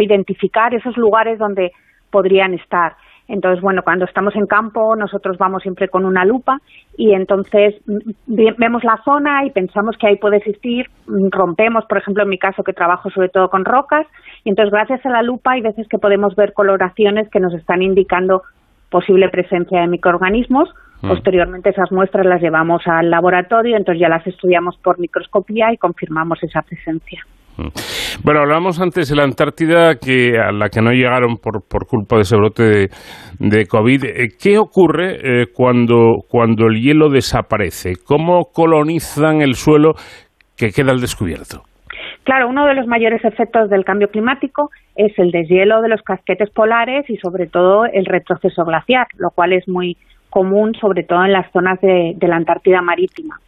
[0.00, 1.72] identificar esos lugares donde
[2.10, 2.94] podrían estar.
[3.28, 6.58] Entonces, bueno, cuando estamos en campo, nosotros vamos siempre con una lupa
[6.96, 11.98] y entonces mm, vemos la zona y pensamos que ahí puede existir, mm, rompemos, por
[11.98, 14.06] ejemplo, en mi caso que trabajo sobre todo con rocas,
[14.44, 17.82] y entonces gracias a la lupa hay veces que podemos ver coloraciones que nos están
[17.82, 18.42] indicando
[18.90, 20.72] posible presencia de microorganismos.
[21.00, 26.42] Posteriormente esas muestras las llevamos al laboratorio, entonces ya las estudiamos por microscopía y confirmamos
[26.42, 27.22] esa presencia.
[27.58, 27.68] Mm.
[28.22, 32.16] Bueno, hablábamos antes de la Antártida, que a la que no llegaron por, por culpa
[32.16, 32.88] de ese brote
[33.38, 34.04] de, COVID.
[34.04, 37.94] Eh, ¿Qué ocurre eh, cuando, cuando el hielo desaparece?
[38.04, 39.94] ¿Cómo colonizan el suelo
[40.56, 41.62] que queda al descubierto?
[42.24, 46.50] Claro, uno de los mayores efectos del cambio climático es el deshielo de los casquetes
[46.50, 49.96] polares y sobre todo el retroceso glaciar, lo cual es muy
[50.36, 53.40] común, sobre todo en las zonas de, la Antártida marítima.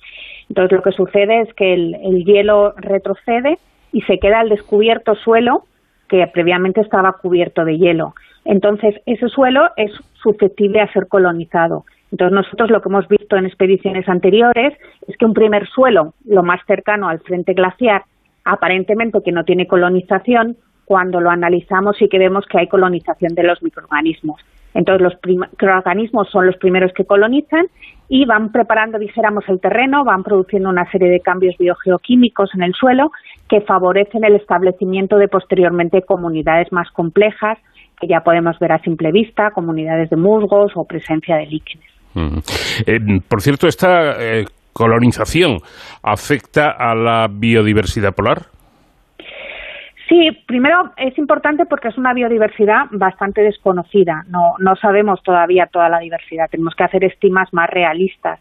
[0.49, 3.59] Entonces, lo que sucede es que el, hielo retrocede
[3.93, 5.65] y se queda al descubierto suelo
[6.09, 8.15] que previamente estaba cubierto de hielo.
[8.47, 9.93] Entonces, ese suelo es
[10.23, 11.85] susceptible a ser colonizado.
[12.11, 14.73] Entonces, nosotros lo que hemos visto en expediciones anteriores
[15.07, 18.05] es que un primer suelo, lo más cercano al frente glaciar,
[18.47, 20.57] aparentemente que no tiene colonización,
[20.87, 24.41] cuando lo analizamos sí que vemos que hay colonización de los microorganismos.
[24.75, 27.67] Entonces los microorganismos son los primeros que colonizan
[28.09, 32.75] y van preparando, dijéramos, el terreno, van produciendo una serie de cambios biogeoquímicos en el
[32.75, 33.11] suelo
[33.49, 37.59] que favorecen el establecimiento de posteriormente comunidades más complejas
[38.01, 41.89] que ya podemos ver a simple vista, comunidades de musgos o presencia de líquenes.
[42.15, 42.39] Mm.
[42.87, 45.59] Eh, por cierto, esta eh, colonización
[46.03, 48.47] afecta a la biodiversidad polar.
[50.09, 54.25] Sí, primero es importante porque es una biodiversidad bastante desconocida.
[54.29, 56.49] No, no sabemos todavía toda la diversidad.
[56.51, 58.41] Tenemos que hacer estimas más realistas.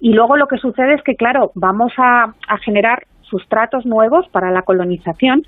[0.00, 2.34] Y luego lo que sucede es que, claro, vamos a,
[2.64, 5.42] generar sustratos nuevos para la colonización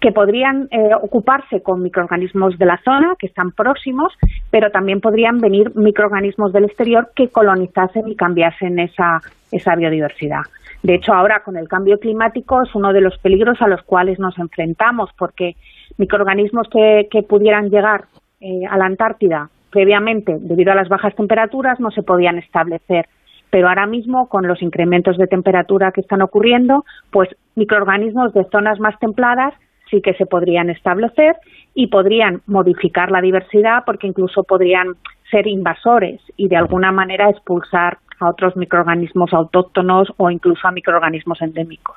[0.00, 4.12] que podrían eh, ocuparse con microorganismos de la zona que están próximos,
[4.50, 9.20] pero también podrían venir microorganismos del exterior que colonizasen y cambiasen esa,
[9.50, 10.42] esa biodiversidad.
[10.82, 14.18] De hecho, ahora con el cambio climático es uno de los peligros a los cuales
[14.18, 15.56] nos enfrentamos, porque
[15.96, 18.04] microorganismos que, pudieran llegar
[18.40, 23.06] eh, a la Antártida previamente, debido a las bajas temperaturas, no se podían establecer.
[23.50, 28.78] Pero ahora mismo, con los incrementos de temperatura que están ocurriendo, pues microorganismos de zonas
[28.78, 29.54] más templadas
[29.90, 31.36] sí que se podrían establecer
[31.74, 34.96] y podrían modificar la diversidad porque incluso podrían
[35.30, 41.40] ser invasores y de alguna manera expulsar a otros microorganismos autóctonos o incluso a microorganismos
[41.42, 41.96] endémicos.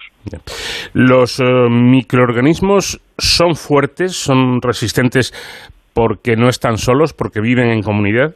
[0.93, 5.34] Los eh, microorganismos son fuertes, son resistentes
[5.93, 8.34] porque no están solos, porque viven en comunidad.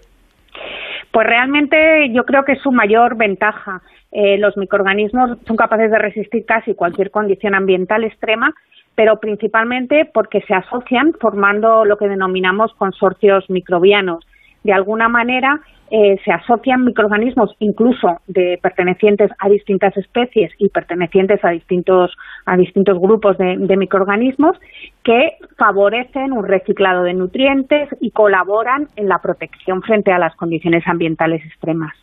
[1.12, 3.82] Pues realmente yo creo que es su mayor ventaja.
[4.12, 8.54] Eh, los microorganismos son capaces de resistir casi cualquier condición ambiental extrema,
[8.96, 14.26] pero principalmente porque se asocian formando lo que denominamos consorcios microbianos.
[14.66, 15.62] De alguna manera,
[15.92, 22.12] eh, se asocian microorganismos incluso de pertenecientes a distintas especies y pertenecientes a distintos
[22.48, 24.58] a distintos grupos de, microorganismos
[25.04, 30.84] que favorecen un reciclado de nutrientes y colaboran en la protección frente a las condiciones
[30.88, 31.94] ambientales extremas.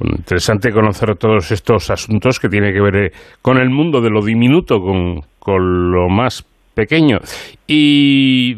[0.00, 3.10] Interesante conocer todos estos asuntos que tienen que ver eh,
[3.42, 6.42] con el mundo de lo diminuto, con, con lo más
[6.78, 7.18] pequeño.
[7.66, 8.54] Y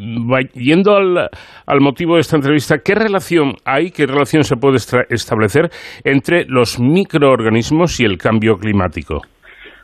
[0.53, 4.77] yendo al, motivo de esta entrevista, ¿qué relación hay, qué relación se puede
[5.09, 5.71] establecer
[6.05, 9.23] entre los microorganismos y el cambio climático?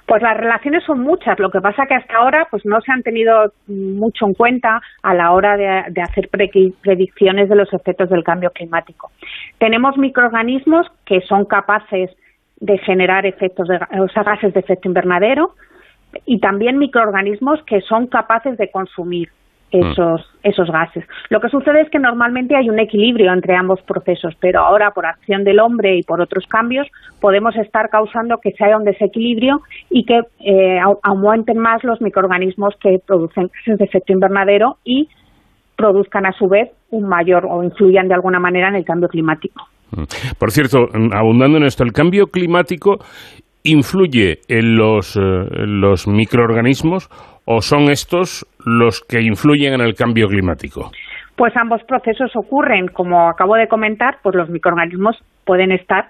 [0.07, 1.41] Pues las relaciones son muchas.
[1.41, 5.15] Lo que pasa que hasta ahora pues no se han tenido mucho en cuenta a
[5.15, 9.11] la hora de, hacer predicciones de los efectos del cambio climático.
[9.59, 12.11] Tenemos microorganismos que son capaces
[12.61, 15.55] de generar efectos de, o gases de efecto invernadero,
[16.25, 19.29] y también microorganismos que son capaces de consumir
[19.71, 21.05] esos, esos gases.
[21.29, 25.07] Lo que sucede es que normalmente hay un equilibrio entre ambos procesos, pero ahora por
[25.07, 26.87] acción del hombre y por otros cambios
[27.21, 32.75] podemos estar causando que se haya un desequilibrio y que eh, aumenten más los microorganismos
[32.81, 35.09] que producen gases de efecto invernadero y
[35.77, 39.65] produzcan a su vez un mayor o influyan de alguna manera en el cambio climático.
[39.91, 40.05] Mm.
[40.39, 42.99] Por cierto, mm, abundando en esto, el cambio climático
[43.67, 47.09] influye en los, eh, los microorganismos
[47.45, 50.91] o son estos los que influyen en el cambio climático?
[51.37, 52.89] Pues ambos procesos ocurren.
[52.89, 56.09] Como acabo de comentar, pues los microorganismos pueden estar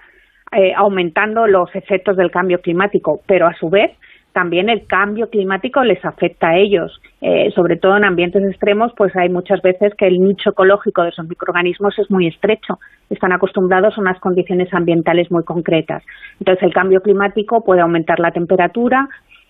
[0.51, 3.91] eh, aumentando los efectos del cambio climático, pero a su vez
[4.37, 7.01] también el cambio climático les afecta a ellos.
[7.21, 11.09] Eh, sobre todo en ambientes extremos, pues hay muchas veces que el nicho ecológico de
[11.09, 12.77] esos microorganismos es muy estrecho.
[13.09, 16.03] Están acostumbrados a unas condiciones ambientales muy concretas.
[16.39, 19.09] Entonces, el cambio climático puede aumentar la temperatura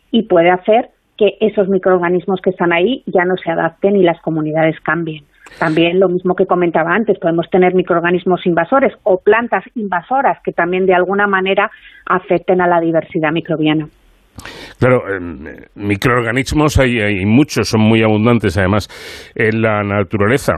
[0.09, 4.21] y puede hacer que esos microorganismos que están ahí ya no se adapten y las
[4.21, 5.25] comunidades cambien.
[5.59, 10.85] También lo mismo que comentaba antes, podemos tener microorganismos invasores o plantas invasoras que también
[10.85, 11.71] de alguna manera
[12.05, 13.89] afecten a la diversidad microbiana.
[14.79, 15.01] Claro,
[15.75, 18.87] microorganismos hay, muchos, son muy abundantes además
[19.35, 20.53] en la naturaleza.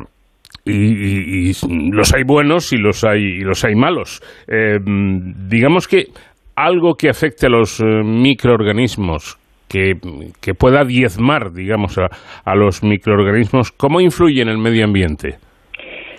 [0.66, 1.52] Y,
[1.92, 4.22] los hay buenos y los hay, y los hay malos.
[4.48, 6.08] Eh, digamos que
[6.56, 9.40] algo que afecte a los eh, microorganismos
[9.70, 15.36] que, pueda diezmar, digamos, a, los microorganismos, ¿cómo influye en el medio ambiente?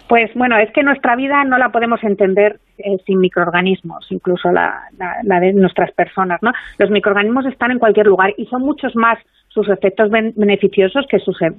[0.09, 4.83] Pues bueno, es que nuestra vida no la podemos entender eh, sin microorganismos, incluso la,
[5.23, 6.53] de nuestras personas, ¿no?
[6.79, 11.41] Los microorganismos están en cualquier lugar y son muchos más sus efectos beneficiosos que sus
[11.43, 11.53] e-,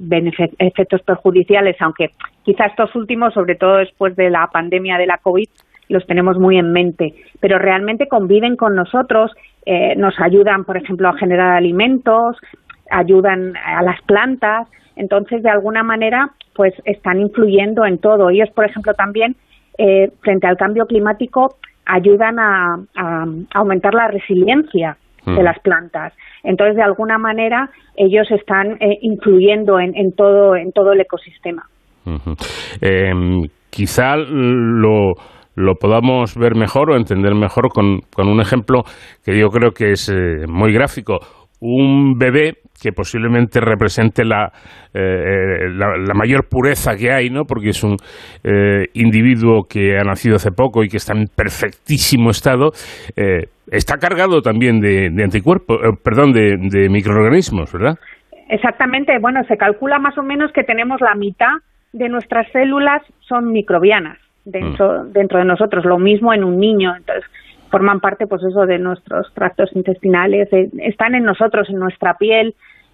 [0.59, 2.11] efectos perjudiciales, aunque
[2.43, 5.47] quizás estos últimos, sobre todo después de la pandemia de la COVID,
[5.89, 9.31] los tenemos muy en mente, pero realmente conviven con nosotros,
[9.65, 12.37] eh, nos ayudan, por ejemplo, a generar alimentos,
[12.89, 18.29] ayudan a las plantas, entonces de alguna manera pues están influyendo en todo.
[18.29, 19.35] Ellos, por ejemplo, también
[19.77, 22.77] eh, frente al cambio climático ayudan a,
[23.53, 25.43] aumentar la resiliencia de mm.
[25.43, 26.13] las plantas.
[26.43, 31.63] Entonces, de alguna manera, ellos están eh, influyendo en, todo, en todo el ecosistema.
[32.81, 35.13] Em, quizá lo,
[35.55, 38.83] lo podamos ver mejor o entender mejor con, un ejemplo
[39.23, 41.19] que yo creo que es eh, muy gráfico.
[41.61, 44.51] Un bebé que posiblemente represente la,
[44.93, 47.43] eh, la, mayor pureza que hay, ¿no?
[47.45, 47.95] porque es un
[48.43, 52.71] eh, individuo que ha nacido hace poco y que está en perfectísimo estado,
[53.67, 57.99] está cargado también de, anticuerpos, perdón, de, de microorganismos, ¿verdad?
[58.49, 61.61] Exactamente, bueno, se calcula más o menos que tenemos la mitad
[61.93, 65.11] de nuestras células son microbianas dentro, mm.
[65.11, 65.85] dentro de nosotros.
[65.85, 66.95] Lo mismo en un niño.
[66.95, 67.29] Entonces,
[67.71, 72.53] forman parte, pues eso, de nuestros tractos intestinales, están en nosotros, en nuestra piel,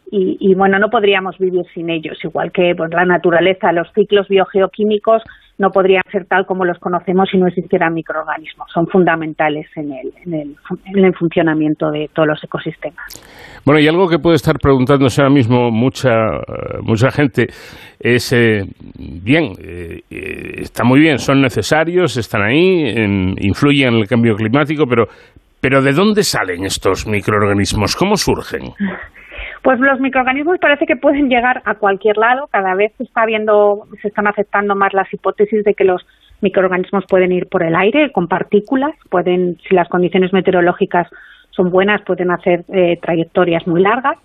[0.09, 4.27] y, y, bueno, no podríamos vivir sin ellos, igual que pues, la naturaleza, los ciclos
[4.29, 5.21] biogeoquímicos
[5.57, 8.69] no podrían ser tal como los conocemos si no existieran microorganismos.
[8.71, 10.55] Son fundamentales en el, en el,
[10.85, 13.61] en el funcionamiento de todos los ecosistemas.
[13.65, 16.11] Bueno, y algo que puede estar preguntándose ahora mismo mucha,
[16.83, 17.47] mucha gente
[17.99, 18.61] es, eh,
[18.97, 22.93] bien, eh, está muy bien, son necesarios, están ahí,
[23.39, 25.07] influyen en el cambio climático, pero,
[25.59, 27.95] pero ¿de dónde salen estos microorganismos?
[27.95, 28.61] ¿Cómo surgen?
[29.63, 32.47] Pues los microorganismos parece que pueden llegar a cualquier lado.
[32.51, 36.05] Cada vez se está viendo, se están aceptando más las hipótesis de que los
[36.41, 41.07] microorganismos pueden ir por el aire con partículas, pueden, si las condiciones meteorológicas
[41.49, 44.17] son buenas, pueden hacer eh, trayectorias muy largas.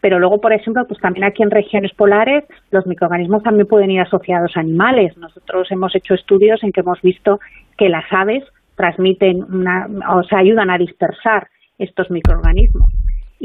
[0.00, 4.02] Pero luego, por ejemplo, pues también aquí en regiones polares los microorganismos también pueden ir
[4.02, 5.16] asociados a animales.
[5.16, 7.40] Nosotros hemos hecho estudios en que hemos visto
[7.78, 8.44] que las aves
[8.76, 11.48] transmiten una, o sea, ayudan a dispersar
[11.78, 12.92] estos microorganismos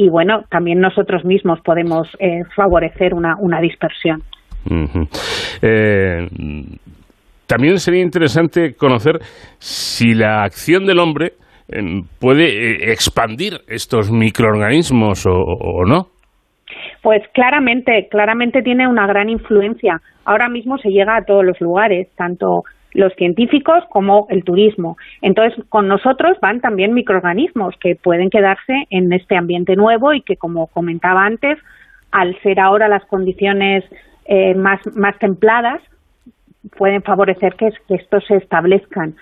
[0.01, 4.21] y bueno, también nosotros mismos podemos eh, favorecer una, una dispersión.
[5.61, 6.25] Eh,
[7.45, 9.19] también sería interesante conocer
[9.57, 11.33] si la acción del hombre
[11.67, 16.07] em, puede eh, expandir estos microorganismos o, o, no.
[17.01, 19.99] Pues claramente, claramente tiene una gran influencia.
[20.23, 22.63] Ahora mismo se llega a todos los lugares, tanto
[22.93, 24.97] los científicos como el turismo.
[25.21, 30.37] Entonces, con nosotros van también microorganismos que pueden quedarse en este ambiente nuevo y que,
[30.37, 31.57] como comentaba antes,
[32.11, 33.83] al ser ahora las condiciones
[34.25, 35.81] eh, más, más templadas,
[36.77, 39.15] pueden favorecer que, que estos se establezcan.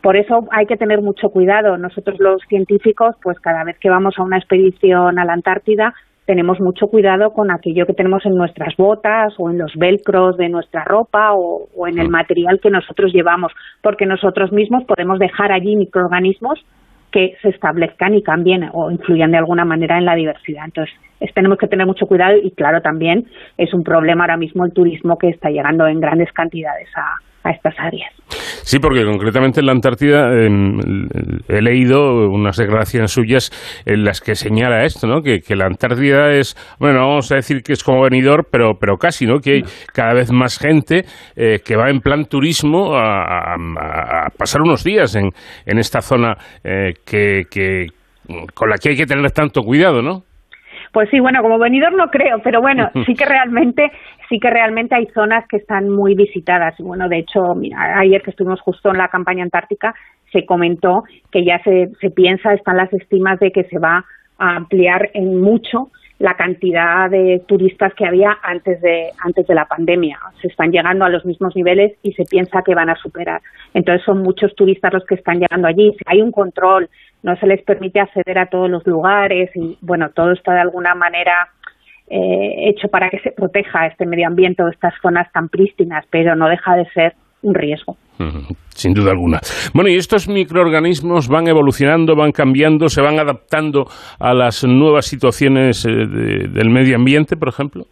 [0.00, 1.76] Por eso hay que tener mucho cuidado.
[1.76, 5.94] Nosotros los científicos, pues cada vez que vamos a una expedición a la Antártida,
[6.26, 10.48] tenemos mucho cuidado con aquello que tenemos en nuestras botas o en los velcros de
[10.48, 12.12] nuestra ropa o, en el mm.
[12.12, 13.52] material que nosotros llevamos,
[13.82, 16.64] porque nosotros mismos podemos dejar allí microorganismos
[17.10, 20.64] que se establezcan y cambien o influyan de alguna manera en la diversidad.
[20.64, 20.94] Entonces,
[21.34, 23.26] tenemos que tener mucho cuidado y, claro, también
[23.56, 27.50] es un problema ahora mismo el turismo que está llegando en grandes cantidades a, a
[27.50, 28.10] estas áreas.
[28.62, 30.80] Sí, porque concretamente en la Antártida em,
[31.48, 33.50] he leído unas declaraciones suyas
[33.84, 35.20] en las que señala esto, ¿no?
[35.22, 39.26] Que, la Antártida es, bueno, vamos a decir que es como venidor, pero, pero casi,
[39.26, 39.38] ¿no?
[39.38, 39.62] Que hay
[39.92, 41.04] cada vez más gente
[41.36, 43.56] eh, que va en plan turismo a,
[44.36, 45.30] pasar unos días en,
[45.66, 47.88] en esta zona eh, que, que,
[48.54, 50.24] con la que hay que tener tanto cuidado, ¿no?
[50.94, 53.90] Pues sí, bueno, como venidor no creo, pero bueno, sí que realmente,
[54.28, 56.76] sí que realmente hay zonas que están muy visitadas.
[56.78, 57.56] Bueno, de hecho,
[57.96, 59.92] ayer que estuvimos justo en la campaña antártica,
[60.32, 61.02] se comentó
[61.32, 64.04] que ya se, se piensa, están las estimas de que se va
[64.38, 69.64] a ampliar en mucho la cantidad de turistas que había antes de antes de la
[69.66, 70.18] pandemia.
[70.40, 73.42] Se están llegando a los mismos niveles y se piensa que van a superar.
[73.72, 75.96] Entonces son muchos turistas los que están llegando allí.
[76.06, 76.88] Hay un control,
[77.22, 80.94] no se les permite acceder a todos los lugares y bueno, todo está de alguna
[80.94, 81.48] manera
[82.08, 86.36] eh, hecho para que se proteja este medio ambiente o estas zonas tan prístinas, pero
[86.36, 87.96] no deja de ser un riesgo.
[88.68, 89.40] Sin duda alguna.
[89.72, 93.86] Bueno, ¿y estos microorganismos van evolucionando, van cambiando, se van adaptando
[94.18, 97.84] a las nuevas situaciones eh, del medio ambiente, por ejemplo?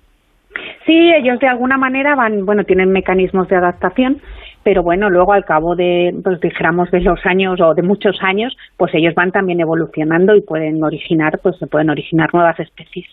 [0.87, 4.21] Sí, ellos de alguna manera van, bueno, tienen mecanismos de adaptación,
[4.65, 8.57] pero bueno, luego al cabo de, pues dijéramos, de los años o de muchos años,
[8.77, 13.07] pues ellos van también evolucionando y pueden originar, pues se pueden originar nuevas especies.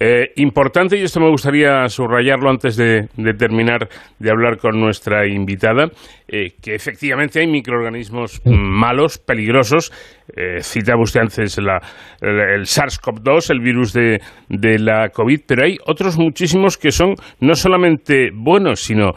[0.00, 3.08] Eh, importante, y esto me gustaría subrayarlo antes de,
[3.38, 3.88] terminar
[4.18, 5.86] de hablar con nuestra invitada,
[6.28, 9.92] eh, que efectivamente hay microorganismos malos, peligrosos.
[10.36, 16.18] Eh, citaba usted antes el, SARS-CoV-2, el virus de, de, la COVID, pero hay otros
[16.18, 19.12] muchísimos que son no solamente buenos, sino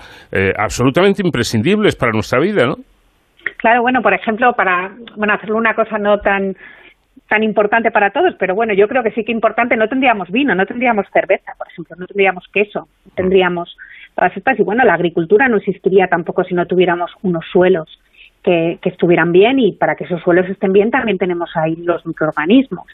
[0.58, 2.78] absolutamente imprescindibles para nuestra vida, ¿no?
[3.58, 6.56] Claro, bueno, por ejemplo, para bueno, hacerlo una cosa no tan
[7.32, 10.54] tan importante para todos, pero bueno, yo creo que sí que importante, no tendríamos vino,
[10.54, 13.78] no tendríamos cerveza, por ejemplo, no tendríamos queso, tendríamos
[14.14, 17.88] todas estas, y bueno, la agricultura no existiría tampoco si no tuviéramos unos suelos
[18.44, 22.06] que, que estuvieran bien, y para que esos suelos estén bien también tenemos ahí los
[22.06, 22.86] microorganismos.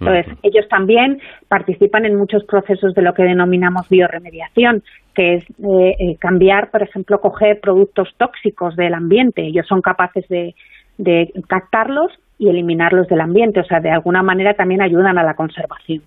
[0.00, 4.82] Entonces, ellos también participan en muchos procesos de lo que denominamos bioremediación,
[5.14, 9.42] que es eh, eh, cambiar, por ejemplo, coger productos tóxicos del ambiente.
[9.42, 10.56] Ellos son capaces de,
[10.98, 13.60] de captarlos y eliminarlos del ambiente.
[13.60, 16.02] O sea, de alguna manera también ayudan a la conservación.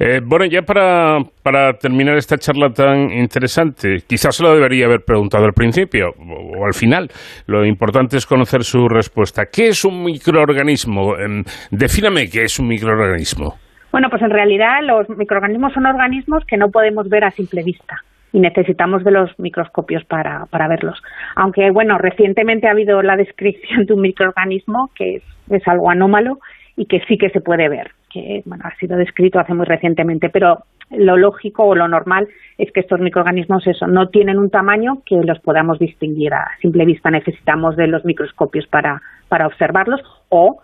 [0.00, 5.04] Eh, bueno, ya para, para, terminar esta charla tan interesante, quizás se lo debería haber
[5.06, 7.08] preguntado al principio o, al final.
[7.46, 9.44] Lo importante es conocer su respuesta.
[9.46, 11.16] ¿Qué es un microorganismo?
[11.16, 13.54] Eh, defíname qué es un microorganismo.
[13.92, 18.02] Bueno, pues en realidad los microorganismos son organismos que no podemos ver a simple vista
[18.32, 21.02] y necesitamos de los microscopios para, para verlos.
[21.36, 26.38] Aunque, bueno, recientemente ha habido la descripción de un microorganismo que es, es algo anómalo
[26.76, 30.30] y que sí que se puede ver, que bueno, ha sido descrito hace muy recientemente,
[30.30, 32.28] pero lo lógico o lo normal
[32.58, 36.84] es que estos microorganismos eso no tienen un tamaño que los podamos distinguir a simple
[36.84, 40.60] vista necesitamos de los microscopios para, para observarlos o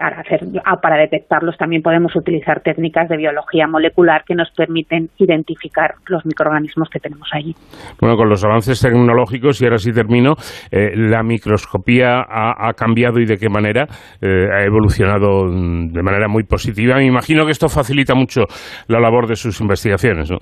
[0.00, 5.10] para, hacer, ah, para detectarlos también podemos utilizar técnicas de biología molecular que nos permiten
[5.18, 7.54] identificar los microorganismos que tenemos allí.
[8.00, 10.36] Bueno, con los avances tecnológicos, y ahora sí termino,
[10.72, 13.86] eh, la microscopía ha, cambiado y de qué manera
[14.22, 16.96] eh, ha evolucionado de manera muy positiva.
[16.96, 18.44] Me imagino que esto facilita mucho
[18.88, 20.38] la labor de sus investigaciones, ¿no?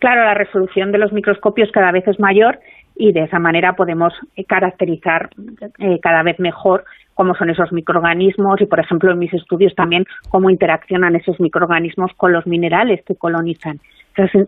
[0.00, 2.58] Claro, la resolución de los microscopios cada vez es mayor
[2.96, 4.12] y de esa manera podemos
[4.48, 5.30] caracterizar
[5.78, 10.04] eh, cada vez mejor cómo son esos microorganismos y, por ejemplo, en mis estudios también
[10.28, 13.80] cómo interaccionan esos microorganismos con los minerales que colonizan.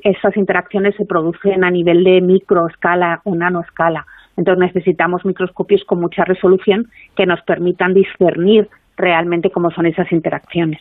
[0.03, 4.07] esas interacciones se producen a nivel de microescala o nanoescala.
[4.37, 8.69] Entonces necesitamos microscopios con mucha resolución que nos permitan discernir
[8.99, 10.81] realmente cómo son esas interacciones.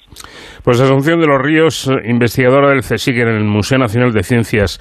[0.63, 4.79] Pues Asunción de los Ríos, investigadora del CSIC en el Museo Nacional de Ciencias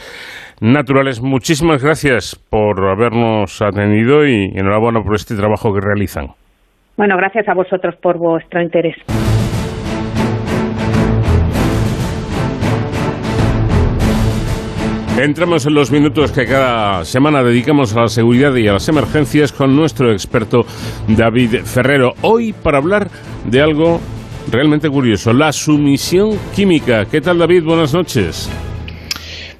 [0.60, 6.28] Naturales, muchísimas gracias por habernos atendido y enhorabuena por este trabajo que realizan.
[6.96, 8.96] Bueno, gracias a vosotros por vuestro interés.
[15.18, 19.50] Entramos en los minutos que cada semana dedicamos a la seguridad y a las emergencias
[19.50, 20.66] con nuestro experto
[21.08, 22.12] David Ferrero.
[22.20, 23.10] Hoy para hablar
[23.46, 23.98] de algo
[24.52, 27.06] realmente curioso, la sumisión química.
[27.06, 27.64] ¿Qué tal David?
[27.64, 28.50] Buenas noches.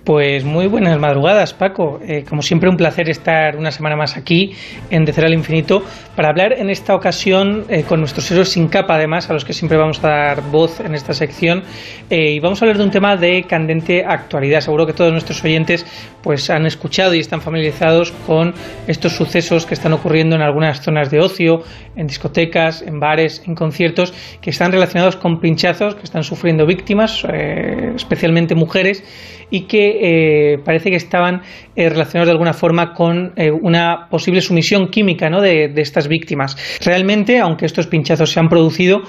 [0.07, 1.99] Pues muy buenas madrugadas, Paco.
[2.01, 4.53] Eh, como siempre, un placer estar una semana más aquí
[4.89, 5.83] en De Cero al Infinito
[6.15, 9.53] para hablar en esta ocasión eh, con nuestros héroes sin capa, además, a los que
[9.53, 11.65] siempre vamos a dar voz en esta sección.
[12.09, 14.61] Eh, y vamos a hablar de un tema de candente actualidad.
[14.61, 15.85] Seguro que todos nuestros oyentes
[16.23, 18.55] pues han escuchado y están familiarizados con
[18.87, 21.65] estos sucesos que están ocurriendo en algunas zonas de ocio,
[21.97, 27.25] en discotecas, en bares, en conciertos, que están relacionados con pinchazos que están sufriendo víctimas,
[27.25, 29.05] especialmente mujeres
[29.51, 31.43] y que eh, parece que estaban
[31.75, 35.41] eh, relacionados de alguna forma con eh, una posible sumisión química ¿no?
[35.41, 36.57] de, estas víctimas.
[36.85, 39.03] Realmente, aunque estos pinchazos se han producido,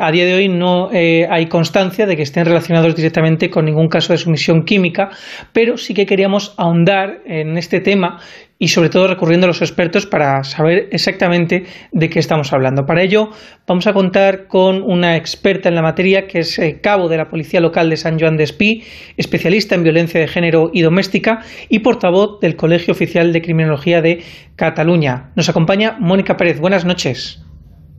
[0.00, 4.12] a día de hoy no hay constancia de que estén relacionados directamente con ningún caso
[4.12, 5.10] de sumisión química,
[5.52, 8.18] pero sí que queríamos ahondar en este tema
[8.62, 12.84] y sobre todo recurriendo a los expertos para saber exactamente de qué estamos hablando.
[12.84, 13.30] Para ello
[13.66, 17.30] vamos a contar con una experta en la materia que es eh, cabo de la
[17.30, 18.84] Policía Local de San Joan de Espí,
[19.16, 24.22] especialista en violencia de género y doméstica y portavoz del Colegio Oficial de Criminología de
[24.56, 25.30] Cataluña.
[25.36, 26.60] Nos acompaña Mónica Pérez.
[26.60, 27.40] Buenas noches.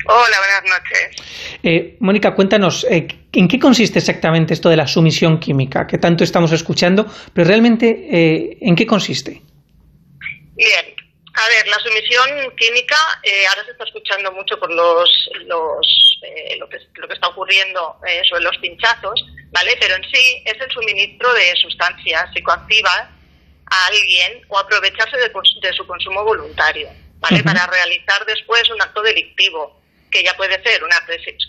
[0.05, 1.57] Hola, buenas noches.
[1.63, 6.23] Eh, Mónica, cuéntanos, eh, ¿en qué consiste exactamente esto de la sumisión química que tanto
[6.23, 7.07] estamos escuchando?
[7.33, 9.41] Pero realmente, ¿en qué consiste?
[10.61, 10.95] Bien,
[11.33, 15.09] a ver, la sumisión química eh, ahora se está escuchando mucho por los,
[15.45, 19.75] los eh, lo, que, lo que está ocurriendo eh, sobre los pinchazos, ¿vale?
[19.79, 23.09] Pero en sí es el suministro de sustancias psicoactivas
[23.65, 27.41] a alguien o aprovecharse de, su consumo voluntario, ¿vale?
[27.41, 29.81] Para realizar después un acto delictivo,
[30.11, 30.95] que ya puede ser una,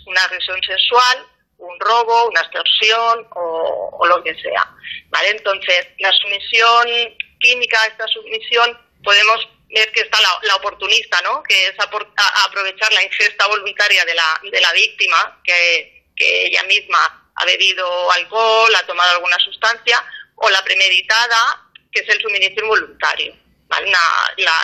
[0.07, 1.27] una agresión sexual,
[1.59, 4.67] un robo, una extorsión o, o lo que sea,
[5.09, 5.29] ¿vale?
[5.37, 11.41] Entonces, la sumisión química, esta sumisión podemos ver que está la, oportunista, ¿no?
[11.43, 17.45] que es aprovechar la ingesta voluntaria de la, de la víctima, que, ella misma ha
[17.45, 20.01] bebido alcohol, ha tomado alguna sustancia,
[20.35, 23.35] o la premeditada, que es el suministro involuntario.
[23.65, 23.99] Una,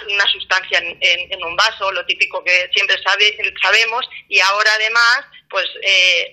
[0.07, 5.66] una, sustancia en, un vaso, lo típico que siempre sabe, sabemos, y ahora además pues
[5.82, 6.32] eh,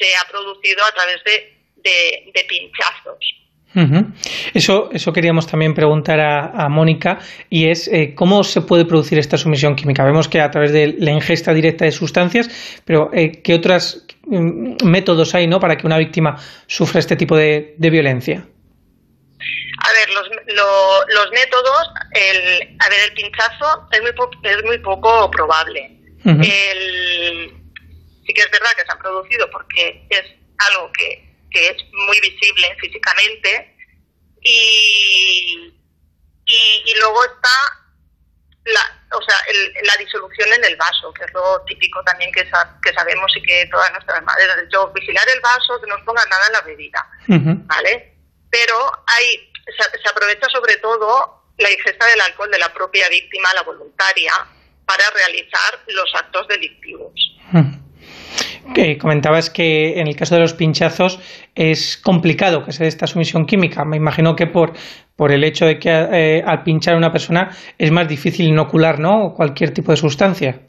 [0.00, 3.43] se ha producido a través de, de pinchazos.
[4.54, 7.18] Eso, eso queríamos también preguntar a, Mónica
[7.50, 10.04] y es eh, cómo se puede producir esta sumisión química.
[10.04, 12.48] Vemos que a través de la ingesta directa de sustancias,
[12.84, 15.58] pero eh, ¿qué otros mm, métodos hay ¿no?
[15.58, 16.36] para que una víctima
[16.66, 18.46] sufra este tipo de, violencia?
[19.78, 24.10] A ver, los, los métodos, el, a ver, el pinchazo es muy,
[24.42, 25.98] es muy poco probable.
[26.24, 27.52] el,
[28.24, 30.22] sí que es verdad que se han producido porque es
[30.58, 31.23] algo que
[31.54, 33.76] que es muy visible físicamente,
[34.42, 35.72] y,
[36.44, 37.48] y, luego está
[38.64, 39.36] la, o sea,
[39.84, 43.66] la disolución en el vaso, que es lo típico también que, que sabemos y que
[43.70, 47.08] todas nuestras madres dicho, vigilar el vaso, que no ponga nada en la bebida,
[47.66, 48.18] ¿vale?
[48.50, 48.76] Pero
[49.06, 54.32] hay, se, aprovecha sobre todo la ingesta del alcohol de la propia víctima, la voluntaria,
[54.84, 57.14] para realizar los actos delictivos
[59.00, 61.18] comentabas que en el caso de los pinchazos
[61.54, 63.84] es complicado que se dé esta sumisión química.
[63.84, 64.72] Me imagino que por,
[65.16, 68.98] por el hecho de que eh, al pinchar a una persona es más difícil inocular
[68.98, 69.34] ¿no?
[69.34, 70.60] cualquier tipo de sustancia.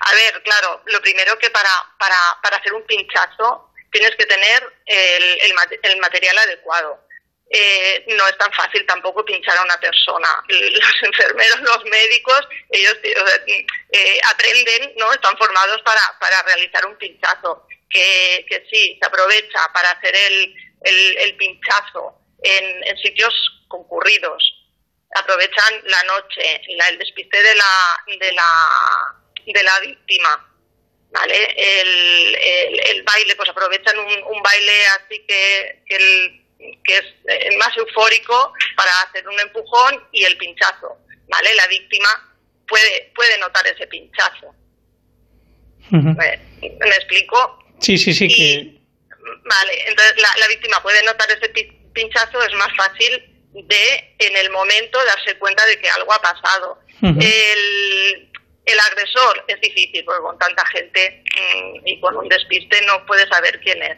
[0.00, 4.62] A ver, claro, lo primero que para, para, para hacer un pinchazo tienes que tener
[4.86, 5.52] el,
[5.82, 7.09] el material adecuado
[7.52, 10.28] eh, no es tan fácil tampoco pinchar a una persona.
[10.48, 12.40] Los enfermeros, los médicos,
[12.70, 15.12] ellos eh, aprenden, ¿no?
[15.12, 17.66] Están formados para, para realizar un pinchazo.
[17.92, 20.54] Que, que sí, se aprovecha para hacer el,
[21.18, 23.34] el, pinchazo en, en, sitios
[23.66, 24.40] concurridos.
[25.16, 30.46] Aprovechan la noche, el despiste de la, de la, de la víctima.
[31.10, 31.52] ¿Vale?
[31.56, 36.39] El, el, baile, pues aprovechan un, un baile así que, que el
[36.84, 41.54] que es eh, más eufórico para hacer un empujón y el pinchazo, ¿vale?
[41.54, 42.08] La víctima
[42.66, 44.54] puede, puede notar ese pinchazo.
[45.90, 46.38] ¿Me,
[46.86, 47.64] explico?
[47.80, 48.80] Sí, sí, sí.
[49.44, 51.48] Vale, entonces la, víctima puede notar ese
[51.92, 56.78] pinchazo, es más fácil de, en el momento, darse cuenta de que algo ha pasado.
[57.02, 58.30] el,
[58.66, 63.26] el agresor es difícil, porque con tanta gente mm, y con un despiste no puede
[63.28, 63.96] saber quién es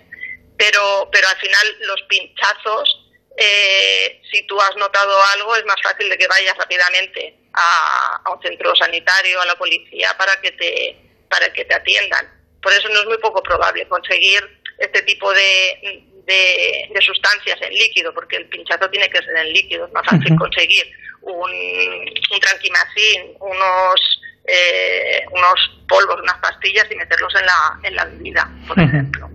[0.56, 6.08] pero, pero al final los pinchazos, eh, si tú has notado algo, es más fácil
[6.08, 10.96] de que vayas rápidamente a, un centro sanitario, a la policía, para que te,
[11.28, 12.28] para que te atiendan.
[12.62, 14.40] Por eso no es muy poco probable conseguir
[14.78, 19.86] este tipo de, de, sustancias en líquido, porque el pinchazo tiene que ser en líquido.
[19.86, 20.84] Es más fácil conseguir
[21.22, 28.04] un, un tranquimacín, unos, eh, unos polvos, unas pastillas y meterlos en la, en la
[28.04, 29.28] bebida, por ejemplo.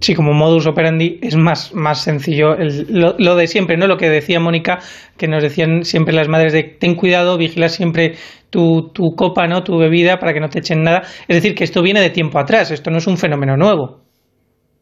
[0.00, 3.86] Sí, como modus operandi es más, más sencillo lo, de siempre, ¿no?
[3.86, 4.78] Lo que decía Mónica,
[5.18, 8.16] que nos decían siempre las madres de ten cuidado, vigila siempre
[8.48, 9.62] tu, tu copa, ¿no?
[9.62, 11.02] Tu bebida para que no te echen nada.
[11.28, 14.00] Es decir, que esto viene de tiempo atrás, esto no es un fenómeno nuevo.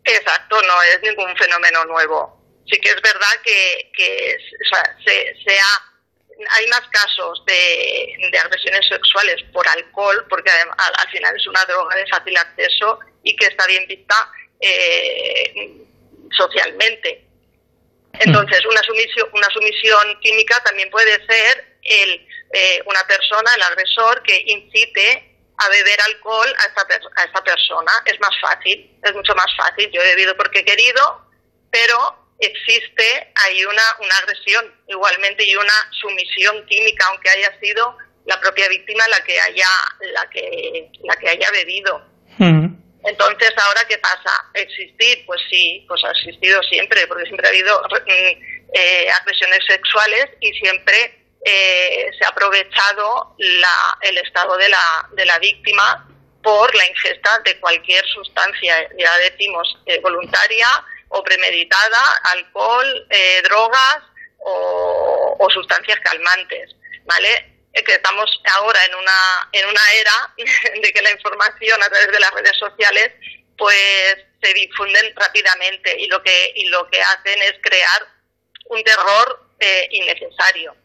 [0.05, 2.39] Exacto, no es ningún fenómeno nuevo.
[2.71, 5.53] Sí que es verdad que, que se,
[6.57, 11.65] hay más casos de, de, agresiones sexuales por alcohol, porque al, al final es una
[11.65, 14.15] droga de fácil acceso y que está bien vista
[14.61, 15.73] eh,
[16.37, 17.25] socialmente.
[18.21, 24.23] Entonces, una sumisión, una sumisión química también puede ser el, eh, una persona, el agresor,
[24.23, 27.93] que incite a beber alcohol a esta, a esta persona.
[28.05, 29.91] Es más fácil, es mucho más fácil.
[29.93, 31.31] Yo he bebido porque he querido,
[31.71, 31.97] pero
[32.39, 38.69] existe, hay una, una agresión igualmente y una sumisión química, aunque haya sido la propia
[38.69, 39.67] víctima la que haya,
[40.13, 42.05] la que, la que haya bebido.
[43.09, 44.31] Entonces, ¿ahora qué pasa?
[44.53, 45.25] ¿Existir?
[45.25, 50.53] Pues sí, pues ha existido siempre, porque siempre ha habido mm, eh, agresiones sexuales y
[50.53, 53.35] siempre eh, se ha aprovechado
[54.03, 56.07] el estado de la, de la víctima
[56.43, 60.69] por la ingesta de cualquier sustancia, ya decimos, eh, voluntaria
[61.09, 62.03] o premeditada,
[62.35, 63.09] alcohol,
[63.45, 64.01] drogas
[64.41, 66.77] o, o sustancias calmantes,
[67.07, 67.58] ¿vale?
[67.85, 70.35] Que estamos ahora en una, en una era
[70.83, 73.11] de que la información a través de las redes sociales
[73.57, 78.07] pues se difunden rápidamente y lo que, y lo que hacen es crear
[78.67, 80.77] un terror eh, innecesario.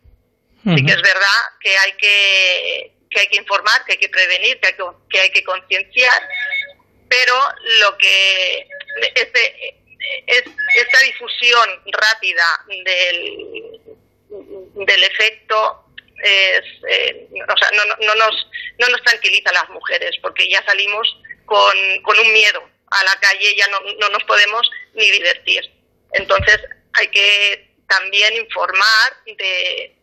[0.63, 4.59] Sí que es verdad que hay que, que hay que informar, que hay que prevenir,
[4.61, 6.29] que hay que, que, hay que concienciar,
[7.09, 7.35] pero
[7.81, 8.67] lo que
[9.13, 9.83] este,
[10.25, 10.43] es,
[10.75, 13.81] esta difusión rápida del,
[14.85, 15.83] del efecto
[16.23, 18.47] es, eh, o sea, no, no, nos,
[18.79, 21.07] no nos tranquiliza a las mujeres porque ya salimos
[21.45, 25.69] con, con un miedo a la calle, ya no, no nos podemos ni divertir.
[26.13, 26.59] Entonces
[26.93, 29.95] hay que también informar de,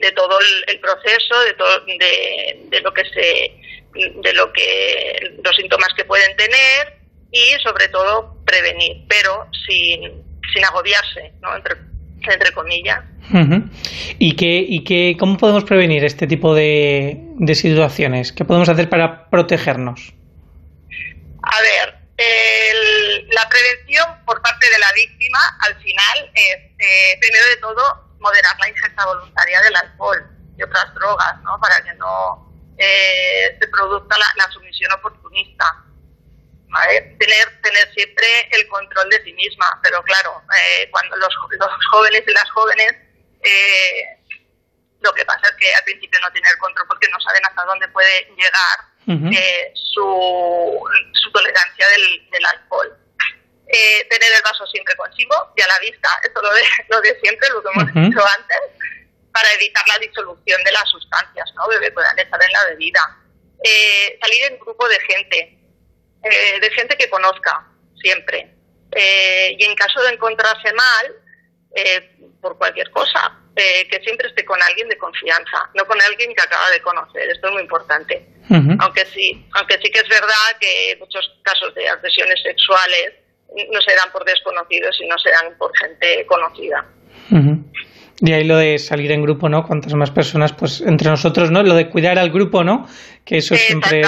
[0.00, 3.52] de todo el, proceso, de, todo, de, de, lo que se,
[3.94, 6.94] de lo que los síntomas que pueden tener
[7.30, 11.54] y sobre todo prevenir, pero sin, sin agobiarse, ¿no?
[11.54, 11.76] entre,
[12.22, 13.00] entre comillas.
[14.18, 18.32] ¿Y, qué, y qué, cómo podemos prevenir este tipo de, de situaciones?
[18.32, 20.14] ¿Qué podemos hacer para protegernos?
[21.42, 21.98] A ver,
[23.30, 27.82] la prevención por parte de la víctima al final es, eh, primero de todo,
[28.18, 30.18] moderar la ingesta voluntaria del alcohol
[30.58, 31.58] y otras drogas, ¿no?
[31.60, 35.64] Para que no eh, se produzca la, la sumisión oportunista.
[36.68, 42.22] Tener, tener siempre el control de sí misma, pero claro, eh, cuando los, los, jóvenes
[42.26, 42.92] y las jóvenes,
[43.42, 44.04] eh,
[45.00, 47.64] lo que pasa es que al principio no tienen el control porque no saben hasta
[47.64, 50.78] dónde puede llegar eh, su,
[51.12, 52.98] su tolerancia del, del alcohol.
[53.66, 57.48] tener el vaso siempre consigo y a la vista, esto lo de, lo de siempre,
[57.48, 58.58] lo que hemos dicho antes,
[59.32, 61.66] para evitar la disolución de las sustancias, ¿no?
[61.80, 63.00] Que puedan estar en la bebida.
[64.20, 65.57] salir en grupo de gente,
[66.22, 67.66] eh, de gente que conozca
[68.00, 68.54] siempre.
[68.92, 71.14] Eh, y en caso de encontrarse mal,
[71.74, 76.40] eh, por cualquier cosa, que siempre esté con alguien de confianza, no con alguien que
[76.40, 77.28] acaba de conocer.
[77.28, 78.24] Esto es muy importante.
[78.78, 83.14] Aunque sí, aunque sí que es verdad que muchos casos de agresiones sexuales
[83.72, 86.86] no se dan por desconocidos, sino se dan por gente conocida.
[88.20, 89.64] Y ahí lo de salir en grupo, ¿no?
[89.64, 91.62] Cuantas más personas, pues entre nosotros, ¿no?
[91.62, 92.88] Lo de cuidar al grupo, ¿no?
[93.28, 94.00] Que eso siempre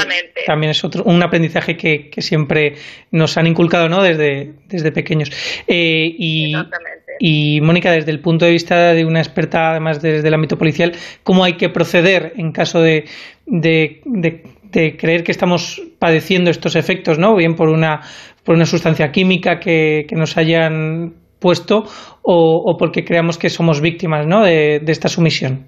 [0.46, 2.76] también es otro, un aprendizaje que, que, siempre
[3.10, 4.02] nos han inculcado, ¿no?
[4.02, 5.30] Desde, desde pequeños.
[5.68, 6.54] Eh, y,
[7.18, 10.92] y Mónica, desde el punto de vista de una experta, además desde el ámbito policial,
[11.22, 13.04] ¿cómo hay que proceder en caso de,
[13.44, 17.36] de, de, creer que estamos padeciendo estos efectos, ¿no?
[17.36, 18.00] Bien por una,
[18.42, 21.84] por una sustancia química que, que nos hayan puesto
[22.22, 24.44] o, porque creamos que somos víctimas ¿no?
[24.44, 25.66] de, esta sumisión?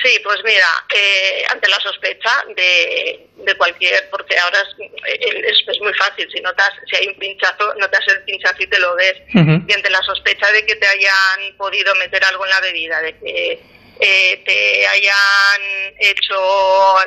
[0.00, 4.58] Sí, pues mira, eh, ante la sospecha de, de, cualquier, porque ahora
[5.04, 8.78] es, es, muy fácil, si notas, si hay un pinchazo, notas el pinchazo y te
[8.78, 12.60] lo ves, y ante la sospecha de que te hayan podido meter algo en la
[12.60, 13.60] bebida, de que
[14.00, 16.98] eh, te hayan hecho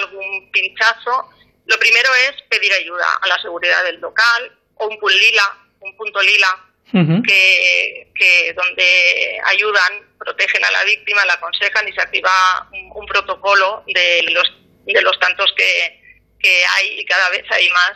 [0.00, 1.28] algún pinchazo,
[1.66, 5.96] lo primero es pedir ayuda a la seguridad del local o un punto lila, un
[5.96, 12.30] punto lila que, que, donde ayudan, protegen a la víctima, la aconsejan y se activa
[12.72, 14.44] un, protocolo de los,
[14.86, 16.00] de los tantos que,
[16.38, 17.92] que hay y cada vez hay más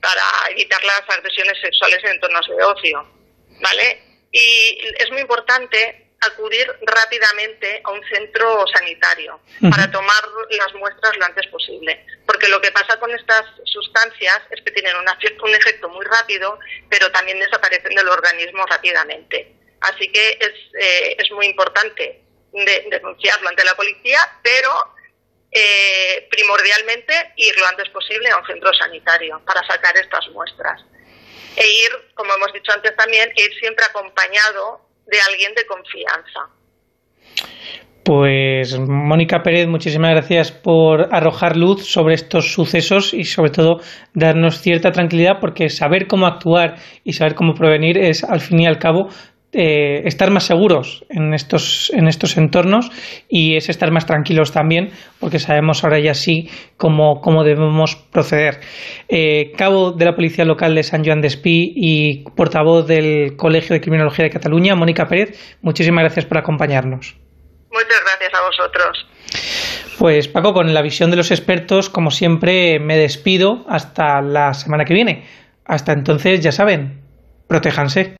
[0.00, 3.20] para evitar las agresiones sexuales en entornos de ocio.
[3.60, 4.02] ¿Vale?
[4.32, 9.40] Y es muy importante acudir rápidamente a un centro sanitario
[9.70, 12.04] para tomar las muestras lo antes posible.
[12.26, 17.10] Porque lo que pasa con estas sustancias es que tienen un efecto muy rápido pero
[17.10, 19.54] también desaparecen del organismo rápidamente.
[19.80, 22.22] Así que es, eh, es muy importante
[22.52, 24.70] denunciarlo ante la policía, pero
[25.52, 30.82] eh, primordialmente ir lo antes posible a un centro sanitario para sacar estas muestras.
[31.56, 36.60] E ir, como hemos dicho antes también, ir siempre acompañado de alguien de confianza.
[38.02, 43.80] Pues Mónica Pérez, muchísimas gracias por arrojar luz sobre estos sucesos y sobre todo
[44.14, 48.66] darnos cierta tranquilidad porque saber cómo actuar y saber cómo prevenir es al fin y
[48.66, 49.08] al cabo
[49.52, 52.90] eh, estar más seguros en estos, en estos entornos
[53.28, 58.60] y es estar más tranquilos también, porque sabemos ahora ya sí cómo, cómo debemos proceder.
[59.08, 63.74] Eh, cabo de la Policía Local de San Joan de Espí y portavoz del Colegio
[63.74, 67.16] de Criminología de Cataluña, Mónica Pérez, muchísimas gracias por acompañarnos.
[67.72, 69.06] Muchas gracias a vosotros.
[69.98, 74.84] Pues Paco, con la visión de los expertos, como siempre, me despido hasta la semana
[74.84, 75.26] que viene.
[75.64, 77.02] Hasta entonces, ya saben,
[77.48, 78.19] protéjanse.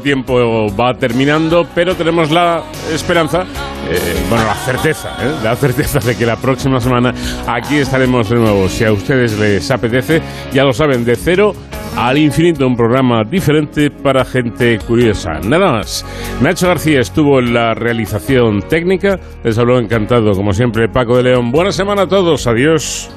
[0.00, 2.62] Tiempo va terminando, pero tenemos la
[2.92, 3.42] esperanza,
[3.88, 5.34] eh, bueno, la certeza, ¿eh?
[5.42, 7.14] la certeza de que la próxima semana
[7.46, 8.68] aquí estaremos de nuevo.
[8.68, 10.20] Si a ustedes les apetece,
[10.52, 11.54] ya lo saben, de cero
[11.96, 15.32] al infinito, un programa diferente para gente curiosa.
[15.44, 16.04] Nada más.
[16.40, 19.18] Nacho García estuvo en la realización técnica.
[19.44, 21.50] Les habló encantado, como siempre, Paco de León.
[21.50, 22.46] Buena semana a todos.
[22.46, 23.10] Adiós.